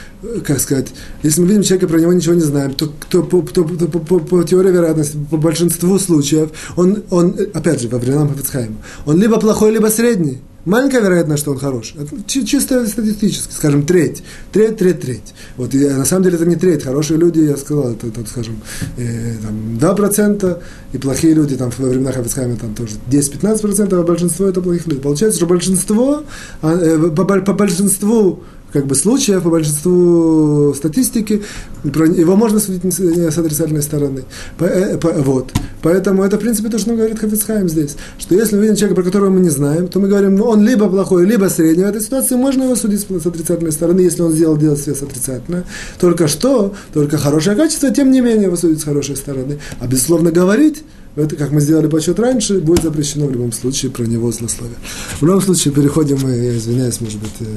как 0.45 0.61
сказать, 0.61 0.89
если 1.23 1.41
мы 1.41 1.49
видим 1.49 1.62
человека, 1.62 1.89
про 1.89 1.99
него 1.99 2.12
ничего 2.12 2.35
не 2.35 2.43
знаем, 2.43 2.75
то, 2.75 2.93
то, 3.09 3.23
по, 3.23 3.41
то, 3.41 3.65
по, 3.65 3.87
по, 3.87 3.99
по, 3.99 4.19
по 4.19 4.45
теории 4.45 4.71
вероятности, 4.71 5.19
по 5.31 5.39
большинству 5.39 5.99
случаев, 5.99 6.51
он, 6.77 7.03
он 7.11 7.35
опять 7.55 7.81
же, 7.81 7.89
во 7.89 7.99
времена 7.99 8.29
Хафицхайма, 8.29 8.77
он 9.07 9.19
либо 9.19 9.41
плохой, 9.41 9.73
либо 9.73 9.87
средний. 9.87 10.41
Маленькая 10.65 11.01
вероятность, 11.01 11.43
что 11.43 11.53
он 11.53 11.59
хорош. 11.59 11.95
Это 11.99 12.23
чисто 12.27 12.87
статистически, 12.87 13.53
скажем, 13.53 13.85
треть. 13.85 14.23
Треть, 14.51 14.79
треть, 14.79 15.01
треть. 15.01 15.35
Вот, 15.57 15.75
и, 15.75 15.89
на 15.89 16.05
самом 16.05 16.25
деле 16.25 16.37
это 16.37 16.47
не 16.47 16.57
треть. 16.57 16.85
Хорошие 16.85 17.19
люди, 17.19 17.41
я 17.41 17.57
сказал, 17.57 17.93
это, 17.93 18.07
это 18.07 18.25
скажем, 18.27 18.61
э, 18.97 19.35
там, 19.43 19.79
2%, 19.79 20.62
и 20.93 20.99
плохие 20.99 21.35
люди, 21.35 21.57
там, 21.57 21.71
во 21.77 21.89
времена 21.89 22.12
Хафицхайма, 22.12 22.57
там 22.57 22.75
тоже 22.75 22.95
10-15%, 23.11 23.95
а 23.95 24.03
большинство 24.03 24.47
это 24.47 24.62
плохих 24.62 24.87
людей. 24.87 25.03
Получается, 25.03 25.39
что 25.39 25.47
большинство, 25.47 26.25
а, 26.62 26.73
э, 26.73 27.11
по, 27.11 27.25
по 27.25 27.53
большинству 27.53 28.43
как 28.75 28.87
бы 28.87 28.97
случаев, 28.97 29.45
по 29.45 29.51
большинству 29.51 30.75
статистики, 30.75 31.43
его 31.85 32.35
можно 32.35 32.59
судить 32.59 32.83
с 32.93 33.39
отрицательной 33.39 33.83
стороны. 33.83 34.25
По, 34.59 34.64
э, 34.64 34.99
по, 34.99 35.12
вот. 35.12 35.53
Поэтому 35.81 36.25
это, 36.25 36.39
в 36.39 36.41
принципе, 36.41 36.68
то, 36.70 36.79
что 36.79 36.93
говорит 36.93 37.20
Хафицхайм 37.20 37.68
здесь. 37.68 37.97
Что 38.18 38.35
если 38.35 38.57
мы 38.57 38.62
видим 38.62 38.75
человека, 38.75 39.01
про 39.01 39.05
которого 39.05 39.31
мы 39.31 39.39
не 39.39 39.51
знаем, 39.51 39.87
то 39.87 40.01
мы 40.01 40.09
говорим, 40.09 40.35
ну, 40.35 40.47
он 40.47 40.66
либо 40.66 40.89
плохой, 40.89 41.25
либо 41.25 41.47
средний. 41.47 41.85
В 41.85 41.87
этой 41.87 42.01
ситуации 42.01 42.35
можно 42.35 42.64
его 42.64 42.75
судить 42.75 43.07
с 43.09 43.27
отрицательной 43.27 43.70
стороны, 43.70 44.01
если 44.01 44.22
он 44.22 44.33
сделал 44.33 44.57
действие 44.57 44.97
с 44.97 45.03
отрицательной. 45.03 45.62
Только 46.01 46.27
что, 46.27 46.75
только 46.93 47.16
хорошее 47.16 47.55
качество, 47.55 47.91
тем 47.91 48.11
не 48.11 48.20
менее 48.20 48.47
его 48.47 48.57
судить 48.57 48.81
с 48.81 48.85
хорошей 48.85 49.14
стороны. 49.14 49.61
А 49.79 49.87
безусловно 49.87 50.33
говорить, 50.33 50.83
это, 51.14 51.37
как 51.37 51.53
мы 51.53 51.61
сделали 51.61 51.87
подсчет 51.87 52.18
раньше, 52.18 52.59
будет 52.59 52.83
запрещено 52.83 53.27
в 53.27 53.31
любом 53.31 53.53
случае 53.53 53.93
про 53.93 54.03
него 54.03 54.33
злословие. 54.33 54.79
В 55.20 55.25
любом 55.25 55.41
случае, 55.43 55.72
переходим 55.72 56.18
мы, 56.20 56.31
я 56.33 56.57
извиняюсь, 56.57 57.01
может 57.01 57.20
быть, 57.20 57.49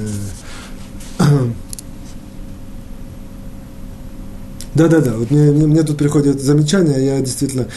Um 1.27 1.55
э, 4.75 4.77
да-да-да, 4.77 5.13
вот 5.17 5.31
мне, 5.31 5.51
мне, 5.51 5.67
мне 5.67 5.83
тут 5.83 5.97
приходят 5.97 6.41
замечания, 6.41 6.97
я 6.97 7.21
действительно, 7.21 7.67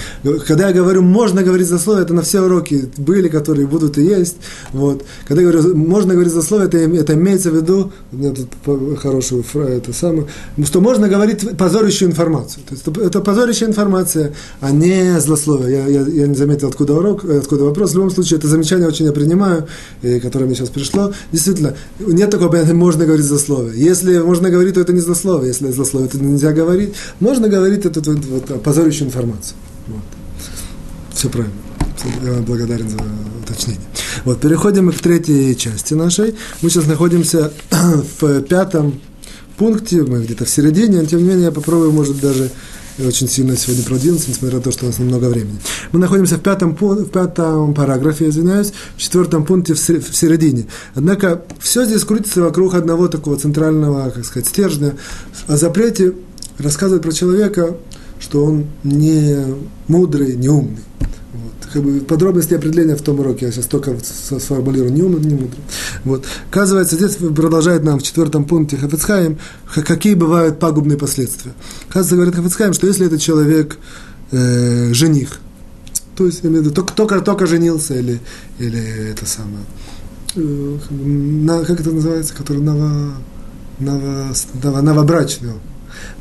когда 0.46 0.68
я 0.68 0.74
говорю, 0.74 1.02
можно 1.02 1.42
говорить 1.42 1.66
за 1.66 1.78
слово, 1.78 2.00
это 2.00 2.14
на 2.14 2.22
все 2.22 2.40
уроки 2.40 2.90
были, 2.96 3.28
которые 3.28 3.66
будут 3.66 3.98
и 3.98 4.02
есть, 4.02 4.36
вот, 4.72 5.04
когда 5.26 5.42
я 5.42 5.50
говорю, 5.50 5.76
можно 5.76 6.14
говорить 6.14 6.32
за 6.32 6.42
слово, 6.42 6.62
это, 6.64 6.78
это 6.78 7.14
имеется 7.14 7.50
в 7.50 7.56
виду, 7.56 7.92
у 8.12 8.16
меня 8.16 8.32
тут 8.32 8.98
хорошая 8.98 9.42
фраза, 9.42 9.70
это 9.70 9.92
самое, 9.92 10.26
что 10.64 10.80
можно 10.80 11.08
говорить 11.08 11.56
позорящую 11.56 12.10
информацию, 12.10 12.62
то 12.68 12.74
есть 12.74 12.86
это 12.86 13.20
позорящая 13.20 13.68
информация, 13.68 14.34
а 14.60 14.70
не 14.70 15.18
злословие, 15.20 15.70
я, 15.70 15.86
я, 15.86 16.00
я 16.00 16.26
не 16.26 16.34
заметил, 16.34 16.68
откуда 16.68 16.94
урок, 16.94 17.24
откуда 17.24 17.64
вопрос, 17.64 17.92
в 17.92 17.94
любом 17.94 18.10
случае, 18.10 18.38
это 18.38 18.48
замечание 18.48 18.88
очень 18.88 19.06
я 19.06 19.12
принимаю, 19.12 19.66
и, 20.02 20.20
которое 20.20 20.46
мне 20.46 20.54
сейчас 20.54 20.70
пришло, 20.70 21.12
действительно, 21.32 21.74
нет 21.98 22.30
такого 22.30 22.48
понятия, 22.48 22.74
можно 22.74 23.04
говорить 23.04 23.26
за 23.26 23.38
слово, 23.38 23.70
если 23.70 24.18
можно 24.18 24.50
говорить, 24.50 24.74
то 24.74 24.80
это 24.80 24.92
не 24.92 25.00
злословие, 25.00 25.48
если 25.48 25.70
злословие, 25.70 26.08
то 26.08 26.18
нельзя 26.18 26.52
говорить, 26.52 26.79
говорить, 26.80 26.96
можно 27.20 27.48
говорить 27.48 27.84
эту 27.84 28.02
вот, 28.02 28.24
вот, 28.24 28.62
позорящую 28.62 29.08
информацию. 29.08 29.56
Вот. 29.86 30.02
Все 31.14 31.28
правильно. 31.28 31.54
Я 32.24 32.40
благодарен 32.40 32.88
за 32.88 32.96
уточнение. 33.42 33.82
Вот, 34.24 34.40
переходим 34.40 34.90
к 34.90 34.98
третьей 34.98 35.54
части 35.56 35.94
нашей. 35.94 36.34
Мы 36.62 36.70
сейчас 36.70 36.86
находимся 36.86 37.52
в 38.20 38.42
пятом 38.42 39.00
пункте, 39.56 40.02
мы 40.02 40.22
где-то 40.22 40.46
в 40.46 40.50
середине, 40.50 41.00
но 41.00 41.06
тем 41.06 41.18
не 41.20 41.28
менее 41.28 41.44
я 41.46 41.52
попробую, 41.52 41.92
может, 41.92 42.18
даже 42.20 42.50
очень 42.98 43.28
сильно 43.28 43.56
сегодня 43.56 43.84
продвинуться, 43.84 44.30
несмотря 44.30 44.56
на 44.56 44.62
то, 44.62 44.72
что 44.72 44.84
у 44.84 44.88
нас 44.88 44.98
немного 44.98 45.26
времени. 45.26 45.58
Мы 45.92 46.00
находимся 46.00 46.36
в 46.36 46.40
пятом, 46.40 46.76
в 46.78 47.08
пятом 47.08 47.74
параграфе, 47.74 48.28
извиняюсь, 48.28 48.72
в 48.96 49.00
четвертом 49.00 49.44
пункте 49.44 49.74
в 49.74 49.78
середине. 49.78 50.66
Однако 50.94 51.42
все 51.58 51.84
здесь 51.84 52.04
крутится 52.04 52.42
вокруг 52.42 52.74
одного 52.74 53.08
такого 53.08 53.36
центрального, 53.36 54.10
как 54.10 54.24
сказать, 54.24 54.48
стержня 54.48 54.96
о 55.46 55.56
запрете 55.56 56.14
рассказывает 56.60 57.02
про 57.02 57.12
человека, 57.12 57.76
что 58.20 58.44
он 58.44 58.66
не 58.84 59.36
мудрый, 59.88 60.36
не 60.36 60.48
умный. 60.48 60.82
Вот. 61.32 61.72
Как 61.72 61.82
бы 61.82 62.00
подробности 62.00 62.54
определения 62.54 62.96
в 62.96 63.02
том 63.02 63.20
уроке, 63.20 63.46
я 63.46 63.52
сейчас 63.52 63.66
только 63.66 63.96
сформулирую, 64.00 64.92
не 64.92 65.02
умный, 65.02 65.20
не 65.20 65.34
мудрый. 65.34 65.62
Вот. 66.04 66.24
Оказывается, 66.50 66.96
здесь 66.96 67.16
продолжает 67.16 67.82
нам 67.84 67.98
в 67.98 68.02
четвертом 68.02 68.44
пункте 68.44 68.76
Хафицхайм, 68.76 69.38
какие 69.74 70.14
бывают 70.14 70.58
пагубные 70.58 70.98
последствия. 70.98 71.52
Оказывается, 71.88 72.16
говорит 72.16 72.34
Хафицхайм, 72.34 72.72
что 72.72 72.86
если 72.86 73.06
этот 73.06 73.20
человек 73.20 73.78
э, 74.32 74.92
жених, 74.92 75.40
то 76.16 76.26
есть 76.26 76.42
только, 76.74 76.92
только, 76.92 77.20
только 77.20 77.46
женился 77.46 77.94
или, 77.94 78.20
или 78.58 79.10
это 79.12 79.24
самое, 79.24 79.64
э, 80.34 80.76
на, 80.90 81.64
как 81.64 81.80
это 81.80 81.90
называется, 81.90 82.34
который 82.34 82.60
ново, 82.60 83.14
ново, 83.78 84.34
ново, 84.62 84.80
новобрачный, 84.80 85.52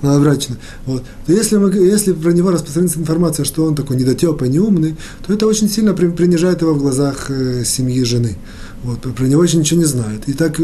новобрачно. 0.01 0.57
Вот. 0.86 1.03
То 1.25 1.34
если, 1.34 1.57
мы, 1.57 1.73
если 1.73 2.13
про 2.13 2.32
него 2.32 2.51
распространится 2.51 2.99
информация, 2.99 3.45
что 3.45 3.65
он 3.65 3.75
такой 3.75 3.97
недотепа, 3.97 4.45
неумный, 4.45 4.95
то 5.25 5.34
это 5.34 5.47
очень 5.47 5.69
сильно 5.69 5.93
принижает 5.93 6.61
его 6.61 6.73
в 6.73 6.80
глазах 6.80 7.30
э, 7.30 7.63
семьи 7.65 8.03
жены. 8.03 8.38
Вот, 8.84 9.01
про 9.01 9.25
него 9.25 9.41
очень 9.41 9.59
ничего 9.59 9.82
не 9.82 9.86
знают. 9.86 10.27
И 10.27 10.34
так 10.34 10.57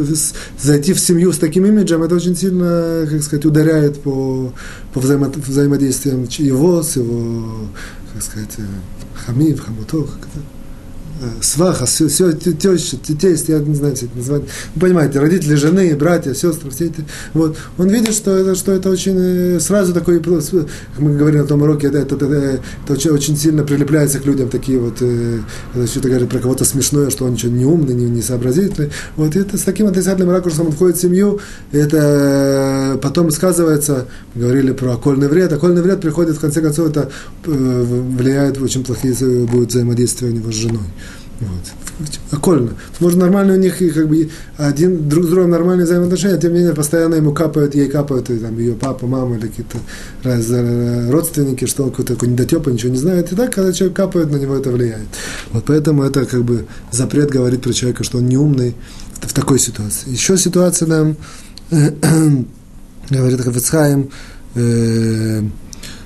зайти 0.62 0.94
в 0.94 1.00
семью 1.00 1.34
с 1.34 1.38
таким 1.38 1.66
имиджем, 1.66 2.02
это 2.02 2.16
очень 2.16 2.36
сильно, 2.36 3.06
как 3.10 3.22
сказать, 3.22 3.46
ударяет 3.46 4.02
по, 4.02 4.54
по 4.94 5.00
взаимо, 5.02 5.30
взаимодействиям 5.36 6.24
его 6.24 6.82
с 6.82 6.96
его, 6.96 7.68
как 8.14 8.24
сказать, 8.24 8.52
э, 8.58 8.64
хамив, 9.26 9.60
хамутов, 9.60 10.12
как 10.12 10.20
это, 10.20 10.55
сваха, 11.42 11.86
все, 11.86 12.08
все 12.08 12.34
теща, 12.34 12.98
тесть, 12.98 13.50
я 13.50 13.60
не 13.60 13.76
знаю, 13.76 13.96
все 13.96 14.06
это 14.06 14.18
название. 14.18 14.48
Вы 14.76 14.82
понимаете, 14.82 15.20
родители 15.20 15.56
жены, 15.56 15.96
братья, 15.96 16.34
сестры, 16.34 16.70
все 16.72 16.88
это. 16.88 17.04
Вот. 17.34 17.58
Он 17.78 17.90
видит, 17.90 18.14
что 18.14 18.36
это, 18.36 18.56
что 18.56 18.72
это 18.72 18.90
очень 18.90 19.16
э, 19.18 19.60
сразу 19.60 19.94
такой, 19.94 20.20
как 20.22 21.00
мы 21.00 21.16
говорили 21.16 21.42
на 21.42 21.48
том 21.48 21.62
уроке, 21.62 21.88
это, 21.88 22.00
это, 22.00 22.16
это, 22.16 22.62
это 22.88 23.14
очень, 23.14 23.38
сильно 23.38 23.64
прилепляется 23.64 24.20
к 24.20 24.26
людям 24.26 24.50
такие 24.50 24.80
вот, 24.80 24.98
э, 25.02 25.40
что-то 25.86 26.10
говорит 26.10 26.30
про 26.30 26.40
кого-то 26.40 26.66
смешное, 26.66 27.10
что 27.10 27.26
он 27.26 27.34
ничего 27.34 27.52
не 27.52 27.66
умный, 27.66 27.94
не, 27.94 28.06
не 28.06 28.22
сообразительный. 28.22 28.92
Вот 29.16 29.36
и 29.36 29.40
это 29.40 29.58
с 29.58 29.62
таким 29.62 29.88
отрицательным 29.88 30.32
ракурсом 30.32 30.68
он 30.68 30.72
входит 30.72 30.98
в 30.98 31.02
семью, 31.02 31.40
это 31.72 33.00
потом 33.02 33.32
сказывается, 33.32 34.08
мы 34.34 34.42
говорили 34.44 34.72
про 34.72 34.94
окольный 34.94 35.28
вред, 35.28 35.52
окольный 35.54 35.82
вред 35.82 36.02
приходит, 36.02 36.38
в 36.38 36.40
конце 36.40 36.62
концов, 36.62 36.90
это 36.90 37.10
э, 37.46 37.84
влияет 38.18 38.62
очень 38.62 38.84
плохие 38.84 39.16
будет 39.46 39.70
взаимодействие 39.70 40.32
у 40.32 40.36
него 40.36 40.52
с 40.52 40.56
женой. 40.56 40.84
Вот. 41.40 42.08
Окольно. 42.32 42.72
Может, 43.00 43.20
нормально 43.20 43.54
у 43.54 43.58
них 43.58 43.78
как 43.78 44.08
бы 44.08 44.30
один 44.58 45.10
друг 45.10 45.26
с 45.26 45.28
другом 45.28 45.50
нормальные 45.50 45.86
взаимоотношения, 45.86 46.36
а 46.36 46.38
тем 46.38 46.54
не 46.54 46.60
менее 46.60 46.74
постоянно 46.74 47.16
ему 47.16 47.34
капают, 47.34 47.76
ей 47.76 47.90
капают, 47.90 48.30
и, 48.30 48.38
там, 48.38 48.58
ее 48.58 48.74
папа, 48.74 49.06
мама 49.06 49.36
или 49.36 49.48
какие-то 49.48 49.78
раз, 50.24 50.46
э, 50.50 51.12
родственники, 51.12 51.66
что 51.66 51.84
он 51.84 51.92
какой-то 51.92 52.14
такой 52.14 52.30
недотепа, 52.30 52.70
ничего 52.70 52.92
не 52.92 52.98
знает. 52.98 53.32
И 53.32 53.36
так, 53.36 53.54
когда 53.54 53.74
человек 53.74 53.98
капает, 53.98 54.32
на 54.32 54.38
него 54.38 54.56
это 54.56 54.72
влияет. 54.72 55.08
Вот 55.52 55.66
поэтому 55.66 56.04
это 56.04 56.26
как 56.26 56.44
бы 56.44 56.66
запрет 56.92 57.30
говорит 57.30 57.62
про 57.62 57.74
человека, 57.74 58.04
что 58.04 58.20
он 58.20 58.28
неумный 58.28 58.76
в 59.22 59.34
такой 59.34 59.60
ситуации. 59.60 60.10
Еще 60.10 60.38
ситуация 60.38 60.88
нам 60.88 61.18
говорит 63.10 63.42
Хафицхайм, 63.42 64.10
э, 64.56 65.42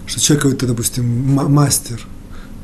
что 0.07 0.19
человек 0.21 0.43
какой-то, 0.43 0.65
допустим, 0.65 1.05
мастер– 1.05 2.07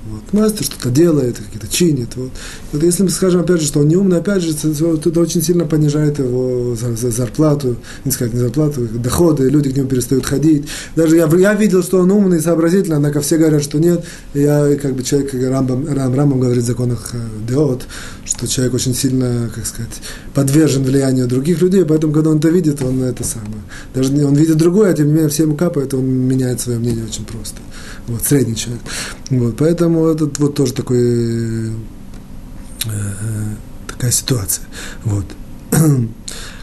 вот. 0.05 0.33
Мастер 0.33 0.63
что-то 0.63 0.89
делает, 0.91 1.37
какие-то 1.37 1.67
чинит. 1.67 2.15
Вот. 2.15 2.29
вот 2.71 2.83
если 2.83 3.03
мы 3.03 3.09
скажем, 3.09 3.41
опять 3.41 3.61
же, 3.61 3.65
что 3.65 3.79
он 3.79 3.87
не 3.87 3.95
умный, 3.95 4.17
опять 4.17 4.43
же, 4.43 4.51
это 4.51 5.19
очень 5.19 5.41
сильно 5.41 5.65
понижает 5.65 6.19
его 6.19 6.75
зарплату, 6.75 7.77
не 8.03 8.11
сказать 8.11 8.33
не 8.33 8.39
зарплату, 8.39 8.87
доходы, 8.87 9.49
люди 9.49 9.71
к 9.71 9.77
нему 9.77 9.87
перестают 9.87 10.25
ходить. 10.25 10.67
Даже 10.95 11.15
я, 11.15 11.27
я 11.27 11.55
видел, 11.55 11.81
что 11.81 11.99
он 11.99 12.11
умный, 12.11 12.39
сообразительный, 12.39 12.97
однако 12.97 13.19
все 13.21 13.37
говорят, 13.37 13.63
что 13.63 13.79
нет. 13.79 14.05
Я, 14.35 14.75
как 14.75 14.93
бы 14.93 15.03
человек, 15.03 15.31
как 15.31 15.41
Рамбам, 15.41 15.87
Рам, 15.87 16.13
Рамбам 16.13 16.39
говорит 16.39 16.63
в 16.63 16.67
законах 16.67 17.09
э, 17.13 17.17
Деот, 17.47 17.87
что 18.25 18.47
человек 18.47 18.75
очень 18.75 18.93
сильно, 18.93 19.49
как 19.55 19.65
сказать, 19.65 19.93
подвержен 20.35 20.83
влиянию 20.83 21.27
других 21.27 21.61
людей, 21.61 21.83
поэтому, 21.83 22.13
когда 22.13 22.29
он 22.29 22.37
это 22.37 22.49
видит, 22.49 22.81
он 22.83 23.01
это 23.01 23.23
самое. 23.23 23.63
Даже 23.95 24.13
он 24.23 24.35
видит 24.35 24.57
другое, 24.57 24.91
а 24.91 24.93
тем 24.93 25.07
не 25.07 25.13
менее 25.13 25.29
все 25.29 25.43
ему 25.43 25.55
капает, 25.55 25.95
он 25.95 26.05
меняет 26.05 26.61
свое 26.61 26.77
мнение 26.77 27.05
очень 27.05 27.25
просто. 27.25 27.57
Вот, 28.07 28.21
средний 28.23 28.55
человек. 28.55 28.83
Вот, 29.31 29.55
поэтому 29.57 29.94
этот 30.03 30.39
вот 30.39 30.55
тоже 30.55 30.73
такой, 30.73 30.97
э, 30.97 31.71
э 32.85 33.55
такая 33.87 34.11
ситуация. 34.11 34.65
Вот. 35.03 35.25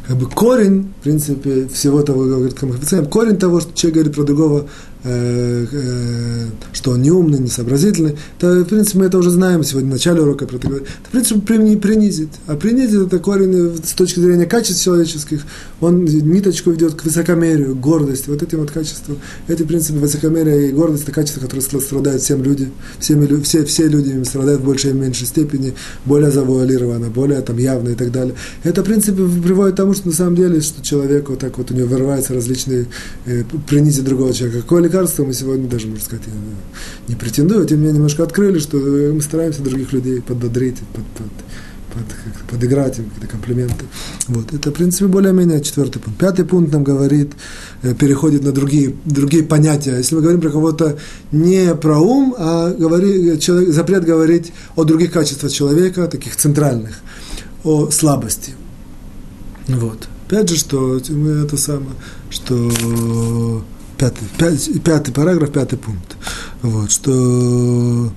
как 0.06 0.16
бы 0.16 0.28
корень, 0.28 0.92
в 1.00 1.02
принципе, 1.02 1.68
всего 1.68 2.02
того, 2.02 2.24
говорит 2.24 2.58
Хамахвицаем, 2.58 3.06
корень 3.06 3.38
того, 3.38 3.60
что 3.60 3.72
человек 3.74 3.94
говорит 3.94 4.14
про 4.14 4.24
другого, 4.24 4.66
что 5.02 6.92
он 6.92 7.02
неумный, 7.02 7.40
несообразительный, 7.40 8.16
то, 8.38 8.60
в 8.60 8.64
принципе, 8.66 8.98
мы 9.00 9.06
это 9.06 9.18
уже 9.18 9.30
знаем 9.30 9.64
сегодня 9.64 9.90
в 9.90 9.92
начале 9.92 10.22
урока 10.22 10.46
про 10.46 10.56
это 10.56 10.68
говорить. 10.68 10.88
Это, 11.00 11.08
в 11.08 11.12
принципе, 11.12 11.76
принизит. 11.76 12.28
А 12.46 12.56
принизит 12.56 13.06
это 13.06 13.18
корень 13.18 13.76
с 13.84 13.92
точки 13.92 14.20
зрения 14.20 14.46
качеств 14.46 14.82
человеческих, 14.84 15.42
он 15.80 16.04
ниточку 16.04 16.70
ведет 16.70 16.94
к 16.94 17.04
высокомерию, 17.04 17.74
к 17.74 17.80
гордости, 17.80 18.28
вот 18.28 18.42
этим 18.42 18.60
вот 18.60 18.70
качествам. 18.70 19.18
Эти, 19.48 19.64
принципе, 19.64 19.98
высокомерие 19.98 20.68
и 20.68 20.72
гордость– 20.72 21.02
это 21.04 21.12
качества, 21.12 21.40
которые 21.40 21.62
страдают 21.62 22.22
всем 22.22 22.42
люди, 22.42 22.70
всеми, 22.98 23.42
все, 23.42 23.64
все 23.64 23.88
люди 23.88 24.10
им 24.10 24.24
страдают 24.24 24.60
в 24.60 24.64
большей 24.64 24.90
и 24.90 24.94
меньшей 24.94 25.26
степени, 25.26 25.74
более 26.04 26.30
завуалированно, 26.30 27.08
более 27.08 27.40
там 27.40 27.56
явно 27.56 27.90
и 27.90 27.94
так 27.94 28.12
далее. 28.12 28.34
Это, 28.62 28.82
в 28.82 28.84
принципе, 28.84 29.22
приводит 29.42 29.74
к 29.74 29.76
тому, 29.78 29.94
что 29.94 30.08
на 30.08 30.14
самом 30.14 30.36
деле, 30.36 30.60
что 30.60 30.82
человек 30.82 31.30
вот 31.30 31.38
так 31.38 31.56
вот 31.58 31.70
у 31.70 31.74
него 31.74 31.88
вырываются 31.88 32.34
различные 32.34 32.86
э, 33.26 33.44
принизить 33.66 34.04
другого 34.04 34.32
человека. 34.32 34.62
Какой 34.62 34.82
лекарства 34.92 35.24
мы 35.24 35.32
сегодня 35.32 35.68
даже, 35.68 35.86
можно 35.86 36.04
сказать, 36.04 36.24
не 37.08 37.14
претендую, 37.14 37.66
тем 37.66 37.78
не 37.78 37.84
менее 37.84 37.96
немножко 37.96 38.22
открыли, 38.22 38.58
что 38.58 38.76
мы 38.76 39.20
стараемся 39.22 39.62
других 39.62 39.92
людей 39.92 40.20
подбодрить, 40.20 40.78
под, 40.92 41.04
под, 41.04 41.32
под, 41.92 42.50
подыграть 42.50 42.98
им 42.98 43.06
какие-то 43.06 43.26
комплименты. 43.28 43.84
Вот. 44.28 44.52
Это, 44.52 44.70
в 44.70 44.74
принципе, 44.74 45.06
более-менее 45.06 45.62
четвертый 45.62 46.00
пункт. 46.00 46.18
Пятый 46.18 46.44
пункт 46.44 46.72
нам 46.72 46.84
говорит, 46.84 47.32
э, 47.82 47.94
переходит 47.94 48.44
на 48.44 48.52
другие, 48.52 48.94
другие 49.04 49.44
понятия. 49.44 49.96
Если 49.96 50.14
мы 50.14 50.20
говорим 50.20 50.40
про 50.40 50.50
кого-то 50.50 50.98
не 51.32 51.74
про 51.74 51.98
ум, 51.98 52.34
а 52.38 52.70
говори, 52.70 53.38
человек, 53.38 53.72
запрет 53.72 54.04
говорить 54.04 54.52
о 54.76 54.84
других 54.84 55.12
качествах 55.12 55.52
человека, 55.52 56.06
таких 56.06 56.36
центральных, 56.36 57.00
о 57.64 57.90
слабости. 57.90 58.52
Вот. 59.68 60.08
Опять 60.26 60.48
же, 60.48 60.56
что 60.56 61.00
мы 61.10 61.44
это 61.44 61.56
самое, 61.56 61.94
что 62.30 63.62
пятый, 64.02 64.28
пятый, 64.36 64.80
пятый 64.80 65.14
параграф, 65.14 65.52
пятый 65.52 65.78
пункт. 65.78 66.16
Вот, 66.62 66.90
что 66.90 68.12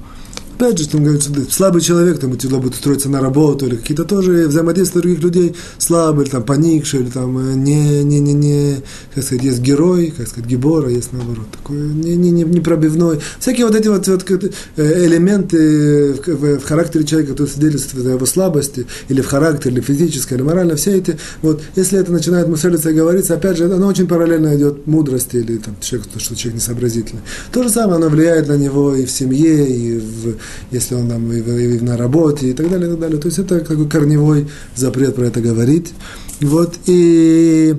Опять 0.56 0.80
же, 0.80 0.88
там 0.88 1.04
говорится, 1.04 1.32
слабый 1.50 1.82
человек, 1.82 2.18
там 2.20 2.38
тяжело 2.38 2.62
будет 2.62 2.76
устроиться 2.76 3.10
на 3.10 3.20
работу, 3.20 3.66
или 3.66 3.76
какие-то 3.76 4.06
тоже 4.06 4.48
взаимодействия 4.48 5.02
других 5.02 5.22
людей 5.22 5.56
слабые, 5.78 6.24
или 6.24 6.32
там 6.32 6.44
поникшие, 6.44 7.04
или 7.04 7.10
там 7.10 7.38
э, 7.38 7.54
не, 7.56 8.04
не, 8.04 8.22
не, 8.22 8.34
не, 8.34 8.76
как 9.14 9.26
сказать, 9.26 9.44
есть 9.44 9.60
герой, 9.60 10.14
как 10.16 10.30
сказать, 10.30 10.50
гибора, 10.50 10.90
есть 10.90 11.12
наоборот, 11.12 11.48
такой 11.52 11.76
не, 11.76 12.16
не, 12.16 12.32
не, 12.32 12.44
не 12.44 12.62
пробивной. 12.62 13.20
Всякие 13.38 13.66
вот 13.66 13.76
эти 13.76 13.90
вот, 13.90 14.08
вот 14.08 14.24
э, 14.78 15.06
элементы 15.06 16.14
в, 16.14 16.26
в, 16.26 16.60
в 16.60 16.64
характере 16.64 17.04
человека, 17.04 17.34
которые 17.34 17.52
свидетельствуют 17.52 18.08
о 18.08 18.12
его 18.12 18.26
слабости, 18.26 18.88
или 19.10 19.20
в 19.20 19.28
характере, 19.28 19.76
или 19.76 19.82
физически, 19.82 20.36
или 20.36 20.42
морально, 20.42 20.78
все 20.78 20.96
эти, 20.96 21.18
вот, 21.42 21.62
если 21.76 22.00
это 22.00 22.14
начинает 22.14 22.48
мыслиться 22.48 22.92
и 22.92 22.94
говориться, 22.94 23.34
опять 23.34 23.58
же, 23.58 23.66
оно 23.66 23.88
очень 23.88 24.08
параллельно 24.08 24.56
идет 24.56 24.88
мудрости, 24.88 25.36
или 25.36 25.58
там, 25.58 25.76
человек, 25.82 26.08
что 26.18 26.34
человек 26.34 26.62
несообразительный. 26.62 27.24
То 27.52 27.62
же 27.62 27.70
самое, 27.70 27.98
оно 27.98 28.08
влияет 28.08 28.48
на 28.48 28.56
него 28.56 28.96
и 28.96 29.06
в 29.06 29.12
семье, 29.12 29.68
и 29.68 29.98
в 29.98 30.36
если 30.72 30.96
он 30.96 31.10
там 31.10 31.28
на 31.28 31.98
работе 31.98 32.48
и 32.50 32.54
так 32.54 32.70
далее, 32.70 32.88
и 32.88 32.92
так 32.92 33.00
далее. 33.00 33.20
То 33.20 33.28
есть 33.28 33.40
это 33.40 33.60
такой 33.60 33.88
корневой 33.88 34.48
запрет 34.76 35.16
про 35.16 35.26
это 35.26 35.42
говорить. 35.42 35.94
Вот, 36.42 36.76
и, 36.86 37.76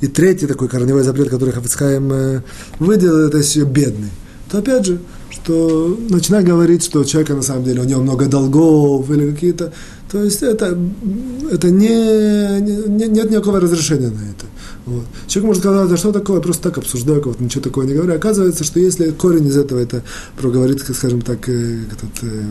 и 0.00 0.06
третий 0.06 0.46
такой 0.46 0.68
корневой 0.68 1.02
запрет, 1.02 1.28
который 1.28 1.52
Хафицхайм 1.52 2.12
э, 2.12 2.42
выделил, 2.78 3.26
это 3.28 3.38
еще 3.38 3.64
бедный. 3.64 4.10
То 4.50 4.58
опять 4.58 4.86
же, 4.86 4.98
что 5.30 5.98
начинать 6.08 6.44
говорить, 6.44 6.84
что 6.84 7.04
человека 7.04 7.34
на 7.34 7.42
самом 7.42 7.64
деле 7.64 7.82
у 7.82 7.84
него 7.84 8.02
много 8.02 8.26
долгов 8.26 9.08
или 9.10 9.30
какие-то, 9.30 9.72
то 10.10 10.24
есть 10.24 10.42
это, 10.42 10.76
это 11.52 11.70
не, 11.70 12.60
не, 12.60 13.08
нет 13.08 13.30
никакого 13.30 13.60
разрешения 13.60 14.08
на 14.08 14.22
это. 14.22 14.46
Вот. 14.86 15.04
Человек 15.26 15.46
может 15.48 15.62
сказать, 15.62 15.88
да 15.88 15.96
что 15.96 16.12
такое, 16.12 16.40
просто 16.40 16.64
так 16.64 16.78
обсуждаю, 16.78 17.22
вот 17.24 17.40
ничего 17.40 17.62
такого 17.62 17.84
не 17.84 17.94
говорю. 17.94 18.14
Оказывается, 18.14 18.64
что 18.64 18.80
если 18.80 19.10
корень 19.10 19.46
из 19.46 19.56
этого 19.56 19.78
это 19.78 20.02
проговорит, 20.36 20.80
скажем 20.80 21.22
так, 21.22 21.48
э, 21.48 21.82
этот, 21.92 22.22
э, 22.22 22.44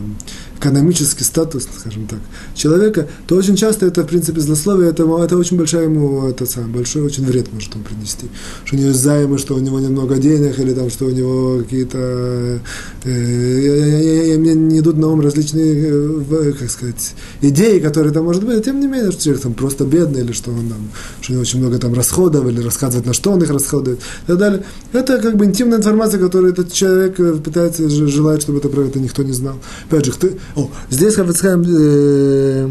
экономический 0.60 1.24
статус, 1.24 1.66
скажем 1.78 2.06
так, 2.06 2.18
человека, 2.54 3.08
то 3.26 3.36
очень 3.36 3.56
часто 3.56 3.86
это, 3.86 4.02
в 4.02 4.06
принципе, 4.06 4.40
злословие, 4.40 4.90
это, 4.90 5.04
это 5.24 5.38
очень 5.38 5.56
большой 5.56 5.84
ему, 5.84 6.28
это 6.28 6.44
сам, 6.44 6.70
большой 6.70 7.02
очень 7.02 7.24
вред 7.24 7.52
может 7.52 7.74
он 7.74 7.82
принести. 7.82 8.26
Что 8.64 8.76
у 8.76 8.78
него 8.78 8.88
есть 8.90 9.00
займы, 9.00 9.38
что 9.38 9.54
у 9.54 9.58
него 9.58 9.80
немного 9.80 10.18
денег, 10.18 10.58
или 10.58 10.74
там, 10.74 10.90
что 10.90 11.06
у 11.06 11.10
него 11.10 11.58
какие-то, 11.62 12.60
э, 13.04 14.36
мне 14.36 14.54
не 14.54 14.80
идут 14.80 14.98
на 14.98 15.08
ум 15.08 15.20
различные, 15.20 15.74
э, 15.82 16.52
как 16.58 16.70
сказать, 16.70 17.14
идеи, 17.40 17.78
которые 17.78 18.12
там, 18.12 18.24
может 18.24 18.44
быть, 18.44 18.62
тем 18.62 18.80
не 18.80 18.86
менее, 18.86 19.12
что 19.12 19.22
человек 19.22 19.42
там 19.42 19.54
просто 19.54 19.84
бедный, 19.84 20.20
или 20.20 20.32
что 20.32 20.50
он 20.50 20.68
там, 20.68 20.90
что 21.22 21.32
у 21.32 21.34
него 21.34 21.42
очень 21.42 21.60
много 21.60 21.78
там 21.78 21.94
расходов, 21.94 22.46
или 22.46 22.60
рассказывает, 22.60 23.06
на 23.06 23.14
что 23.14 23.32
он 23.32 23.42
их 23.42 23.50
расходует, 23.50 23.98
и 23.98 24.26
так 24.26 24.38
далее. 24.38 24.62
Это 24.92 25.18
как 25.18 25.36
бы 25.36 25.46
интимная 25.46 25.78
информация, 25.78 26.20
которую 26.20 26.52
этот 26.52 26.70
человек 26.70 27.18
э, 27.18 27.32
пытается, 27.36 27.88
желает, 27.88 28.42
чтобы 28.42 28.58
это 28.58 28.68
про 28.68 28.82
это 28.82 29.00
никто 29.00 29.22
не 29.22 29.32
знал. 29.32 29.56
Опять 29.88 30.04
же, 30.04 30.12
о, 30.56 30.70
здесь 30.90 31.14
Хафицхайм, 31.14 31.64
э, 31.66 32.70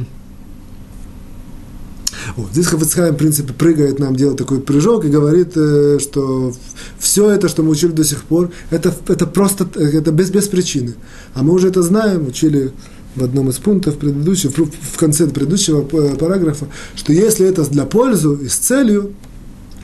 о, 2.38 2.48
здесь 2.52 2.68
Хафицхайм, 2.68 3.16
в 3.16 3.18
принципе, 3.18 3.54
прыгает 3.54 4.00
нам, 4.00 4.16
делает 4.16 4.38
такой 4.38 4.60
прыжок 4.60 5.06
и 5.06 5.10
говорит, 5.10 5.54
э, 5.56 5.98
что 6.00 6.54
все 6.98 7.30
это, 7.30 7.48
что 7.48 7.64
мы 7.64 7.72
учили 7.72 7.92
до 7.92 8.04
сих 8.04 8.24
пор, 8.24 8.52
это, 8.70 8.94
это 9.08 9.26
просто, 9.26 9.68
это 9.80 10.12
без, 10.12 10.30
без 10.30 10.48
причины. 10.48 10.96
А 11.34 11.44
мы 11.44 11.54
уже 11.54 11.70
это 11.70 11.82
знаем, 11.82 12.28
учили 12.28 12.72
в 13.16 13.24
одном 13.24 13.50
из 13.50 13.56
пунктов 13.56 13.98
предыдущего, 13.98 14.52
в 14.52 14.98
конце 14.98 15.28
предыдущего 15.28 15.82
параграфа, 15.82 16.68
что 16.96 17.14
если 17.14 17.48
это 17.48 17.64
для 17.66 17.86
пользы 17.86 18.36
и 18.44 18.48
с 18.48 18.56
целью, 18.56 19.14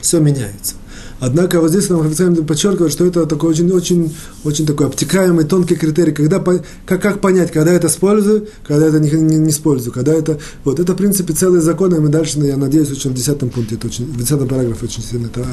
все 0.00 0.20
меняется. 0.20 0.74
Однако 1.20 1.60
вот 1.60 1.70
здесь 1.70 1.88
нам 1.88 2.06
официально 2.06 2.42
подчеркивает, 2.42 2.92
что 2.92 3.06
это 3.06 3.26
такой 3.26 3.50
очень, 3.50 3.70
очень, 3.72 4.14
очень 4.44 4.66
такой 4.66 4.86
обтекаемый, 4.86 5.44
тонкий 5.44 5.76
критерий, 5.76 6.12
когда, 6.12 6.40
как, 6.40 7.02
как 7.02 7.20
понять, 7.20 7.50
когда 7.52 7.72
это 7.72 7.88
с 7.88 7.96
пользой, 7.96 8.48
когда 8.66 8.86
это 8.86 8.98
не, 9.00 9.10
не, 9.10 9.36
не 9.36 9.52
с 9.52 9.60
когда 9.92 10.12
это, 10.12 10.38
вот 10.64 10.78
это, 10.78 10.92
в 10.92 10.96
принципе, 10.96 11.32
целый 11.32 11.60
закон, 11.60 11.94
и 11.94 11.98
мы 11.98 12.08
дальше, 12.08 12.38
я 12.40 12.56
надеюсь, 12.56 12.90
очень 12.90 13.10
в 13.10 13.14
десятом 13.14 13.50
пункте, 13.50 13.76
это 13.76 13.86
очень, 13.86 14.04
в 14.04 14.16
десятом 14.16 14.46
параграфе 14.46 14.84
очень 14.84 15.02
сильно 15.02 15.26
это 15.26 15.44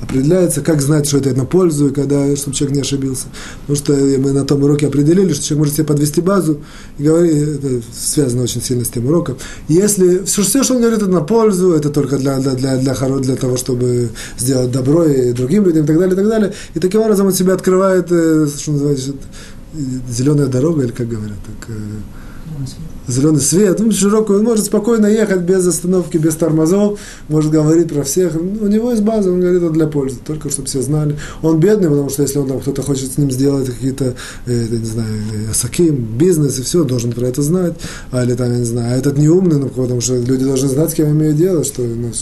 определяется, 0.00 0.60
как 0.60 0.82
знать, 0.82 1.06
что 1.06 1.18
это 1.18 1.34
на 1.34 1.44
пользу, 1.44 1.88
и 1.88 1.92
когда, 1.92 2.34
чтобы 2.36 2.56
человек 2.56 2.76
не 2.76 2.82
ошибился. 2.82 3.26
Потому 3.66 3.76
что 3.76 3.92
мы 3.92 4.32
на 4.32 4.44
том 4.44 4.62
уроке 4.62 4.88
определили, 4.88 5.32
что 5.32 5.44
человек 5.44 5.58
может 5.58 5.74
себе 5.74 5.86
подвести 5.86 6.20
базу, 6.20 6.60
и 6.98 7.04
говорить, 7.04 7.36
это 7.36 7.82
связано 7.94 8.42
очень 8.42 8.62
сильно 8.62 8.84
с 8.84 8.88
тем 8.88 9.06
уроком. 9.06 9.36
Если 9.68 10.24
все, 10.24 10.42
все 10.42 10.62
что 10.62 10.74
он 10.74 10.80
говорит, 10.80 11.00
это 11.00 11.10
на 11.10 11.20
пользу, 11.20 11.72
это 11.72 11.90
только 11.90 12.18
для, 12.18 12.38
для, 12.38 12.54
для, 12.54 12.76
для, 12.76 12.94
для 12.94 13.36
того, 13.36 13.56
чтобы 13.56 14.10
сделать 14.38 14.70
добро 14.70 15.11
и 15.12 15.32
другим 15.32 15.64
людям 15.64 15.84
и 15.84 15.86
так 15.86 15.98
далее, 15.98 16.14
и 16.14 16.16
так 16.16 16.28
далее. 16.28 16.52
И 16.74 16.80
таким 16.80 17.00
образом 17.00 17.26
он 17.26 17.32
себя 17.32 17.54
открывает, 17.54 18.10
э, 18.10 18.46
что 18.46 18.72
называется, 18.72 19.12
зеленая 20.08 20.48
дорога, 20.48 20.82
или 20.84 20.92
как 20.92 21.08
говорят, 21.08 21.38
так, 21.46 21.70
э, 21.70 22.91
зеленый 23.08 23.40
свет, 23.40 23.78
ну, 23.80 23.90
широкую, 23.90 24.38
он 24.40 24.44
может 24.44 24.66
спокойно 24.66 25.06
ехать 25.06 25.40
без 25.40 25.66
остановки, 25.66 26.16
без 26.16 26.36
тормозов, 26.36 26.98
может 27.28 27.50
говорить 27.50 27.88
про 27.88 28.02
всех. 28.02 28.34
У 28.36 28.66
него 28.66 28.90
есть 28.90 29.02
база, 29.02 29.32
он 29.32 29.40
говорит, 29.40 29.62
это 29.62 29.70
для 29.70 29.86
пользы, 29.86 30.18
только 30.24 30.50
чтобы 30.50 30.68
все 30.68 30.82
знали. 30.82 31.16
Он 31.42 31.58
бедный, 31.58 31.88
потому 31.88 32.10
что 32.10 32.22
если 32.22 32.38
он 32.38 32.48
там 32.48 32.60
кто-то 32.60 32.82
хочет 32.82 33.12
с 33.12 33.18
ним 33.18 33.30
сделать 33.30 33.66
какие-то, 33.66 34.14
э, 34.46 34.66
не 34.70 34.84
знаю, 34.84 35.10
асаким, 35.50 35.96
бизнес 36.18 36.58
и 36.58 36.62
все, 36.62 36.84
должен 36.84 37.12
про 37.12 37.26
это 37.26 37.42
знать. 37.42 37.74
А 38.10 38.24
или 38.24 38.34
там, 38.34 38.52
я 38.52 38.58
не 38.58 38.64
знаю, 38.64 38.94
а 38.94 38.98
этот 38.98 39.18
не 39.18 39.28
умный, 39.28 39.58
ну, 39.58 39.68
потому 39.68 40.00
что 40.00 40.16
люди 40.16 40.44
должны 40.44 40.68
знать, 40.68 40.90
с 40.90 40.94
кем 40.94 41.10
имеют 41.10 41.36
дело, 41.36 41.64
что 41.64 41.82
ну, 41.82 42.12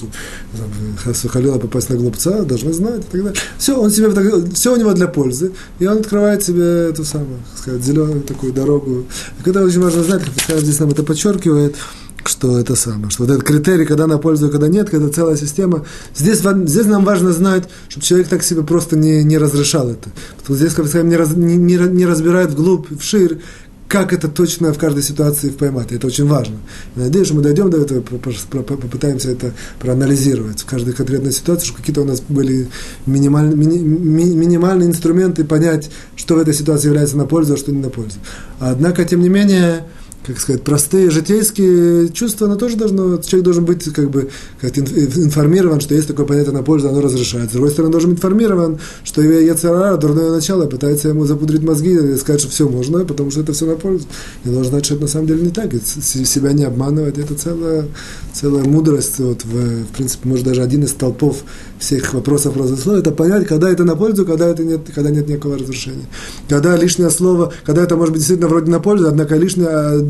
Халила 1.28 1.58
попасть 1.58 1.90
на 1.90 1.96
глупца, 1.96 2.42
должны 2.42 2.72
знать 2.72 3.00
и 3.00 3.12
так 3.12 3.22
далее. 3.24 3.40
Все, 3.58 3.78
он 3.78 3.90
себе, 3.90 4.10
все 4.54 4.74
у 4.74 4.76
него 4.76 4.92
для 4.92 5.08
пользы, 5.08 5.52
и 5.78 5.86
он 5.86 5.98
открывает 5.98 6.42
себе 6.42 6.88
эту 6.90 7.04
самую, 7.04 7.38
сказать, 7.56 7.82
зеленую 7.82 8.22
такую 8.22 8.52
дорогу. 8.52 9.04
И 9.38 9.42
когда 9.42 9.62
очень 9.62 9.80
важно 9.80 10.02
знать, 10.02 10.22
как 10.46 10.60
здесь 10.70 10.80
нам 10.80 10.90
это 10.90 11.02
подчеркивает, 11.02 11.76
что 12.24 12.58
это 12.58 12.76
самое, 12.76 13.10
что 13.10 13.24
вот 13.24 13.32
этот 13.32 13.44
критерий, 13.44 13.86
когда 13.86 14.06
на 14.06 14.18
пользу, 14.18 14.50
когда 14.50 14.68
нет, 14.68 14.90
когда 14.90 15.08
целая 15.08 15.36
система. 15.36 15.84
Здесь, 16.14 16.40
здесь 16.40 16.86
нам 16.86 17.04
важно 17.04 17.32
знать, 17.32 17.64
чтобы 17.88 18.06
человек 18.06 18.28
так 18.28 18.42
себе 18.42 18.62
просто 18.62 18.96
не, 18.96 19.24
не 19.24 19.38
разрешал 19.38 19.88
это. 19.90 20.10
Потому 20.38 20.44
что 20.44 20.54
здесь, 20.54 20.74
как 20.74 20.86
сказать, 20.86 21.06
не, 21.06 21.16
раз, 21.16 21.34
не, 21.34 21.56
не, 21.56 22.06
разбирает 22.06 22.50
вглубь, 22.50 22.86
вширь, 22.98 23.40
как 23.88 24.12
это 24.12 24.28
точно 24.28 24.72
в 24.72 24.78
каждой 24.78 25.02
ситуации 25.02 25.48
поймать. 25.48 25.90
Это 25.90 26.06
очень 26.06 26.26
важно. 26.26 26.56
Надеюсь, 26.94 27.26
что 27.26 27.36
мы 27.36 27.42
дойдем 27.42 27.70
до 27.70 27.78
этого, 27.78 28.00
попытаемся 28.02 29.32
это 29.32 29.52
проанализировать 29.80 30.60
в 30.60 30.66
каждой 30.66 30.94
конкретной 30.94 31.32
ситуации, 31.32 31.64
чтобы 31.64 31.80
какие-то 31.80 32.02
у 32.02 32.04
нас 32.04 32.20
были 32.20 32.68
минимальные, 33.06 33.56
мини, 33.56 34.36
минимальные 34.36 34.90
инструменты 34.90 35.42
понять, 35.42 35.90
что 36.14 36.36
в 36.36 36.38
этой 36.38 36.54
ситуации 36.54 36.86
является 36.86 37.16
на 37.16 37.24
пользу, 37.24 37.54
а 37.54 37.56
что 37.56 37.72
не 37.72 37.80
на 37.80 37.90
пользу. 37.90 38.18
Однако, 38.60 39.04
тем 39.04 39.22
не 39.22 39.28
менее, 39.28 39.86
как 40.26 40.38
сказать, 40.38 40.62
простые 40.62 41.10
житейские 41.10 42.10
чувства, 42.10 42.46
оно 42.46 42.56
тоже 42.56 42.76
должно, 42.76 43.18
человек 43.18 43.44
должен 43.44 43.64
быть 43.64 43.84
как 43.92 44.10
бы 44.10 44.28
как 44.60 44.76
информирован, 44.76 45.80
что 45.80 45.94
есть 45.94 46.08
такое 46.08 46.26
понятие 46.26 46.52
на 46.52 46.62
пользу, 46.62 46.88
оно 46.88 47.00
разрешается. 47.00 47.50
С 47.50 47.52
другой 47.52 47.70
стороны, 47.70 47.90
должен 47.90 48.10
быть 48.10 48.18
информирован, 48.18 48.78
что 49.02 49.22
Яцерара, 49.22 49.96
дурное 49.96 50.30
начало, 50.30 50.66
пытается 50.66 51.08
ему 51.08 51.24
запудрить 51.24 51.62
мозги 51.62 51.92
и 51.92 52.16
сказать, 52.16 52.40
что 52.40 52.50
все 52.50 52.68
можно, 52.68 53.04
потому 53.04 53.30
что 53.30 53.40
это 53.40 53.52
все 53.52 53.66
на 53.66 53.76
пользу. 53.76 54.06
И 54.44 54.48
должен 54.48 54.70
знать, 54.70 54.84
что 54.84 54.94
это 54.94 55.04
на 55.04 55.08
самом 55.08 55.26
деле 55.26 55.42
не 55.42 55.50
так, 55.50 55.72
и 55.72 55.78
себя 55.80 56.52
не 56.52 56.64
обманывать, 56.64 57.16
это 57.18 57.34
целая, 57.34 57.86
целая 58.34 58.64
мудрость, 58.64 59.18
вот, 59.18 59.44
в, 59.44 59.84
в 59.84 59.88
принципе, 59.96 60.28
может, 60.28 60.44
даже 60.44 60.62
один 60.62 60.84
из 60.84 60.92
толпов 60.92 61.44
всех 61.80 62.12
вопросов 62.12 62.56
разослова, 62.56 62.98
это 62.98 63.10
понять, 63.10 63.46
когда 63.46 63.70
это 63.70 63.84
на 63.84 63.96
пользу, 63.96 64.26
когда 64.26 64.46
это 64.46 64.62
нет, 64.62 64.82
когда 64.94 65.10
нет 65.10 65.28
никакого 65.28 65.58
разрушения. 65.58 66.04
Когда 66.48 66.76
лишнее 66.76 67.10
слово, 67.10 67.52
когда 67.64 67.82
это 67.82 67.96
может 67.96 68.12
быть 68.12 68.20
действительно 68.20 68.48
вроде 68.48 68.70
на 68.70 68.80
пользу, 68.80 69.08
однако 69.08 69.34
лишнее 69.36 70.00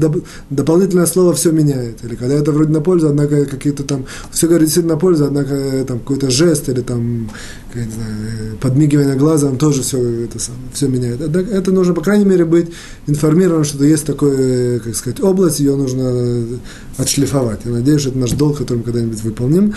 дополнительное 0.51 1.07
слово 1.07 1.33
все 1.33 1.53
меняет. 1.53 2.05
Или 2.05 2.17
когда 2.17 2.35
это 2.35 2.51
вроде 2.51 2.73
на 2.73 2.81
пользу, 2.81 3.09
однако 3.09 3.45
какие-то 3.45 3.85
там, 3.85 4.05
все 4.33 4.49
говорит 4.49 4.67
действительно 4.67 4.95
на 4.95 5.01
пользу, 5.01 5.27
однако 5.27 5.55
э, 5.55 5.85
там 5.85 6.01
какой-то 6.01 6.29
жест 6.31 6.69
или 6.69 6.81
там, 6.81 7.31
не 7.75 7.83
знаю, 7.83 8.15
э, 8.55 8.57
подмигивание 8.61 9.15
глазом 9.15 9.57
тоже 9.57 9.83
все 9.83 10.25
это 10.25 10.41
самое, 10.41 10.65
все 10.75 10.89
меняет. 10.89 11.23
Однако 11.23 11.51
это 11.53 11.71
нужно, 11.71 11.95
по 11.95 12.03
крайней 12.03 12.25
мере, 12.25 12.45
быть 12.45 12.71
информированным, 13.07 13.65
что 13.65 13.85
есть 13.85 14.05
такое, 14.05 14.81
как 14.81 14.97
сказать, 14.97 15.21
область, 15.21 15.61
ее 15.61 15.77
нужно 15.77 16.59
отшлифовать. 16.97 17.61
Я 17.65 17.71
надеюсь, 17.71 18.07
это 18.07 18.19
наш 18.19 18.33
долг, 18.33 18.59
который 18.59 18.79
мы 18.79 18.85
когда-нибудь 18.85 19.23
выполним. 19.23 19.75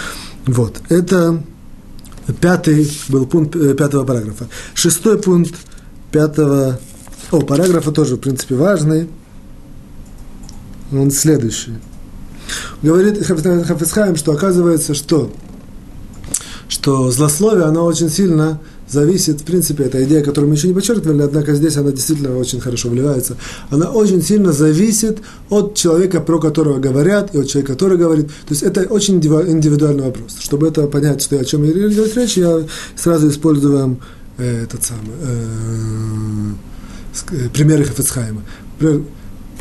Вот. 0.47 0.81
Это 0.89 1.43
пятый 2.39 2.89
был 3.09 3.25
пункт 3.25 3.55
э, 3.55 3.73
пятого 3.73 4.05
параграфа. 4.05 4.47
Шестой 4.73 5.17
пункт 5.17 5.55
пятого, 6.11 6.79
о, 7.31 7.41
параграфа 7.41 7.91
тоже, 7.91 8.15
в 8.15 8.19
принципе, 8.19 8.55
важный 8.55 9.09
он 10.91 11.11
следующий. 11.11 11.73
Говорит 12.81 13.25
Хафицхайм, 13.25 14.15
что 14.15 14.33
оказывается, 14.33 14.93
что, 14.93 15.31
что 16.67 17.09
злословие, 17.11 17.65
оно 17.65 17.85
очень 17.85 18.09
сильно 18.09 18.59
зависит, 18.93 19.41
в 19.41 19.43
принципе, 19.43 19.85
эта 19.85 20.03
идея, 20.05 20.23
которую 20.23 20.49
мы 20.49 20.55
еще 20.55 20.67
не 20.67 20.73
подчеркивали, 20.73 21.23
однако 21.23 21.55
здесь 21.55 21.75
она 21.77 21.91
действительно 21.91 22.37
очень 22.37 22.59
хорошо 22.59 22.89
вливается. 22.89 23.35
Она 23.69 23.89
очень 23.89 24.21
сильно 24.21 24.53
зависит 24.53 25.19
от 25.49 25.75
человека, 25.75 26.21
про 26.21 26.39
которого 26.39 26.79
говорят, 26.79 27.33
и 27.35 27.39
от 27.39 27.47
человека, 27.47 27.73
который 27.73 27.97
говорит. 27.97 28.27
То 28.27 28.51
есть 28.51 28.63
это 28.63 28.81
очень 28.81 29.15
индивидуальный 29.15 30.03
вопрос. 30.03 30.37
Чтобы 30.39 30.67
это 30.67 30.87
понять, 30.87 31.21
что, 31.21 31.39
о 31.39 31.45
чем 31.45 31.65
идет 31.65 32.15
речь, 32.15 32.37
я 32.37 32.63
сразу 32.95 33.29
использую 33.29 33.97
э, 34.37 34.63
этот 34.63 34.83
самый 34.83 35.11
э, 35.21 36.51
э, 37.31 37.49
примеры 37.49 37.83
Хафицхайма 37.85 38.43
про, 38.79 39.01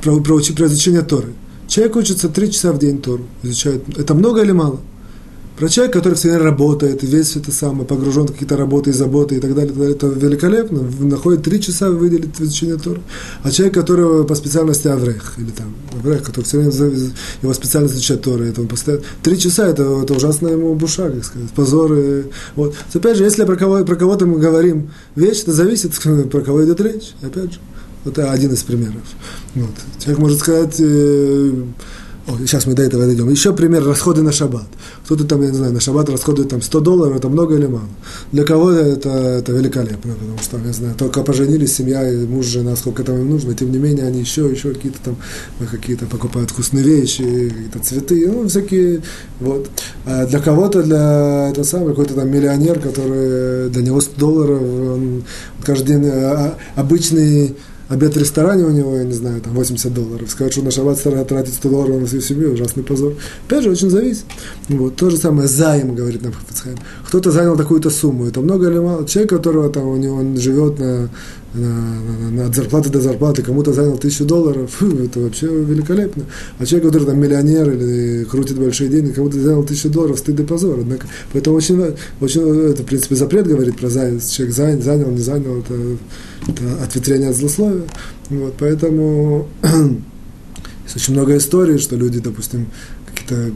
про, 0.03 0.20
про 0.20 0.41
изучение 0.41 1.03
Торы. 1.03 1.33
Человек 1.68 1.97
учится 1.97 2.28
три 2.28 2.51
часа 2.51 2.72
в 2.72 2.78
день 2.78 3.01
Тору, 3.01 3.24
изучает. 3.43 3.83
Это 3.99 4.12
много 4.14 4.43
или 4.43 4.53
мало? 4.53 4.80
Про 5.57 5.68
человека, 5.68 5.98
который 5.98 6.14
все 6.14 6.28
время 6.28 6.44
работает, 6.44 7.03
весь 7.03 7.36
это 7.36 7.53
самое, 7.53 7.84
погружен 7.84 8.26
в 8.26 8.32
какие-то 8.32 8.57
работы 8.57 8.90
и 8.90 8.92
заботы 8.92 9.36
и 9.36 9.40
так 9.40 9.55
далее, 9.55 9.68
так 9.68 9.78
далее, 9.78 9.94
это 9.96 10.07
великолепно. 10.07 10.82
Находит 11.00 11.42
три 11.42 11.61
часа 11.61 11.90
выделить 11.90 12.36
в 12.36 12.42
изучение 12.42 12.78
Торы. 12.78 13.03
А 13.42 13.50
человек, 13.50 13.74
который 13.74 14.24
по 14.24 14.34
специальности 14.34 14.88
Аврех, 14.88 15.34
или 15.38 15.50
там, 15.50 15.74
Аврех, 15.98 16.22
который 16.22 16.44
все 16.44 16.59
время 16.59 16.72
его 17.42 17.53
специальность 17.53 17.94
изучает 17.94 18.22
Торы, 18.22 18.46
это 18.48 18.62
он 18.62 18.68
постоянно... 18.68 19.05
Три 19.22 19.38
часа, 19.38 19.68
это, 19.68 19.82
это 20.03 20.14
ужасно 20.14 20.48
ему 20.48 20.74
буша, 20.74 21.11
как 21.11 21.24
сказать, 21.24 21.50
позор. 21.50 21.92
И, 21.92 22.24
вот. 22.57 22.74
Опять 22.94 23.18
же, 23.18 23.24
если 23.24 23.44
про, 23.44 23.57
кого, 23.57 23.84
про 23.84 23.96
кого-то 23.96 24.26
мы 24.26 24.38
говорим 24.38 24.90
вещь, 25.16 25.42
это 25.42 25.53
зависит, 25.53 25.92
про 26.30 26.40
кого 26.40 26.64
идет 26.64 26.80
речь, 26.80 27.12
опять 27.22 27.53
же. 27.53 27.59
Вот 28.05 28.18
один 28.18 28.53
из 28.53 28.62
примеров. 28.62 29.03
Вот. 29.55 29.70
Человек 30.00 30.18
может 30.18 30.38
сказать, 30.40 30.74
э, 30.80 31.53
о, 32.29 32.39
сейчас 32.39 32.66
мы 32.66 32.75
до 32.75 32.83
этого 32.83 33.05
дойдем. 33.05 33.29
Еще 33.31 33.53
пример 33.53 33.85
расходы 33.85 34.23
на 34.23 34.31
шаббат. 34.31 34.66
Кто-то 35.05 35.25
там, 35.25 35.43
я 35.43 35.51
не 35.51 35.57
знаю, 35.57 35.73
на 35.73 35.81
шаббат 35.81 36.09
расходует 36.09 36.51
там 36.51 36.62
100 36.62 36.81
долларов, 36.81 37.16
это 37.16 37.29
много 37.29 37.57
или 37.57 37.66
мало. 37.66 37.89
Для 38.31 38.45
кого 38.45 38.70
это, 38.70 39.09
это 39.09 39.51
великолепно, 39.51 40.14
потому 40.14 40.39
что, 40.39 40.59
я 40.64 40.73
знаю, 40.73 40.95
только 40.95 41.23
поженились, 41.23 41.75
семья, 41.75 42.09
и 42.09 42.25
муж, 42.25 42.47
жена, 42.47 42.77
сколько 42.77 43.03
там 43.03 43.16
им 43.16 43.31
нужно, 43.31 43.55
тем 43.55 43.73
не 43.73 43.79
менее, 43.79 44.07
они 44.07 44.20
еще, 44.20 44.49
еще 44.49 44.73
какие-то 44.73 44.99
там, 45.05 45.16
какие-то 45.68 46.07
покупают 46.07 46.51
вкусные 46.51 46.85
вещи, 46.85 47.25
какие-то 47.25 47.79
цветы, 47.81 48.31
ну, 48.31 48.49
всякие, 48.49 49.03
вот. 49.41 49.68
А 50.07 50.25
для 50.27 50.39
кого-то, 50.39 50.83
для 50.83 51.49
этого 51.51 51.64
самого, 51.64 51.91
какой-то 51.91 52.14
там 52.14 52.31
миллионер, 52.31 52.79
который, 52.79 53.68
для 53.70 53.83
него 53.83 54.01
100 54.01 54.18
долларов, 54.18 54.62
он 54.62 55.25
каждый 55.64 55.87
день 55.87 56.07
а, 56.07 56.57
а, 56.77 56.81
обычный 56.81 57.57
обед 57.93 58.14
в 58.14 58.18
ресторане 58.18 58.64
у 58.64 58.70
него, 58.70 58.97
я 58.97 59.05
не 59.05 59.12
знаю, 59.12 59.40
там 59.40 59.53
80 59.55 59.93
долларов. 59.93 60.30
Сказать, 60.30 60.53
что 60.53 60.62
на 60.62 60.70
шаббат 60.70 61.03
тратить 61.03 61.55
100 61.55 61.68
долларов 61.68 62.01
на 62.01 62.07
свою 62.07 62.22
семью, 62.22 62.53
ужасный 62.53 62.82
позор. 62.82 63.14
Опять 63.47 63.64
же, 63.64 63.70
очень 63.70 63.90
зависит. 63.90 64.24
Вот. 64.68 64.97
То 64.97 65.11
же 65.11 65.16
самое 65.16 65.47
займ, 65.47 65.95
говорит 65.95 66.22
нам 66.22 66.32
Хафицхайм. 66.32 66.78
Кто-то 67.07 67.30
занял 67.30 67.57
такую-то 67.57 67.90
сумму. 67.90 68.26
Это 68.26 68.40
много 68.40 68.70
или 68.70 68.78
мало? 68.78 69.07
Человек, 69.07 69.30
которого 69.30 69.68
там 69.68 69.88
у 69.88 69.97
него 69.97 70.16
он 70.16 70.36
живет 70.38 70.78
на, 70.78 71.11
от 71.55 72.55
зарплаты 72.55 72.88
до 72.88 73.00
зарплаты, 73.00 73.42
кому-то 73.42 73.72
занял 73.72 73.98
тысячу 73.98 74.24
долларов, 74.24 74.82
это 75.05 75.20
вообще 75.20 75.46
великолепно. 75.48 76.24
А 76.59 76.64
человек, 76.64 76.88
который 76.88 77.05
там 77.05 77.20
миллионер 77.20 77.70
или 77.70 78.24
крутит 78.24 78.59
большие 78.59 78.88
деньги, 78.88 79.12
кому-то 79.12 79.38
занял 79.38 79.62
тысячу 79.62 79.90
долларов, 79.90 80.18
стыд 80.18 80.40
и 80.40 80.44
позор. 80.44 80.80
Однако, 80.80 81.07
поэтому 81.32 81.57
очень, 81.57 81.94
очень, 82.20 82.70
это, 82.70 82.82
в 82.82 82.86
принципе, 82.86 83.16
запрет 83.16 83.46
говорит 83.46 83.76
про 83.76 83.88
занятость. 83.88 84.32
Человек 84.32 84.55
занял, 84.55 84.82
занял, 84.82 85.11
не 85.11 85.20
занял, 85.20 85.59
это 85.59 85.74
это 86.48 86.82
ответвление 86.82 87.30
от 87.30 87.36
злословия. 87.36 87.84
Вот, 88.30 88.55
поэтому 88.59 89.48
есть 89.62 90.96
очень 90.96 91.14
много 91.14 91.36
историй, 91.36 91.78
что 91.78 91.96
люди, 91.96 92.20
допустим, 92.20 92.68
какие-то 93.07 93.53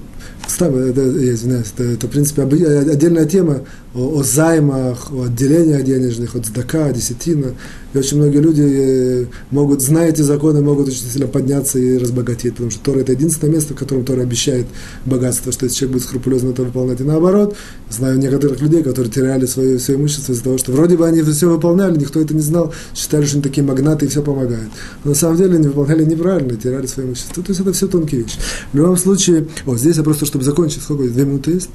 это, 0.48 1.00
я 1.02 1.34
извиняюсь, 1.34 1.72
это, 1.74 1.84
это, 1.84 2.06
в 2.06 2.10
принципе, 2.10 2.42
отдельная 2.42 3.26
тема 3.26 3.62
о, 3.94 4.20
о 4.20 4.22
займах, 4.22 5.12
о 5.12 5.24
отделениях 5.24 5.84
денежных, 5.84 6.34
от 6.34 6.46
сдака, 6.46 6.92
десятина. 6.92 7.54
И 7.94 7.98
очень 7.98 8.18
многие 8.18 8.38
люди 8.38 8.62
э, 8.62 9.24
могут, 9.50 9.80
зная 9.80 10.10
эти 10.10 10.20
законы, 10.20 10.60
могут 10.60 10.88
очень 10.88 11.06
сильно 11.10 11.26
подняться 11.26 11.78
и 11.78 11.96
разбогатеть, 11.96 12.52
потому 12.52 12.70
что 12.70 12.80
Тора– 12.80 12.98
это 13.00 13.12
единственное 13.12 13.54
место, 13.54 13.74
в 13.74 13.76
котором 13.76 14.04
Тора 14.04 14.22
обещает 14.22 14.66
богатство, 15.06 15.50
что 15.50 15.64
если 15.64 15.78
человек 15.78 15.94
будет 15.94 16.08
скрупулезно 16.08 16.50
это 16.50 16.62
выполнять. 16.62 17.00
И 17.00 17.04
наоборот, 17.04 17.56
знаю 17.88 18.18
некоторых 18.18 18.60
людей, 18.60 18.82
которые 18.82 19.10
теряли 19.10 19.46
свое, 19.46 19.78
свое 19.78 19.98
имущество 19.98 20.32
из-за 20.32 20.44
того, 20.44 20.58
что 20.58 20.72
вроде 20.72 20.96
бы 20.96 21.06
они 21.06 21.22
все 21.22 21.48
выполняли, 21.48 21.96
никто 21.96 22.20
это 22.20 22.34
не 22.34 22.42
знал, 22.42 22.72
считали, 22.94 23.24
что 23.24 23.36
они 23.36 23.42
такие 23.42 23.64
магнаты 23.64 24.06
и 24.06 24.08
все 24.08 24.22
помогают. 24.22 24.70
Но 25.04 25.10
на 25.10 25.16
самом 25.16 25.38
деле 25.38 25.56
они 25.56 25.68
выполняли 25.68 26.04
неправильно, 26.04 26.56
теряли 26.56 26.86
свое 26.86 27.08
имущество. 27.08 27.42
То 27.42 27.50
есть 27.50 27.60
это 27.60 27.72
все 27.72 27.86
тонкие 27.86 28.22
вещи. 28.22 28.38
В 28.72 28.76
любом 28.76 28.96
случае, 28.98 29.46
вот 29.64 29.78
здесь 29.78 29.96
я 29.96 30.02
просто, 30.02 30.26
чтобы 30.36 30.44
закончить, 30.44 30.82
сколько, 30.82 31.04
две 31.04 31.24
минуты 31.24 31.52
есть? 31.52 31.70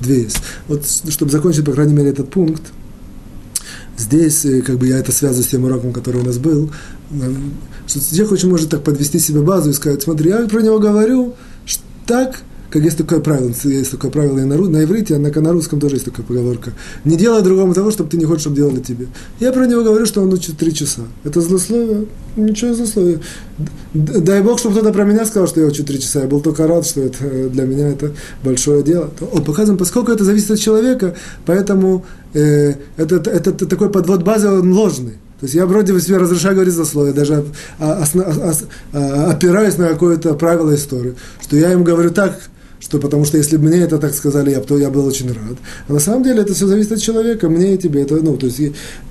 Две 0.00 0.22
есть. 0.22 0.38
Вот, 0.66 0.84
чтобы 0.86 1.30
закончить, 1.30 1.64
по 1.64 1.72
крайней 1.72 1.94
мере, 1.94 2.10
этот 2.10 2.30
пункт, 2.30 2.62
здесь, 3.96 4.44
э, 4.44 4.62
как 4.62 4.78
бы 4.78 4.88
я 4.88 4.98
это 4.98 5.12
связываю 5.12 5.44
с 5.44 5.48
тем 5.48 5.64
уроком, 5.64 5.92
который 5.92 6.20
у 6.20 6.24
нас 6.24 6.38
был, 6.38 6.70
что 7.86 8.00
человек 8.00 8.32
очень 8.32 8.48
может 8.48 8.70
так 8.70 8.82
подвести 8.82 9.18
себе 9.18 9.42
базу 9.42 9.70
и 9.70 9.72
сказать, 9.72 10.02
смотри, 10.02 10.30
я 10.30 10.46
про 10.48 10.60
него 10.60 10.78
говорю 10.78 11.36
так, 12.06 12.42
как 12.70 12.82
есть 12.82 12.98
такое 12.98 13.20
правило, 13.20 13.52
есть 13.64 13.90
такое 13.90 14.10
правило 14.10 14.38
и 14.38 14.44
на, 14.44 14.56
на 14.56 14.84
иврите, 14.84 15.16
а 15.16 15.18
на, 15.18 15.52
русском 15.52 15.80
тоже 15.80 15.96
есть 15.96 16.04
такая 16.04 16.24
поговорка. 16.24 16.72
Не 17.04 17.16
делай 17.16 17.42
другому 17.42 17.74
того, 17.74 17.90
чтобы 17.90 18.10
ты 18.10 18.16
не 18.16 18.24
хочешь, 18.24 18.42
чтобы 18.42 18.56
делали 18.56 18.80
тебе. 18.80 19.08
Я 19.40 19.52
про 19.52 19.66
него 19.66 19.82
говорю, 19.82 20.06
что 20.06 20.22
он 20.22 20.32
учит 20.32 20.56
три 20.56 20.72
часа. 20.72 21.02
Это 21.24 21.40
злословие? 21.40 22.06
Ничего 22.36 22.72
злословия. 22.72 23.20
Дай 23.92 24.40
Бог, 24.40 24.60
чтобы 24.60 24.76
кто-то 24.76 24.92
про 24.92 25.04
меня 25.04 25.26
сказал, 25.26 25.48
что 25.48 25.60
я 25.60 25.66
учу 25.66 25.82
три 25.84 26.00
часа. 26.00 26.20
Я 26.20 26.26
был 26.28 26.40
только 26.40 26.68
рад, 26.68 26.86
что 26.86 27.00
это 27.00 27.48
для 27.48 27.64
меня 27.64 27.88
это 27.88 28.12
большое 28.44 28.84
дело. 28.84 29.10
О, 29.20 29.40
показываем, 29.40 29.78
поскольку 29.78 30.12
это 30.12 30.24
зависит 30.24 30.52
от 30.52 30.60
человека, 30.60 31.16
поэтому 31.46 32.06
э, 32.34 32.74
это, 32.96 33.16
это, 33.16 33.30
это 33.30 33.66
такой 33.66 33.90
подвод 33.90 34.22
базы, 34.22 34.48
он 34.48 34.72
ложный. 34.72 35.18
То 35.40 35.46
есть 35.46 35.54
я 35.54 35.66
вроде 35.66 35.92
бы 35.94 36.00
себе 36.00 36.18
разрешаю 36.18 36.54
говорить 36.54 36.74
злословие, 36.74 37.14
даже 37.14 37.46
опираюсь 38.92 39.78
на 39.78 39.88
какое-то 39.88 40.34
правило 40.34 40.74
истории, 40.74 41.14
что 41.40 41.56
я 41.56 41.72
им 41.72 41.82
говорю 41.82 42.10
так, 42.10 42.38
что 42.80 42.98
потому 42.98 43.26
что 43.26 43.36
если 43.36 43.58
бы 43.58 43.68
мне 43.68 43.80
это 43.80 43.98
так 43.98 44.14
сказали, 44.14 44.50
я, 44.50 44.60
то 44.60 44.78
я 44.78 44.90
был 44.90 45.06
очень 45.06 45.28
рад. 45.28 45.58
А 45.86 45.92
на 45.92 46.00
самом 46.00 46.24
деле 46.24 46.40
это 46.40 46.54
все 46.54 46.66
зависит 46.66 46.92
от 46.92 47.00
человека, 47.00 47.48
мне 47.50 47.74
и 47.74 47.78
тебе. 47.78 48.02
Это, 48.02 48.16
ну, 48.16 48.38
то 48.38 48.46
есть 48.46 48.58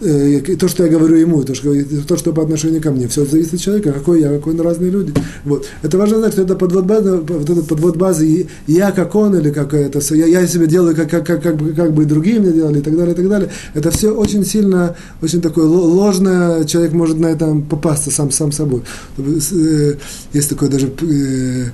э, 0.01 0.41
то, 0.59 0.67
что 0.67 0.83
я 0.83 0.89
говорю 0.89 1.15
ему, 1.15 1.43
то 1.43 1.53
что, 1.53 1.71
то, 2.07 2.17
что 2.17 2.33
по 2.33 2.41
отношению 2.41 2.81
ко 2.81 2.89
мне, 2.89 3.07
все 3.07 3.25
зависит 3.25 3.53
от 3.53 3.59
человека, 3.59 3.93
какой 3.93 4.21
я, 4.21 4.29
какой 4.29 4.55
он 4.55 4.61
разные 4.61 4.89
люди. 4.89 5.13
Вот. 5.45 5.67
Это 5.83 5.99
важно 5.99 6.17
знать, 6.17 6.33
что 6.33 6.41
это 6.41 6.55
подвод 6.55 6.85
базы, 6.85 7.17
вот 7.17 7.49
этот 7.49 7.67
подвод 7.67 7.95
базы, 7.95 8.47
я 8.65 8.91
как 8.91 9.13
он 9.13 9.37
или 9.37 9.51
как 9.51 9.75
это, 9.75 9.99
я, 10.15 10.25
я 10.25 10.47
себе 10.47 10.65
делаю, 10.65 10.95
как, 10.95 11.09
как, 11.09 11.27
как, 11.27 11.43
как, 11.43 11.55
бы, 11.57 11.73
как 11.73 11.93
бы 11.93 12.03
и 12.03 12.05
другие 12.05 12.39
мне 12.39 12.51
делали, 12.51 12.79
и 12.79 12.81
так 12.81 12.97
далее, 12.97 13.13
и 13.13 13.15
так 13.15 13.29
далее. 13.29 13.49
Это 13.75 13.91
все 13.91 14.09
очень 14.09 14.43
сильно, 14.45 14.95
очень 15.21 15.41
такое 15.41 15.65
ложное, 15.65 16.63
человек 16.63 16.93
может 16.93 17.19
на 17.19 17.27
этом 17.27 17.61
попасться 17.61 18.09
сам, 18.09 18.31
сам 18.31 18.51
собой. 18.51 18.81
Э, 19.19 19.93
есть 20.33 20.49
такое 20.49 20.69
даже 20.69 20.91
э, 21.01 21.65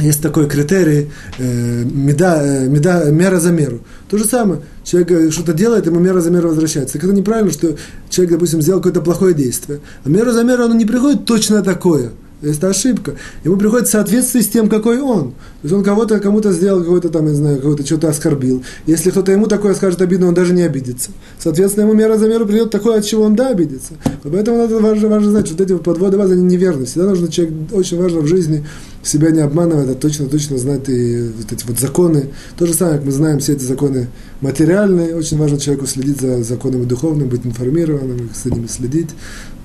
есть 0.00 0.22
такой 0.22 0.48
критерий 0.48 1.10
э, 1.38 1.84
меда, 1.84 2.42
э, 2.42 2.68
меда, 2.68 3.04
мера 3.10 3.40
за 3.40 3.52
меру. 3.52 3.80
То 4.10 4.18
же 4.18 4.24
самое. 4.24 4.60
Человек 4.84 5.32
что-то 5.32 5.52
делает, 5.52 5.86
ему 5.86 6.00
мера 6.00 6.20
за 6.20 6.30
меру 6.30 6.48
возвращается. 6.50 6.94
Так 6.94 7.04
это 7.04 7.12
неправильно, 7.12 7.50
что 7.50 7.76
человек, 8.10 8.34
допустим, 8.34 8.60
сделал 8.62 8.80
какое-то 8.80 9.00
плохое 9.00 9.34
действие. 9.34 9.80
А 10.04 10.08
мера 10.08 10.32
за 10.32 10.44
меру, 10.44 10.64
оно 10.64 10.74
не 10.74 10.84
приходит 10.84 11.24
точно 11.24 11.62
такое– 11.62 12.10
это 12.42 12.68
ошибка. 12.68 13.14
Ему 13.44 13.56
приходит 13.56 13.88
соответствие 13.88 14.44
с 14.44 14.48
тем, 14.48 14.68
какой 14.68 15.00
он. 15.00 15.30
То 15.30 15.36
есть 15.64 15.74
он 15.74 15.82
кого-то, 15.82 16.18
кому-то 16.20 16.52
сделал 16.52 16.80
какой-то 16.80 17.08
там, 17.08 17.26
не 17.26 17.34
знаю, 17.34 17.60
кого-то 17.60 17.84
что-то 17.84 18.08
оскорбил. 18.08 18.62
Если 18.86 19.10
кто-то 19.10 19.32
ему 19.32 19.46
такое 19.46 19.74
скажет 19.74 20.02
обидно, 20.02 20.28
он 20.28 20.34
даже 20.34 20.52
не 20.52 20.62
обидится. 20.62 21.10
Соответственно, 21.38 21.84
ему 21.84 21.94
мера 21.94 22.16
за 22.18 22.28
меру 22.28 22.46
придет 22.46 22.70
такое, 22.70 22.98
от 22.98 23.04
чего 23.04 23.24
он 23.24 23.36
да 23.36 23.48
обидится. 23.48 23.94
Поэтому 24.22 24.58
надо 24.58 24.78
важно, 24.78 25.08
важно 25.08 25.30
знать, 25.30 25.46
что 25.46 25.56
вот 25.56 25.62
эти 25.62 25.78
подводы 25.78 26.18
базы, 26.18 26.34
они 26.34 26.42
неверны. 26.42 26.84
Всегда 26.84 27.08
нужно 27.08 27.28
человек, 27.28 27.54
очень 27.72 28.00
важно 28.00 28.20
в 28.20 28.26
жизни 28.26 28.66
себя 29.02 29.30
не 29.30 29.40
обманывать, 29.40 29.88
а 29.88 29.94
точно-точно 29.94 30.58
знать 30.58 30.88
и 30.88 31.30
вот 31.36 31.52
эти 31.52 31.64
вот 31.66 31.78
законы. 31.78 32.30
То 32.58 32.66
же 32.66 32.74
самое, 32.74 32.98
как 32.98 33.06
мы 33.06 33.12
знаем 33.12 33.38
все 33.38 33.52
эти 33.52 33.64
законы 33.64 34.08
материальные. 34.40 35.16
Очень 35.16 35.38
важно 35.38 35.58
человеку 35.58 35.86
следить 35.86 36.20
за 36.20 36.42
законами 36.42 36.84
духовными, 36.84 37.28
быть 37.28 37.46
информированным, 37.46 38.30
с 38.34 38.44
ними 38.44 38.66
следить. 38.66 39.10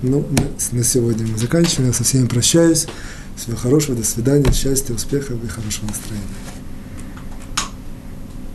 Ну, 0.02 0.26
на 0.72 0.84
сегодня 0.84 1.28
мы 1.28 1.38
заканчиваем. 1.38 1.90
Я 1.90 1.94
со 1.94 2.04
всеми 2.04 2.26
прощаюсь. 2.28 2.88
Всего 3.36 3.56
хорошего, 3.56 3.96
до 3.96 4.04
свидания, 4.04 4.52
счастья, 4.52 4.94
успехов 4.94 5.44
и 5.44 5.48
хорошего 5.48 5.88
настроения. 5.88 6.26